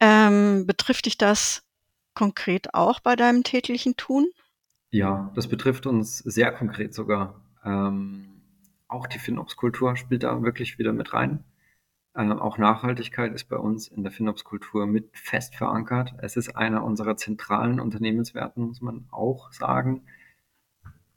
Ähm, 0.00 0.66
betrifft 0.66 1.06
dich 1.06 1.16
das 1.18 1.62
konkret 2.14 2.74
auch 2.74 3.00
bei 3.00 3.16
deinem 3.16 3.44
täglichen 3.44 3.96
Tun? 3.96 4.28
Ja, 4.90 5.30
das 5.34 5.48
betrifft 5.48 5.86
uns 5.86 6.18
sehr 6.18 6.52
konkret 6.52 6.94
sogar. 6.94 7.40
Ähm, 7.64 8.42
auch 8.88 9.06
die 9.06 9.18
FinOps-Kultur 9.18 9.96
spielt 9.96 10.22
da 10.22 10.42
wirklich 10.42 10.78
wieder 10.78 10.92
mit 10.92 11.12
rein. 11.12 11.44
Ähm, 12.14 12.32
auch 12.32 12.56
Nachhaltigkeit 12.56 13.34
ist 13.34 13.48
bei 13.48 13.56
uns 13.56 13.88
in 13.88 14.02
der 14.02 14.12
FinOps-Kultur 14.12 14.86
mit 14.86 15.16
fest 15.16 15.54
verankert. 15.54 16.14
Es 16.18 16.36
ist 16.36 16.56
einer 16.56 16.84
unserer 16.84 17.16
zentralen 17.16 17.78
Unternehmenswerten, 17.80 18.66
muss 18.68 18.80
man 18.80 19.06
auch 19.10 19.52
sagen. 19.52 20.06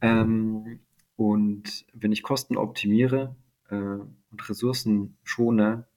Ähm, 0.02 0.80
und 1.16 1.86
wenn 1.94 2.12
ich 2.12 2.24
Kosten 2.24 2.58
optimiere 2.58 3.36
äh, 3.70 3.76
und 3.76 4.50
Ressourcen 4.50 5.18
schone, 5.24 5.88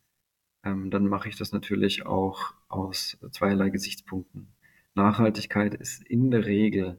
ähm, 0.65 0.91
dann 0.91 1.07
mache 1.07 1.29
ich 1.29 1.37
das 1.37 1.53
natürlich 1.53 2.07
auch 2.07 2.55
aus 2.73 3.19
zweierlei 3.31 3.71
Gesichtspunkten. 3.71 4.49
Nachhaltigkeit 4.95 5.75
ist 5.75 6.03
in 6.03 6.31
der 6.31 6.47
Regel 6.47 6.99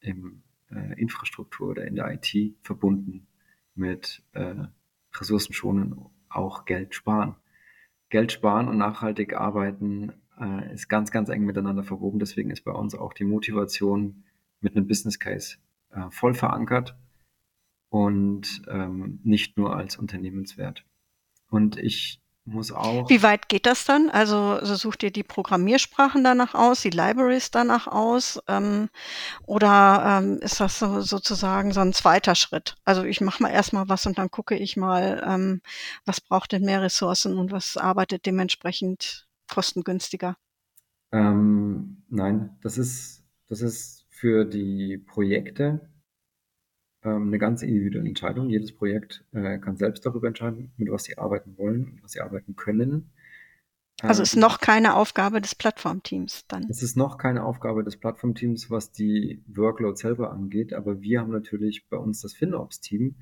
im 0.00 0.42
äh, 0.70 1.00
Infrastruktur 1.00 1.70
oder 1.70 1.84
in 1.86 1.94
der 1.96 2.12
IT 2.12 2.56
verbunden 2.62 3.26
mit 3.74 4.22
äh, 4.32 4.54
Ressourcenschonen, 5.14 5.96
auch 6.28 6.64
Geld 6.64 6.94
sparen. 6.94 7.36
Geld 8.08 8.32
sparen 8.32 8.68
und 8.68 8.78
nachhaltig 8.78 9.34
arbeiten 9.34 10.12
äh, 10.38 10.72
ist 10.74 10.88
ganz, 10.88 11.10
ganz 11.10 11.28
eng 11.28 11.44
miteinander 11.44 11.84
verwoben. 11.84 12.18
Deswegen 12.18 12.50
ist 12.50 12.64
bei 12.64 12.72
uns 12.72 12.94
auch 12.94 13.12
die 13.12 13.24
Motivation 13.24 14.24
mit 14.60 14.76
einem 14.76 14.86
Business 14.86 15.18
Case 15.18 15.56
äh, 15.90 16.10
voll 16.10 16.34
verankert 16.34 16.96
und 17.88 18.62
ähm, 18.68 19.20
nicht 19.22 19.56
nur 19.56 19.76
als 19.76 19.96
Unternehmenswert. 19.96 20.84
Und 21.48 21.76
ich 21.76 22.20
muss 22.46 22.72
auch. 22.72 23.08
Wie 23.08 23.22
weit 23.22 23.48
geht 23.48 23.64
das 23.64 23.86
dann? 23.86 24.10
Also, 24.10 24.62
so 24.62 24.74
sucht 24.74 25.02
ihr 25.02 25.10
die 25.10 25.22
Programmiersprachen 25.22 26.22
danach 26.22 26.54
aus, 26.54 26.82
die 26.82 26.90
Libraries 26.90 27.50
danach 27.50 27.86
aus? 27.86 28.38
Ähm, 28.48 28.90
oder 29.46 30.20
ähm, 30.22 30.38
ist 30.40 30.60
das 30.60 30.78
so, 30.78 31.00
sozusagen 31.00 31.72
so 31.72 31.80
ein 31.80 31.94
zweiter 31.94 32.34
Schritt? 32.34 32.76
Also 32.84 33.04
ich 33.04 33.20
mache 33.22 33.42
mal 33.42 33.50
erstmal 33.50 33.88
was 33.88 34.04
und 34.06 34.18
dann 34.18 34.30
gucke 34.30 34.56
ich 34.56 34.76
mal, 34.76 35.22
ähm, 35.26 35.62
was 36.04 36.20
braucht 36.20 36.52
denn 36.52 36.64
mehr 36.64 36.82
Ressourcen 36.82 37.38
und 37.38 37.50
was 37.50 37.78
arbeitet 37.78 38.26
dementsprechend 38.26 39.26
kostengünstiger? 39.48 40.36
Ähm, 41.12 42.02
nein, 42.10 42.58
das 42.62 42.76
ist, 42.76 43.24
das 43.48 43.62
ist 43.62 44.04
für 44.10 44.44
die 44.44 44.98
Projekte 44.98 45.88
ähm, 47.04 47.28
eine 47.28 47.38
ganz 47.38 47.62
individuelle 47.62 48.08
Entscheidung. 48.08 48.48
Jedes 48.48 48.72
Projekt 48.72 49.24
äh, 49.32 49.58
kann 49.58 49.76
selbst 49.76 50.04
darüber 50.06 50.28
entscheiden, 50.28 50.72
mit 50.76 50.90
was 50.90 51.04
sie 51.04 51.18
arbeiten 51.18 51.56
wollen 51.58 51.84
und 51.84 52.02
was 52.02 52.12
sie 52.12 52.20
arbeiten 52.20 52.56
können. 52.56 53.10
Also 54.02 54.22
ist 54.22 54.34
ähm, 54.34 54.40
noch 54.40 54.60
keine 54.60 54.94
Aufgabe 54.96 55.40
des 55.40 55.54
Plattformteams 55.54 56.46
dann. 56.48 56.66
Es 56.68 56.82
ist 56.82 56.96
noch 56.96 57.16
keine 57.16 57.44
Aufgabe 57.44 57.84
des 57.84 57.96
Plattformteams, 57.96 58.70
was 58.70 58.90
die 58.90 59.42
Workload 59.46 59.96
selber 59.96 60.32
angeht, 60.32 60.72
aber 60.72 61.00
wir 61.00 61.20
haben 61.20 61.30
natürlich 61.30 61.88
bei 61.88 61.96
uns 61.96 62.20
das 62.20 62.34
FinOps-Team, 62.34 63.14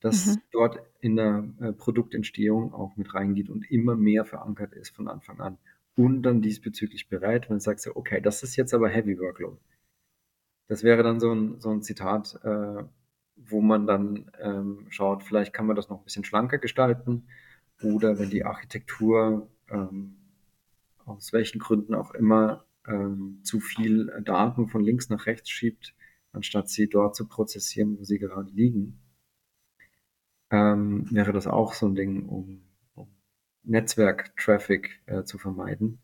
das 0.00 0.26
mhm. 0.26 0.40
dort 0.52 0.80
in 1.00 1.16
der 1.16 1.48
äh, 1.60 1.72
Produktentstehung 1.72 2.74
auch 2.74 2.96
mit 2.96 3.14
reingeht 3.14 3.48
und 3.48 3.70
immer 3.70 3.96
mehr 3.96 4.24
verankert 4.24 4.74
ist 4.74 4.94
von 4.94 5.08
Anfang 5.08 5.40
an. 5.40 5.58
Und 5.96 6.22
dann 6.22 6.42
diesbezüglich 6.42 7.08
bereit, 7.08 7.48
wenn 7.48 7.56
du 7.56 7.60
sagst, 7.60 7.88
okay, 7.88 8.20
das 8.20 8.42
ist 8.42 8.54
jetzt 8.56 8.74
aber 8.74 8.88
Heavy 8.88 9.18
Workload. 9.18 9.58
Das 10.68 10.84
wäre 10.84 11.02
dann 11.02 11.18
so 11.18 11.32
ein, 11.32 11.60
so 11.60 11.70
ein 11.70 11.82
Zitat, 11.82 12.38
äh, 12.44 12.84
wo 13.44 13.60
man 13.60 13.86
dann 13.86 14.30
ähm, 14.40 14.86
schaut, 14.90 15.22
vielleicht 15.22 15.52
kann 15.52 15.66
man 15.66 15.76
das 15.76 15.88
noch 15.88 15.98
ein 15.98 16.04
bisschen 16.04 16.24
schlanker 16.24 16.58
gestalten 16.58 17.28
oder 17.82 18.18
wenn 18.18 18.30
die 18.30 18.44
Architektur 18.44 19.48
ähm, 19.70 20.16
aus 21.04 21.32
welchen 21.32 21.58
Gründen 21.58 21.94
auch 21.94 22.12
immer 22.12 22.64
ähm, 22.86 23.40
zu 23.42 23.60
viel 23.60 24.06
Daten 24.24 24.68
von 24.68 24.82
links 24.82 25.08
nach 25.08 25.26
rechts 25.26 25.50
schiebt, 25.50 25.94
anstatt 26.32 26.68
sie 26.68 26.88
dort 26.88 27.16
zu 27.16 27.26
prozessieren, 27.26 27.98
wo 27.98 28.04
sie 28.04 28.18
gerade 28.18 28.50
liegen, 28.50 29.00
ähm, 30.50 31.06
wäre 31.10 31.32
das 31.32 31.46
auch 31.46 31.74
so 31.74 31.86
ein 31.86 31.94
Ding, 31.94 32.26
um, 32.26 32.62
um 32.94 33.08
Netzwerk-Traffic 33.64 35.02
äh, 35.06 35.24
zu 35.24 35.38
vermeiden. 35.38 36.00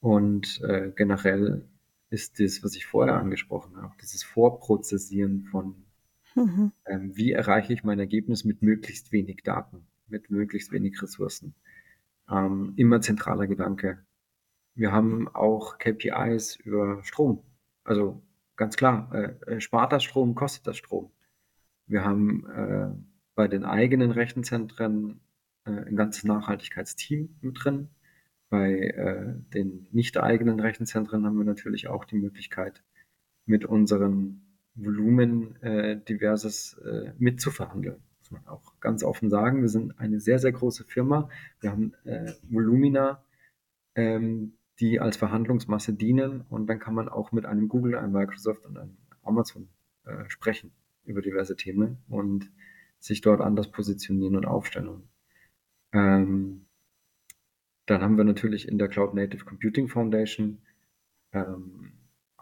Und 0.00 0.60
äh, 0.62 0.92
generell 0.96 1.68
ist 2.08 2.40
das, 2.40 2.64
was 2.64 2.74
ich 2.74 2.86
vorher 2.86 3.16
angesprochen 3.16 3.76
habe, 3.76 3.94
dieses 4.00 4.22
Vorprozessieren 4.22 5.44
von 5.44 5.84
Mhm. 6.34 6.72
Ähm, 6.86 7.16
wie 7.16 7.32
erreiche 7.32 7.72
ich 7.72 7.84
mein 7.84 7.98
Ergebnis 7.98 8.44
mit 8.44 8.62
möglichst 8.62 9.12
wenig 9.12 9.42
Daten, 9.42 9.86
mit 10.08 10.30
möglichst 10.30 10.72
wenig 10.72 11.00
Ressourcen? 11.02 11.54
Ähm, 12.30 12.74
immer 12.76 13.00
zentraler 13.00 13.46
Gedanke. 13.46 14.04
Wir 14.74 14.92
haben 14.92 15.28
auch 15.28 15.78
KPIs 15.78 16.56
über 16.56 17.02
Strom. 17.02 17.42
Also 17.84 18.22
ganz 18.56 18.76
klar, 18.76 19.10
äh, 19.12 19.54
äh, 19.54 19.60
spart 19.60 19.92
das 19.92 20.04
Strom, 20.04 20.34
kostet 20.34 20.66
das 20.66 20.76
Strom. 20.76 21.10
Wir 21.86 22.04
haben 22.04 22.46
äh, 22.50 22.90
bei 23.34 23.48
den 23.48 23.64
eigenen 23.64 24.12
Rechenzentren 24.12 25.20
äh, 25.64 25.70
ein 25.70 25.96
ganzes 25.96 26.24
Nachhaltigkeitsteam 26.24 27.36
mit 27.40 27.64
drin. 27.64 27.88
Bei 28.48 28.72
äh, 28.72 29.34
den 29.54 29.86
nicht 29.92 30.18
eigenen 30.18 30.60
Rechenzentren 30.60 31.24
haben 31.24 31.38
wir 31.38 31.44
natürlich 31.44 31.88
auch 31.88 32.04
die 32.04 32.18
Möglichkeit, 32.18 32.82
mit 33.46 33.64
unseren 33.64 34.49
Volumen 34.74 35.56
äh, 35.62 36.00
diverses 36.00 36.74
äh, 36.78 37.12
mitzuverhandeln. 37.18 37.96
Muss 38.20 38.30
man 38.30 38.46
auch 38.46 38.78
ganz 38.80 39.02
offen 39.02 39.30
sagen. 39.30 39.62
Wir 39.62 39.68
sind 39.68 39.98
eine 39.98 40.20
sehr, 40.20 40.38
sehr 40.38 40.52
große 40.52 40.84
Firma. 40.84 41.28
Wir 41.60 41.70
haben 41.70 41.92
äh, 42.04 42.32
Volumina, 42.48 43.24
ähm, 43.94 44.54
die 44.78 45.00
als 45.00 45.16
Verhandlungsmasse 45.16 45.92
dienen 45.92 46.42
und 46.48 46.66
dann 46.66 46.78
kann 46.78 46.94
man 46.94 47.08
auch 47.08 47.32
mit 47.32 47.44
einem 47.44 47.68
Google, 47.68 47.96
einem 47.96 48.12
Microsoft 48.12 48.64
und 48.66 48.78
einem 48.78 48.96
Amazon 49.22 49.68
äh, 50.04 50.28
sprechen 50.28 50.72
über 51.04 51.20
diverse 51.20 51.56
Themen 51.56 51.98
und 52.08 52.50
sich 52.98 53.20
dort 53.20 53.40
anders 53.40 53.70
positionieren 53.70 54.36
und 54.36 54.46
aufstellen. 54.46 55.02
Ähm, 55.92 56.66
dann 57.86 58.02
haben 58.02 58.16
wir 58.16 58.24
natürlich 58.24 58.68
in 58.68 58.78
der 58.78 58.88
Cloud 58.88 59.14
Native 59.14 59.44
Computing 59.44 59.88
Foundation 59.88 60.58
ähm, 61.32 61.92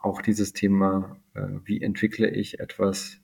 auch 0.03 0.23
dieses 0.23 0.53
Thema, 0.53 1.17
äh, 1.35 1.47
wie 1.65 1.81
entwickle 1.81 2.31
ich 2.31 2.61
etwas, 2.61 3.21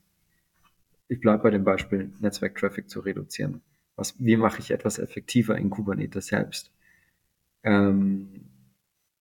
ich 1.09 1.21
bleibe 1.21 1.45
bei 1.45 1.51
dem 1.51 1.65
Beispiel, 1.65 2.13
Netzwerktraffic 2.21 2.89
zu 2.89 3.01
reduzieren. 3.01 3.63
Was, 3.97 4.19
wie 4.19 4.37
mache 4.37 4.61
ich 4.61 4.71
etwas 4.71 4.99
effektiver 4.99 5.57
in 5.57 5.71
Kubernetes 5.71 6.27
selbst? 6.27 6.73
Ähm, 7.63 8.51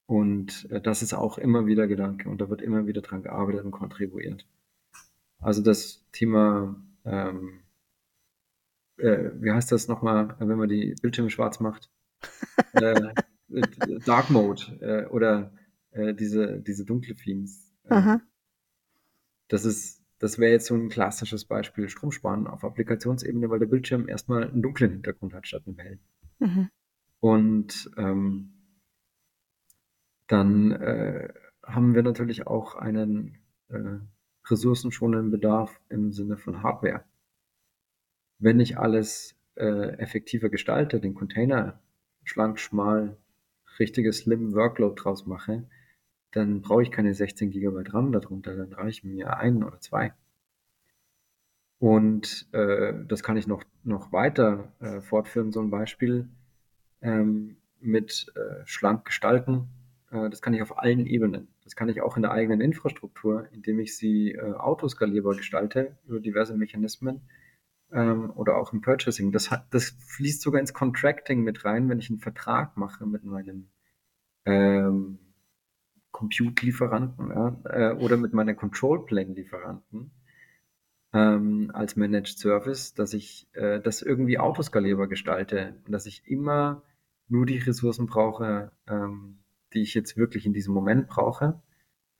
und 0.05 0.69
äh, 0.71 0.81
das 0.81 1.01
ist 1.01 1.13
auch 1.13 1.37
immer 1.37 1.65
wieder 1.65 1.87
Gedanke 1.87 2.29
und 2.29 2.41
da 2.41 2.49
wird 2.49 2.61
immer 2.61 2.87
wieder 2.87 3.01
dran 3.01 3.23
gearbeitet 3.23 3.63
und 3.63 3.71
kontribuiert. 3.71 4.45
Also 5.39 5.61
das 5.61 6.05
Thema, 6.11 6.75
ähm, 7.05 7.61
äh, 8.97 9.31
wie 9.35 9.51
heißt 9.51 9.71
das 9.71 9.87
nochmal, 9.87 10.35
wenn 10.39 10.57
man 10.57 10.69
die 10.69 10.95
Bildschirme 11.01 11.29
schwarz 11.29 11.59
macht? 11.59 11.89
äh, 12.73 13.11
Dark 14.05 14.29
Mode 14.29 14.63
äh, 14.81 15.05
oder 15.09 15.51
äh, 15.93 16.13
diese, 16.13 16.59
diese 16.59 16.85
dunkle 16.85 17.15
Themes. 17.15 17.73
Äh, 17.85 17.89
das 19.47 19.65
ist, 19.65 20.01
das 20.19 20.39
wäre 20.39 20.51
jetzt 20.51 20.67
so 20.67 20.75
ein 20.75 20.89
klassisches 20.89 21.45
Beispiel 21.45 21.89
Stromsparen 21.89 22.47
auf 22.47 22.63
Applikationsebene, 22.63 23.49
weil 23.49 23.59
der 23.59 23.67
Bildschirm 23.67 24.07
erstmal 24.07 24.43
einen 24.49 24.61
dunklen 24.61 24.91
Hintergrund 24.91 25.33
hat 25.33 25.47
statt 25.47 25.63
einem 25.65 25.77
hellen. 25.77 25.99
Mhm. 26.39 26.69
Und 27.19 27.91
ähm, 27.97 28.53
dann 30.27 30.71
äh, 30.71 31.33
haben 31.63 31.95
wir 31.95 32.03
natürlich 32.03 32.47
auch 32.47 32.75
einen 32.75 33.37
äh, 33.69 33.99
ressourcenschonenden 34.49 35.31
Bedarf 35.31 35.79
im 35.89 36.11
Sinne 36.11 36.37
von 36.37 36.63
Hardware. 36.63 37.03
Wenn 38.39 38.59
ich 38.59 38.77
alles 38.77 39.35
äh, 39.55 39.97
effektiver 39.97 40.49
gestalte, 40.49 40.99
den 40.99 41.13
Container 41.13 41.79
schlank, 42.23 42.59
schmal, 42.59 43.17
richtiges 43.79 44.19
Slim 44.19 44.53
Workload 44.53 45.01
draus 45.01 45.25
mache, 45.25 45.67
dann 46.33 46.61
brauche 46.61 46.81
ich 46.81 46.91
keine 46.91 47.13
16 47.13 47.51
GB 47.51 47.83
RAM 47.89 48.11
darunter, 48.11 48.55
dann 48.55 48.73
reichen 48.73 49.13
mir 49.13 49.37
ein 49.37 49.63
oder 49.63 49.79
zwei. 49.79 50.13
Und 51.79 52.47
äh, 52.53 52.93
das 53.07 53.23
kann 53.23 53.37
ich 53.37 53.45
noch, 53.45 53.63
noch 53.83 54.11
weiter 54.11 54.73
äh, 54.79 55.01
fortführen, 55.01 55.51
so 55.51 55.61
ein 55.61 55.69
Beispiel 55.69 56.29
ähm, 57.01 57.57
mit 57.79 58.31
äh, 58.35 58.65
schlank 58.65 59.05
gestalten. 59.05 59.67
Äh, 60.09 60.29
das 60.29 60.41
kann 60.41 60.53
ich 60.53 60.61
auf 60.61 60.77
allen 60.79 61.05
Ebenen. 61.05 61.49
Das 61.63 61.75
kann 61.75 61.89
ich 61.89 62.01
auch 62.01 62.15
in 62.15 62.23
der 62.23 62.31
eigenen 62.31 62.61
Infrastruktur, 62.61 63.47
indem 63.51 63.79
ich 63.79 63.95
sie 63.97 64.31
äh, 64.31 64.53
autoskalierbar 64.53 65.35
gestalte 65.35 65.97
über 66.07 66.19
diverse 66.19 66.55
Mechanismen 66.55 67.21
ähm, 67.91 68.31
oder 68.31 68.57
auch 68.57 68.73
im 68.73 68.81
Purchasing. 68.81 69.31
Das, 69.31 69.51
hat, 69.51 69.67
das 69.71 69.95
fließt 70.07 70.41
sogar 70.41 70.61
ins 70.61 70.73
Contracting 70.73 71.43
mit 71.43 71.63
rein, 71.65 71.89
wenn 71.89 71.99
ich 71.99 72.09
einen 72.09 72.19
Vertrag 72.19 72.75
mache 72.77 73.05
mit 73.05 73.23
meinem 73.23 73.69
ähm, 74.45 75.19
Compute-Lieferanten 76.13 77.29
ja, 77.31 77.57
äh, 77.65 77.93
oder 77.95 78.15
mit 78.15 78.31
meiner 78.31 78.53
Control-Plane-Lieferanten 78.53 80.11
ähm, 81.11 81.71
als 81.73 81.97
Managed 81.97 82.39
Service, 82.39 82.93
dass 82.93 83.13
ich 83.13 83.49
äh, 83.53 83.81
das 83.81 84.01
irgendwie 84.01 84.39
autoskalierbar 84.39 85.07
gestalte 85.07 85.75
und 85.85 85.91
dass 85.91 86.05
ich 86.05 86.25
immer 86.25 86.83
nur 87.27 87.45
die 87.45 87.57
Ressourcen 87.57 88.05
brauche, 88.05 88.71
ähm, 88.87 89.39
die 89.73 89.81
ich 89.81 89.93
jetzt 89.95 90.15
wirklich 90.15 90.45
in 90.45 90.53
diesem 90.53 90.73
Moment 90.73 91.07
brauche 91.07 91.61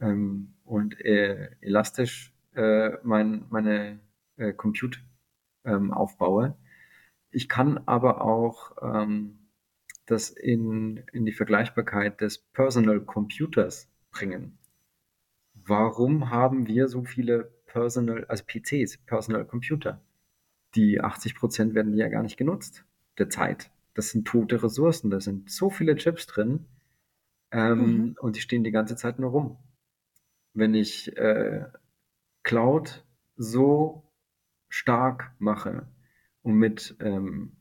ähm, 0.02 0.56
und 0.66 1.00
äh, 1.00 1.52
elastisch 1.62 2.34
äh, 2.56 2.92
mein, 3.04 3.46
meine 3.50 4.00
äh, 4.38 4.54
Compute 4.54 5.00
ähm, 5.66 5.94
aufbaue. 5.94 6.56
Ich 7.30 7.48
kann 7.48 7.80
aber 7.86 8.22
auch 8.22 8.76
ähm, 8.82 9.43
das 10.06 10.30
in, 10.30 11.04
in 11.14 11.26
die 11.26 11.32
Vergleichbarkeit 11.32 12.22
des 12.22 12.38
Personal 12.38 13.00
Computers 13.02 13.90
bringen. 14.12 14.58
Warum 15.54 16.30
haben 16.30 16.68
wir 16.68 16.88
so 16.88 17.04
viele 17.04 17.54
Personal, 17.66 18.26
also 18.26 18.44
PCs, 18.46 18.98
Personal 19.06 19.46
Computer? 19.46 20.02
Die 20.76 21.00
80 21.00 21.36
Prozent 21.36 21.76
werden 21.76 21.96
ja 21.96 22.10
gar 22.10 22.24
nicht 22.24 22.38
genutzt 22.38 22.86
der 23.18 23.30
Zeit. 23.30 23.72
Das 23.94 24.10
sind 24.10 24.28
tote 24.28 24.62
Ressourcen, 24.62 25.10
da 25.10 25.20
sind 25.20 25.52
so 25.52 25.70
viele 25.70 25.96
Chips 25.96 26.26
drin 26.26 26.66
ähm, 27.52 27.78
mhm. 27.78 28.16
und 28.20 28.36
die 28.36 28.42
stehen 28.42 28.64
die 28.64 28.72
ganze 28.72 28.96
Zeit 28.96 29.20
nur 29.20 29.32
rum. 29.32 29.58
Wenn 30.54 30.74
ich 30.74 31.16
äh, 31.16 31.66
Cloud 32.42 33.06
so 33.36 34.04
stark 34.70 35.32
mache 35.40 35.88
und 36.42 36.56
mit 36.56 36.96
ähm, 37.00 37.56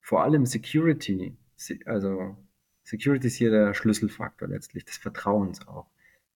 vor 0.00 0.22
allem 0.22 0.46
Security 0.46 1.36
also 1.86 2.36
Security 2.82 3.26
ist 3.28 3.36
hier 3.36 3.50
der 3.50 3.74
Schlüsselfaktor 3.74 4.48
letztlich 4.48 4.84
des 4.84 4.98
Vertrauens 4.98 5.66
auch. 5.66 5.86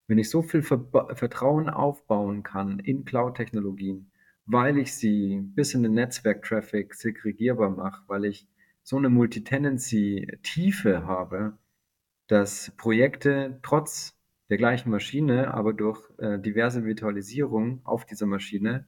Wenn 0.07 0.19
ich 0.19 0.31
so 0.31 0.43
viel 0.43 0.62
Ver 0.62 0.87
Vertrauen 1.14 1.69
aufbauen 1.69 2.43
kann 2.43 2.79
in 2.79 3.05
Cloud-Technologien, 3.05 4.11
weil 4.47 4.79
ich 4.79 4.95
sie 4.95 5.41
bis 5.43 5.75
in 5.75 5.83
den 5.83 5.93
Netzwerk-Traffic 5.93 6.95
segregierbar 6.95 7.71
mache, 7.71 8.03
weil 8.09 8.25
ich 8.25 8.49
so 8.83 8.97
eine 8.97 9.11
Multitenancy-Tiefe 9.11 11.07
habe, 11.07 11.59
dass 12.27 12.73
Projekte 12.79 13.59
trotz 13.62 14.19
der 14.49 14.57
gleichen 14.57 14.91
Maschine, 14.91 15.53
aber 15.53 15.75
durch 15.75 16.01
äh, 16.19 16.39
diverse 16.39 16.85
Virtualisierung 16.85 17.83
auf 17.85 18.07
dieser 18.07 18.25
Maschine 18.25 18.87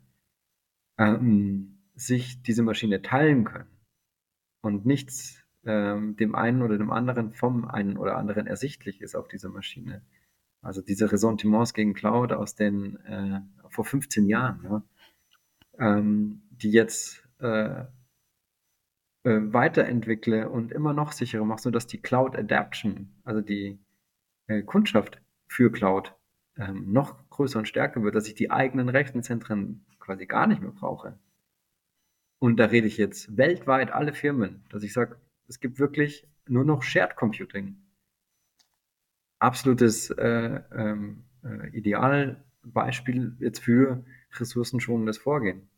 ähm, 0.97 1.83
sich 1.95 2.43
diese 2.43 2.63
Maschine 2.63 3.03
teilen 3.03 3.45
können 3.45 3.71
und 4.63 4.87
nichts 4.87 5.40
ähm, 5.65 6.17
dem 6.17 6.35
einen 6.35 6.63
oder 6.63 6.79
dem 6.79 6.91
anderen 6.91 7.33
vom 7.33 7.67
einen 7.67 7.97
oder 7.97 8.17
anderen 8.17 8.47
ersichtlich 8.47 9.01
ist 9.01 9.15
auf 9.15 9.29
dieser 9.29 9.51
Maschine. 9.51 10.03
Also 10.63 10.83
diese 10.83 11.11
Ressentiments 11.11 11.75
gegen 11.75 11.95
Cloud 11.95 12.33
aus 12.33 12.55
den 12.55 12.97
äh, 13.07 13.41
vor 13.69 13.85
15 13.85 14.27
Jahren, 14.27 14.61
ja, 14.65 14.83
ähm, 15.79 16.43
die 16.51 16.71
jetzt 16.71 17.27
äh, 17.39 17.85
äh, 19.23 19.41
weiterentwickle 19.53 20.49
und 20.49 20.73
immer 20.73 20.93
noch 20.93 21.13
sicherer 21.13 21.45
mache, 21.45 21.63
sodass 21.63 21.87
die 21.87 22.01
Cloud 22.01 22.37
Adaption, 22.37 23.11
also 23.25 23.41
die 23.41 23.79
äh, 24.47 24.63
Kundschaft 24.63 25.21
für 25.47 25.71
Cloud, 25.73 26.15
ähm, 26.57 26.93
noch 26.93 27.29
größer 27.31 27.59
und 27.59 27.69
stärker 27.69 28.03
wird, 28.03 28.15
dass 28.15 28.29
ich 28.29 28.35
die 28.35 28.51
eigenen 28.51 28.89
Rechenzentren 28.89 29.85
quasi 29.99 30.27
gar 30.27 30.47
nicht 30.47 30.61
mehr 30.61 30.73
brauche. 30.73 31.19
Und 32.39 32.57
da 32.57 32.67
rede 32.67 32.87
ich 32.87 32.97
jetzt 32.97 33.37
weltweit 33.37 33.93
alle 33.93 34.15
Firmen, 34.15 34.65
dass 34.71 34.83
ich 34.83 34.93
sage, 34.93 35.17
es 35.51 35.59
gibt 35.59 35.81
wirklich 35.81 36.29
nur 36.47 36.65
noch 36.65 36.85
Shared 36.85 37.17
Computing. 37.17 37.77
Absolutes 39.41 40.11
äh, 40.11 40.61
ähm, 40.73 41.25
äh, 41.43 41.77
Idealbeispiel 41.77 43.37
jetzt 43.41 43.59
für 43.59 44.05
ressourcenschonendes 44.39 45.19
Vorgehen. 45.19 45.69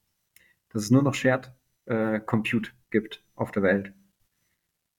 Dass 0.68 0.82
es 0.82 0.90
nur 0.90 1.02
noch 1.02 1.14
Shared 1.14 1.52
äh, 1.86 2.20
Compute 2.20 2.72
gibt 2.90 3.24
auf 3.34 3.50
der 3.50 3.62
Welt. 3.62 3.94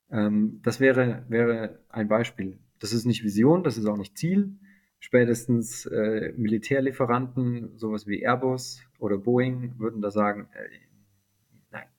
Ähm, 0.10 0.60
das 0.64 0.80
wäre, 0.80 1.24
wäre 1.30 1.80
ein 1.90 2.08
Beispiel. 2.08 2.58
Das 2.80 2.94
ist 2.94 3.06
nicht 3.06 3.24
Vision, 3.24 3.64
das 3.64 3.78
ist 3.78 3.86
auch 3.86 3.98
nicht 3.98 4.18
Ziel. 4.18 4.58
Spätestens 5.00 5.86
äh, 5.86 6.34
Militärlieferanten, 6.36 7.78
sowas 7.78 8.08
wie 8.08 8.26
Airbus 8.26 8.82
oder 8.98 9.20
Boeing, 9.20 9.78
würden 9.78 10.02
da 10.02 10.10
sagen, 10.10 10.48
äh, 10.54 10.93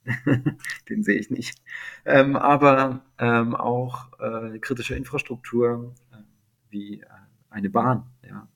den 0.88 1.02
sehe 1.02 1.18
ich 1.18 1.30
nicht. 1.30 1.62
Ähm, 2.04 2.36
aber 2.36 3.02
ähm, 3.18 3.54
auch 3.54 4.18
äh, 4.20 4.58
kritische 4.58 4.94
Infrastruktur 4.94 5.94
äh, 6.12 6.16
wie 6.70 7.00
äh, 7.00 7.06
eine 7.50 7.70
Bahn, 7.70 8.06
ja, 8.22 8.48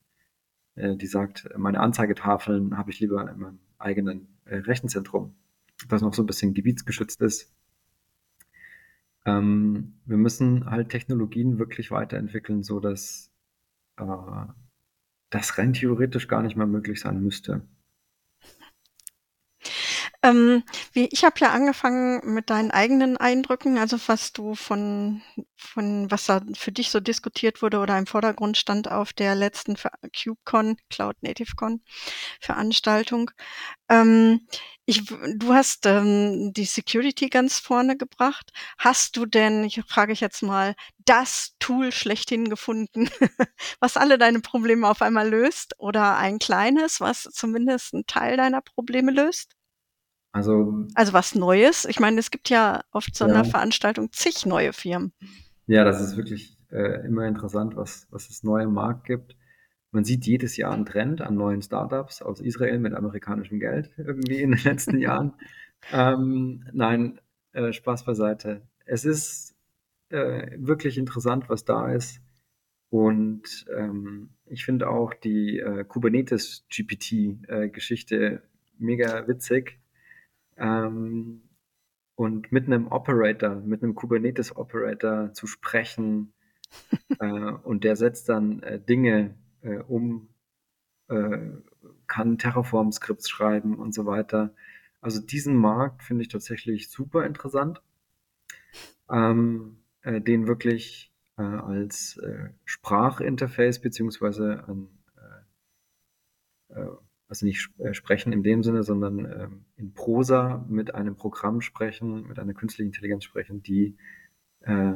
äh, 0.75 0.97
die 0.97 1.07
sagt, 1.07 1.49
meine 1.57 1.81
Anzeigetafeln 1.81 2.77
habe 2.77 2.91
ich 2.91 3.01
lieber 3.01 3.31
in 3.31 3.39
meinem 3.39 3.59
eigenen 3.79 4.29
äh, 4.45 4.57
Rechenzentrum, 4.57 5.35
das 5.89 6.03
noch 6.03 6.15
so 6.15 6.23
ein 6.23 6.27
bisschen 6.27 6.55
gebietsgeschützt 6.55 7.21
ist. 7.23 7.55
Ähm, 9.25 9.95
wir 10.05 10.17
müssen 10.17 10.67
halt 10.67 10.91
Technologien 10.91 11.59
wirklich 11.59 11.91
weiterentwickeln, 11.91 12.63
so 12.63 12.81
dass 12.81 13.31
äh, 13.97 14.05
das 15.31 15.59
rein 15.59 15.73
theoretisch 15.73 16.29
gar 16.29 16.43
nicht 16.43 16.57
mehr 16.57 16.67
möglich 16.67 17.01
sein 17.01 17.23
müsste. 17.23 17.63
Ähm, 20.23 20.65
wie 20.93 21.07
ich 21.13 21.25
habe 21.25 21.37
ja 21.39 21.51
angefangen 21.53 22.21
mit 22.35 22.51
deinen 22.51 22.73
eigenen 22.73 23.17
Eindrücken, 23.17 23.79
also 23.79 23.97
was 24.09 24.33
du 24.33 24.57
von 24.57 25.23
von 25.57 26.11
was 26.11 26.27
da 26.27 26.41
für 26.55 26.73
dich 26.73 26.91
so 26.91 26.99
diskutiert 26.99 27.63
wurde 27.63 27.79
oder 27.79 27.97
im 27.97 28.07
Vordergrund 28.07 28.57
stand 28.57 28.91
auf 28.91 29.13
der 29.13 29.37
letzten 29.37 29.77
KubeCon, 29.77 30.77
Cloud 30.91 31.17
Native 31.23 31.53
Veranstaltung. 32.41 33.31
Ähm, 33.89 34.47
ich 34.87 35.05
du 35.07 35.55
hast, 35.55 35.87
ähm, 35.87 36.53
die 36.53 36.65
Security 36.65 37.29
ganz 37.29 37.59
vorne 37.61 37.97
gebracht. 37.97 38.51
Hast 38.79 39.17
du 39.17 39.27
denn, 39.27 39.63
ich 39.65 39.83
frage 39.87 40.13
ich 40.13 40.21
jetzt 40.21 40.43
mal, 40.43 40.75
das 40.99 41.55
Tool 41.61 41.93
schlechthin 41.93 42.49
gefunden, 42.51 43.09
was 43.81 43.97
alle 43.97 44.19
deine 44.19 44.41
Probleme 44.41 44.89
auf 44.89 45.03
einmal 45.03 45.29
löst 45.29 45.75
oder 45.79 46.17
ein 46.17 46.39
kleines, 46.41 47.01
was 47.01 47.23
zumindest 47.25 47.95
einen 47.95 48.07
Teil 48.07 48.37
deiner 48.37 48.63
Probleme 48.63 49.13
löst? 49.13 49.58
Also, 50.39 50.87
Also 50.95 51.13
was 51.13 51.35
Neues? 51.35 51.85
Ich 51.85 51.99
meine, 51.99 52.21
es 52.21 52.31
gibt 52.31 52.49
ja 52.49 52.83
oft 52.93 53.17
so 53.17 53.25
einer 53.25 53.45
Veranstaltung 53.45 54.13
zig 54.13 54.47
neue 54.47 54.73
Firmen. 54.73 55.13
ja, 55.67 55.83
das 55.85 56.01
ist 56.01 56.17
wirklich 56.17 56.57
äh, 56.71 57.05
immer 57.05 57.27
interessant, 57.27 57.75
was, 57.75 58.07
was 58.11 58.31
es 58.31 58.45
neu 58.45 58.63
im 58.63 58.73
Markt 58.73 59.05
gibt. 59.05 59.37
Man 59.91 60.05
sieht 60.05 60.27
jedes 60.27 60.57
Jahr 60.57 60.73
einen 60.73 60.87
Trend 60.87 61.21
an 61.21 61.35
neuen 61.35 61.61
Startups 61.61 62.23
aus 62.23 62.41
Israel 62.41 62.79
mit 62.79 62.95
amerikanischem 62.95 63.59
Geld 63.59 63.91
irgendwie 63.97 64.43
in 64.43 64.53
den 64.53 64.63
letzten 64.63 64.99
Jahren. 65.01 65.35
Ähm, 65.93 66.65
nein, 66.73 67.21
äh, 67.53 67.73
Spaß 67.73 68.05
beiseite. 68.05 68.63
Es 68.85 69.05
ist 69.05 69.57
äh, 70.11 70.53
wirklich 70.57 70.99
interessant, 70.99 71.49
was 71.49 71.65
da 71.65 71.93
ist. 71.93 72.21
Und 72.91 73.67
ähm, 73.77 74.31
ich 74.47 74.65
finde 74.65 74.89
auch 74.89 75.15
die 75.15 75.59
äh, 75.59 75.85
Kubernetes 75.85 76.65
GPT-Geschichte 76.71 78.17
äh, 78.17 78.39
mega 78.79 79.27
witzig. 79.27 79.79
Ähm, 80.59 81.43
und 82.19 82.51
mit 82.51 82.67
einem 82.67 82.89
Operator, 82.89 83.55
mit 83.57 83.83
einem 83.83 83.95
Kubernetes-Operator 83.95 85.33
zu 85.35 85.47
sprechen 85.47 86.33
äh, 87.21 87.53
und 87.63 87.85
der 87.85 87.95
setzt 87.95 88.29
dann 88.29 88.61
äh, 88.63 88.81
Dinge 88.81 89.37
äh, 89.63 89.79
um, 89.79 90.29
äh, 91.09 91.39
kann 92.09 92.39
Terraform-Skripts 92.39 93.29
schreiben 93.29 93.77
und 93.79 93.95
so 93.95 94.05
weiter. 94.05 94.53
Also 95.01 95.21
diesen 95.21 95.55
Markt 95.55 96.03
finde 96.03 96.23
ich 96.23 96.29
tatsächlich 96.29 96.91
super 96.91 97.25
interessant, 97.25 97.81
ähm, 99.09 99.79
äh, 100.03 100.21
den 100.21 100.49
wirklich 100.49 101.13
äh, 101.37 101.43
als 101.43 102.21
Sprachinterface 102.65 103.81
beziehungsweise 103.81 104.65
ein 104.67 104.89
also 107.29 107.45
nicht 107.45 107.71
äh, 107.79 107.95
sprechen 107.95 108.33
in 108.33 108.43
dem 108.43 108.63
Sinne, 108.63 108.83
sondern 108.83 109.19
ähm, 109.19 109.65
in 109.77 109.93
Prosa 109.93 110.65
mit 110.69 110.95
einem 110.95 111.17
Programm 111.17 111.61
sprechen, 111.61 112.27
mit 112.27 112.39
einer 112.39 112.55
künstlichen 112.55 112.89
Intelligenz 112.89 113.25
sprechen, 113.25 113.63
die 113.63 113.97
äh, 114.61 114.95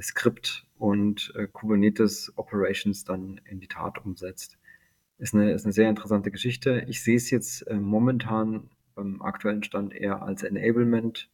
Skript 0.00 0.66
und 0.78 1.32
äh, 1.36 1.46
Kubernetes 1.46 2.32
Operations 2.36 3.04
dann 3.04 3.40
in 3.44 3.60
die 3.60 3.68
Tat 3.68 4.04
umsetzt. 4.04 4.58
Ist 5.18 5.34
eine, 5.34 5.52
ist 5.52 5.64
eine 5.64 5.72
sehr 5.72 5.88
interessante 5.88 6.30
Geschichte. 6.30 6.84
Ich 6.88 7.02
sehe 7.02 7.16
es 7.16 7.30
jetzt 7.30 7.66
äh, 7.66 7.74
momentan 7.74 8.70
im 8.96 9.22
aktuellen 9.22 9.62
Stand 9.62 9.94
eher 9.94 10.22
als 10.22 10.42
Enablement, 10.42 11.30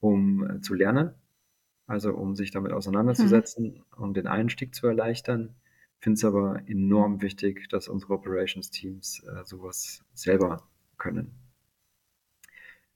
um 0.00 0.48
äh, 0.48 0.60
zu 0.60 0.74
lernen, 0.74 1.14
also 1.86 2.14
um 2.14 2.36
sich 2.36 2.50
damit 2.50 2.72
auseinanderzusetzen 2.72 3.82
mhm. 3.96 4.02
und 4.02 4.16
den 4.16 4.26
Einstieg 4.26 4.74
zu 4.74 4.86
erleichtern. 4.86 5.54
Finde 6.00 6.16
es 6.18 6.24
aber 6.24 6.62
enorm 6.68 7.22
wichtig, 7.22 7.68
dass 7.68 7.88
unsere 7.88 8.14
Operations-Teams 8.14 9.24
äh, 9.24 9.44
sowas 9.44 10.04
selber 10.12 10.68
können. 10.98 11.32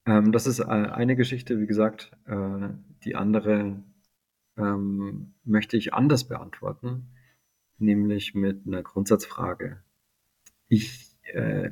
Ähm, 0.05 0.31
das 0.31 0.47
ist 0.47 0.59
äh, 0.59 0.63
eine 0.63 1.15
Geschichte, 1.15 1.59
wie 1.59 1.67
gesagt. 1.67 2.11
Äh, 2.25 2.69
die 3.03 3.15
andere 3.15 3.83
ähm, 4.57 5.33
möchte 5.43 5.77
ich 5.77 5.93
anders 5.93 6.27
beantworten, 6.27 7.07
nämlich 7.77 8.33
mit 8.33 8.65
einer 8.65 8.83
Grundsatzfrage. 8.83 9.83
Ich 10.67 11.17
äh, 11.33 11.71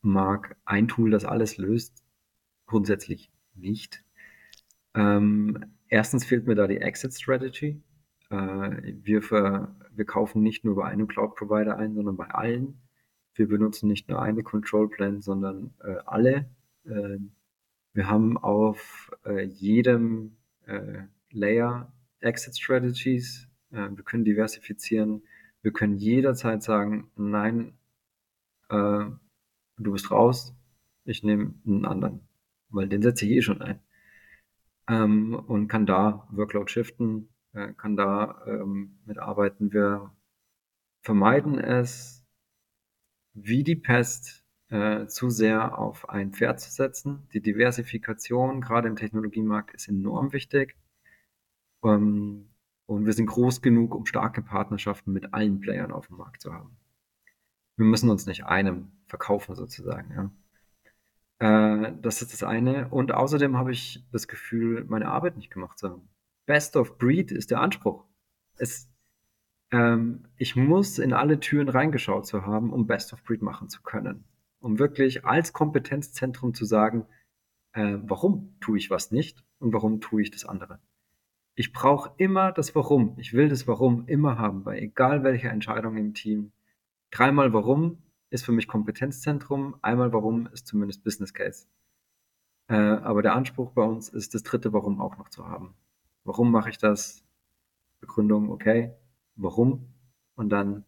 mag 0.00 0.56
ein 0.64 0.88
Tool, 0.88 1.10
das 1.10 1.24
alles 1.24 1.56
löst, 1.56 2.04
grundsätzlich 2.66 3.30
nicht. 3.54 4.04
Ähm, 4.94 5.64
erstens 5.88 6.24
fehlt 6.24 6.46
mir 6.46 6.54
da 6.54 6.66
die 6.66 6.78
Exit 6.78 7.14
Strategy. 7.14 7.82
Äh, 8.30 8.94
wir, 9.02 9.22
ver, 9.22 9.74
wir 9.92 10.04
kaufen 10.04 10.42
nicht 10.42 10.64
nur 10.64 10.76
bei 10.76 10.84
einem 10.84 11.08
Cloud 11.08 11.34
Provider 11.36 11.76
ein, 11.76 11.94
sondern 11.94 12.16
bei 12.16 12.28
allen. 12.28 12.80
Wir 13.34 13.48
benutzen 13.48 13.88
nicht 13.88 14.08
nur 14.08 14.20
eine 14.20 14.42
Control 14.42 14.88
Plan, 14.88 15.20
sondern 15.20 15.74
äh, 15.82 15.96
alle. 16.06 16.50
Äh, 16.84 17.18
wir 17.92 18.08
haben 18.08 18.36
auf 18.36 19.10
äh, 19.24 19.42
jedem 19.44 20.36
äh, 20.66 21.02
Layer 21.30 21.92
Exit 22.20 22.58
Strategies. 22.58 23.48
Äh, 23.70 23.88
wir 23.90 24.04
können 24.04 24.24
diversifizieren. 24.24 25.22
Wir 25.62 25.72
können 25.72 25.96
jederzeit 25.96 26.62
sagen, 26.62 27.10
nein, 27.16 27.74
du 28.70 29.92
bist 29.92 30.10
raus, 30.10 30.54
ich 31.04 31.24
nehme 31.24 31.54
einen 31.66 31.86
anderen, 31.86 32.20
weil 32.68 32.86
den 32.86 33.02
setze 33.02 33.24
ich 33.24 33.32
eh 33.32 33.42
schon 33.42 33.62
ein. 33.62 33.80
Ähm, 34.88 35.34
und 35.34 35.68
kann 35.68 35.86
da 35.86 36.28
Workload 36.30 36.70
shiften, 36.70 37.28
äh, 37.58 37.72
kann 37.74 37.96
da 37.96 38.42
ähm, 38.46 38.98
mitarbeiten. 39.04 39.72
Wir 39.72 40.12
vermeiden 41.02 41.58
es, 41.58 42.24
wie 43.34 43.64
die 43.64 43.76
Pest, 43.76 44.44
äh, 44.68 45.06
zu 45.06 45.30
sehr 45.30 45.78
auf 45.78 46.08
ein 46.08 46.32
Pferd 46.32 46.60
zu 46.60 46.70
setzen. 46.70 47.26
Die 47.32 47.40
Diversifikation, 47.40 48.60
gerade 48.60 48.88
im 48.88 48.96
Technologiemarkt, 48.96 49.74
ist 49.74 49.88
enorm 49.88 50.32
wichtig. 50.32 50.76
Ähm, 51.82 52.50
und 52.86 53.06
wir 53.06 53.12
sind 53.12 53.26
groß 53.26 53.62
genug, 53.62 53.94
um 53.94 54.06
starke 54.06 54.42
Partnerschaften 54.42 55.12
mit 55.12 55.34
allen 55.34 55.60
Playern 55.60 55.92
auf 55.92 56.08
dem 56.08 56.16
Markt 56.16 56.42
zu 56.42 56.52
haben. 56.52 56.76
Wir 57.76 57.86
müssen 57.86 58.10
uns 58.10 58.26
nicht 58.26 58.44
einem 58.46 58.92
verkaufen 59.06 59.54
sozusagen. 59.54 60.32
Ja. 61.40 61.86
Äh, 61.86 61.94
das 62.02 62.22
ist 62.22 62.32
das 62.32 62.42
eine. 62.42 62.88
Und 62.88 63.12
außerdem 63.12 63.56
habe 63.56 63.72
ich 63.72 64.04
das 64.12 64.28
Gefühl, 64.28 64.84
meine 64.88 65.08
Arbeit 65.08 65.36
nicht 65.36 65.50
gemacht 65.50 65.78
zu 65.78 65.90
haben. 65.90 66.08
Best 66.48 66.76
of 66.76 66.96
Breed 66.96 67.30
ist 67.30 67.50
der 67.50 67.60
Anspruch. 67.60 68.06
Es, 68.56 68.90
ähm, 69.70 70.24
ich 70.38 70.56
muss 70.56 70.98
in 70.98 71.12
alle 71.12 71.40
Türen 71.40 71.68
reingeschaut 71.68 72.26
zu 72.26 72.46
haben, 72.46 72.72
um 72.72 72.86
Best 72.86 73.12
of 73.12 73.22
Breed 73.22 73.42
machen 73.42 73.68
zu 73.68 73.82
können. 73.82 74.24
Um 74.58 74.78
wirklich 74.78 75.26
als 75.26 75.52
Kompetenzzentrum 75.52 76.54
zu 76.54 76.64
sagen, 76.64 77.04
äh, 77.72 77.98
warum 78.00 78.58
tue 78.60 78.78
ich 78.78 78.88
was 78.88 79.12
nicht 79.12 79.44
und 79.58 79.74
warum 79.74 80.00
tue 80.00 80.22
ich 80.22 80.30
das 80.30 80.46
andere. 80.46 80.80
Ich 81.54 81.74
brauche 81.74 82.14
immer 82.16 82.50
das 82.50 82.74
Warum. 82.74 83.12
Ich 83.18 83.34
will 83.34 83.50
das 83.50 83.68
Warum 83.68 84.06
immer 84.06 84.38
haben, 84.38 84.64
bei 84.64 84.80
egal 84.80 85.24
welcher 85.24 85.50
Entscheidung 85.50 85.98
im 85.98 86.14
Team. 86.14 86.52
Dreimal 87.10 87.52
Warum 87.52 87.98
ist 88.30 88.46
für 88.46 88.52
mich 88.52 88.68
Kompetenzzentrum, 88.68 89.76
einmal 89.82 90.14
Warum 90.14 90.46
ist 90.46 90.66
zumindest 90.66 91.04
Business 91.04 91.34
Case. 91.34 91.66
Äh, 92.68 92.74
aber 92.74 93.20
der 93.20 93.34
Anspruch 93.34 93.72
bei 93.72 93.82
uns 93.82 94.08
ist, 94.08 94.32
das 94.32 94.44
dritte 94.44 94.72
Warum 94.72 94.98
auch 94.98 95.18
noch 95.18 95.28
zu 95.28 95.46
haben. 95.46 95.74
Warum 96.28 96.52
mache 96.52 96.68
ich 96.68 96.76
das? 96.76 97.24
Begründung, 98.00 98.50
okay. 98.50 98.92
Warum? 99.34 99.94
Und 100.34 100.50
dann, 100.50 100.84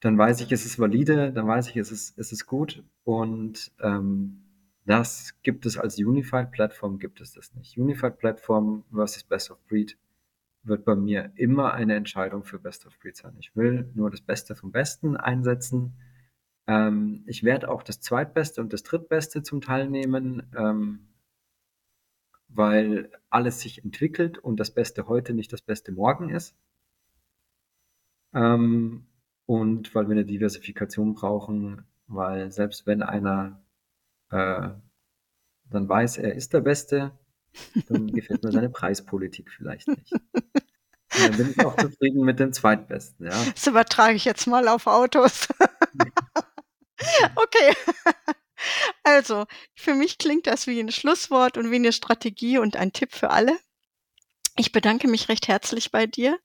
dann 0.00 0.16
weiß 0.16 0.40
ich, 0.40 0.50
es 0.50 0.64
ist 0.64 0.78
valide, 0.78 1.30
dann 1.30 1.46
weiß 1.46 1.68
ich, 1.68 1.76
es 1.76 1.92
ist, 1.92 2.18
es 2.18 2.32
ist 2.32 2.46
gut. 2.46 2.82
Und 3.04 3.70
ähm, 3.80 4.46
das 4.86 5.34
gibt 5.42 5.66
es 5.66 5.76
als 5.76 5.98
Unified 5.98 6.52
Plattform, 6.52 6.98
gibt 6.98 7.20
es 7.20 7.32
das 7.32 7.54
nicht. 7.54 7.76
Unified 7.76 8.16
Plattform 8.16 8.84
versus 8.90 9.24
Best 9.24 9.50
of 9.50 9.62
Breed 9.66 9.98
wird 10.62 10.86
bei 10.86 10.96
mir 10.96 11.32
immer 11.34 11.74
eine 11.74 11.94
Entscheidung 11.94 12.42
für 12.42 12.58
Best 12.58 12.86
of 12.86 12.98
Breed 12.98 13.14
sein. 13.14 13.36
Ich 13.38 13.54
will 13.56 13.90
nur 13.94 14.10
das 14.10 14.22
Beste 14.22 14.54
vom 14.54 14.72
Besten 14.72 15.18
einsetzen. 15.18 15.98
Ähm, 16.66 17.24
ich 17.26 17.44
werde 17.44 17.68
auch 17.68 17.82
das 17.82 18.00
Zweitbeste 18.00 18.62
und 18.62 18.72
das 18.72 18.84
Drittbeste 18.84 19.42
zum 19.42 19.60
Teil 19.60 19.90
nehmen. 19.90 20.50
Ähm, 20.56 21.08
weil 22.48 23.10
alles 23.30 23.60
sich 23.60 23.84
entwickelt 23.84 24.38
und 24.38 24.58
das 24.58 24.70
Beste 24.70 25.08
heute 25.08 25.34
nicht 25.34 25.52
das 25.52 25.62
Beste 25.62 25.92
morgen 25.92 26.30
ist. 26.30 26.56
Ähm, 28.34 29.06
und 29.46 29.94
weil 29.94 30.08
wir 30.08 30.12
eine 30.12 30.24
Diversifikation 30.24 31.14
brauchen, 31.14 31.84
weil 32.06 32.50
selbst 32.50 32.86
wenn 32.86 33.02
einer 33.02 33.62
äh, 34.30 34.70
dann 35.70 35.88
weiß, 35.88 36.18
er 36.18 36.34
ist 36.34 36.52
der 36.52 36.60
Beste, 36.60 37.12
dann 37.88 38.06
gefällt 38.12 38.44
mir 38.44 38.52
seine 38.52 38.70
Preispolitik 38.70 39.50
vielleicht 39.50 39.88
nicht. 39.88 40.12
Und 40.12 41.22
dann 41.22 41.36
bin 41.36 41.50
ich 41.50 41.64
auch 41.64 41.76
zufrieden 41.76 42.24
mit 42.24 42.40
dem 42.40 42.52
Zweitbesten. 42.52 43.26
Ja. 43.26 43.44
Das 43.52 43.66
übertrage 43.66 44.14
ich 44.14 44.24
jetzt 44.24 44.46
mal 44.46 44.68
auf 44.68 44.86
Autos. 44.86 45.48
okay. 47.36 47.74
Also, 49.06 49.46
für 49.76 49.94
mich 49.94 50.18
klingt 50.18 50.48
das 50.48 50.66
wie 50.66 50.80
ein 50.80 50.90
Schlusswort 50.90 51.56
und 51.56 51.70
wie 51.70 51.76
eine 51.76 51.92
Strategie 51.92 52.58
und 52.58 52.74
ein 52.74 52.92
Tipp 52.92 53.14
für 53.14 53.30
alle. 53.30 53.56
Ich 54.56 54.72
bedanke 54.72 55.06
mich 55.06 55.28
recht 55.28 55.46
herzlich 55.46 55.92
bei 55.92 56.06
dir. 56.06 56.40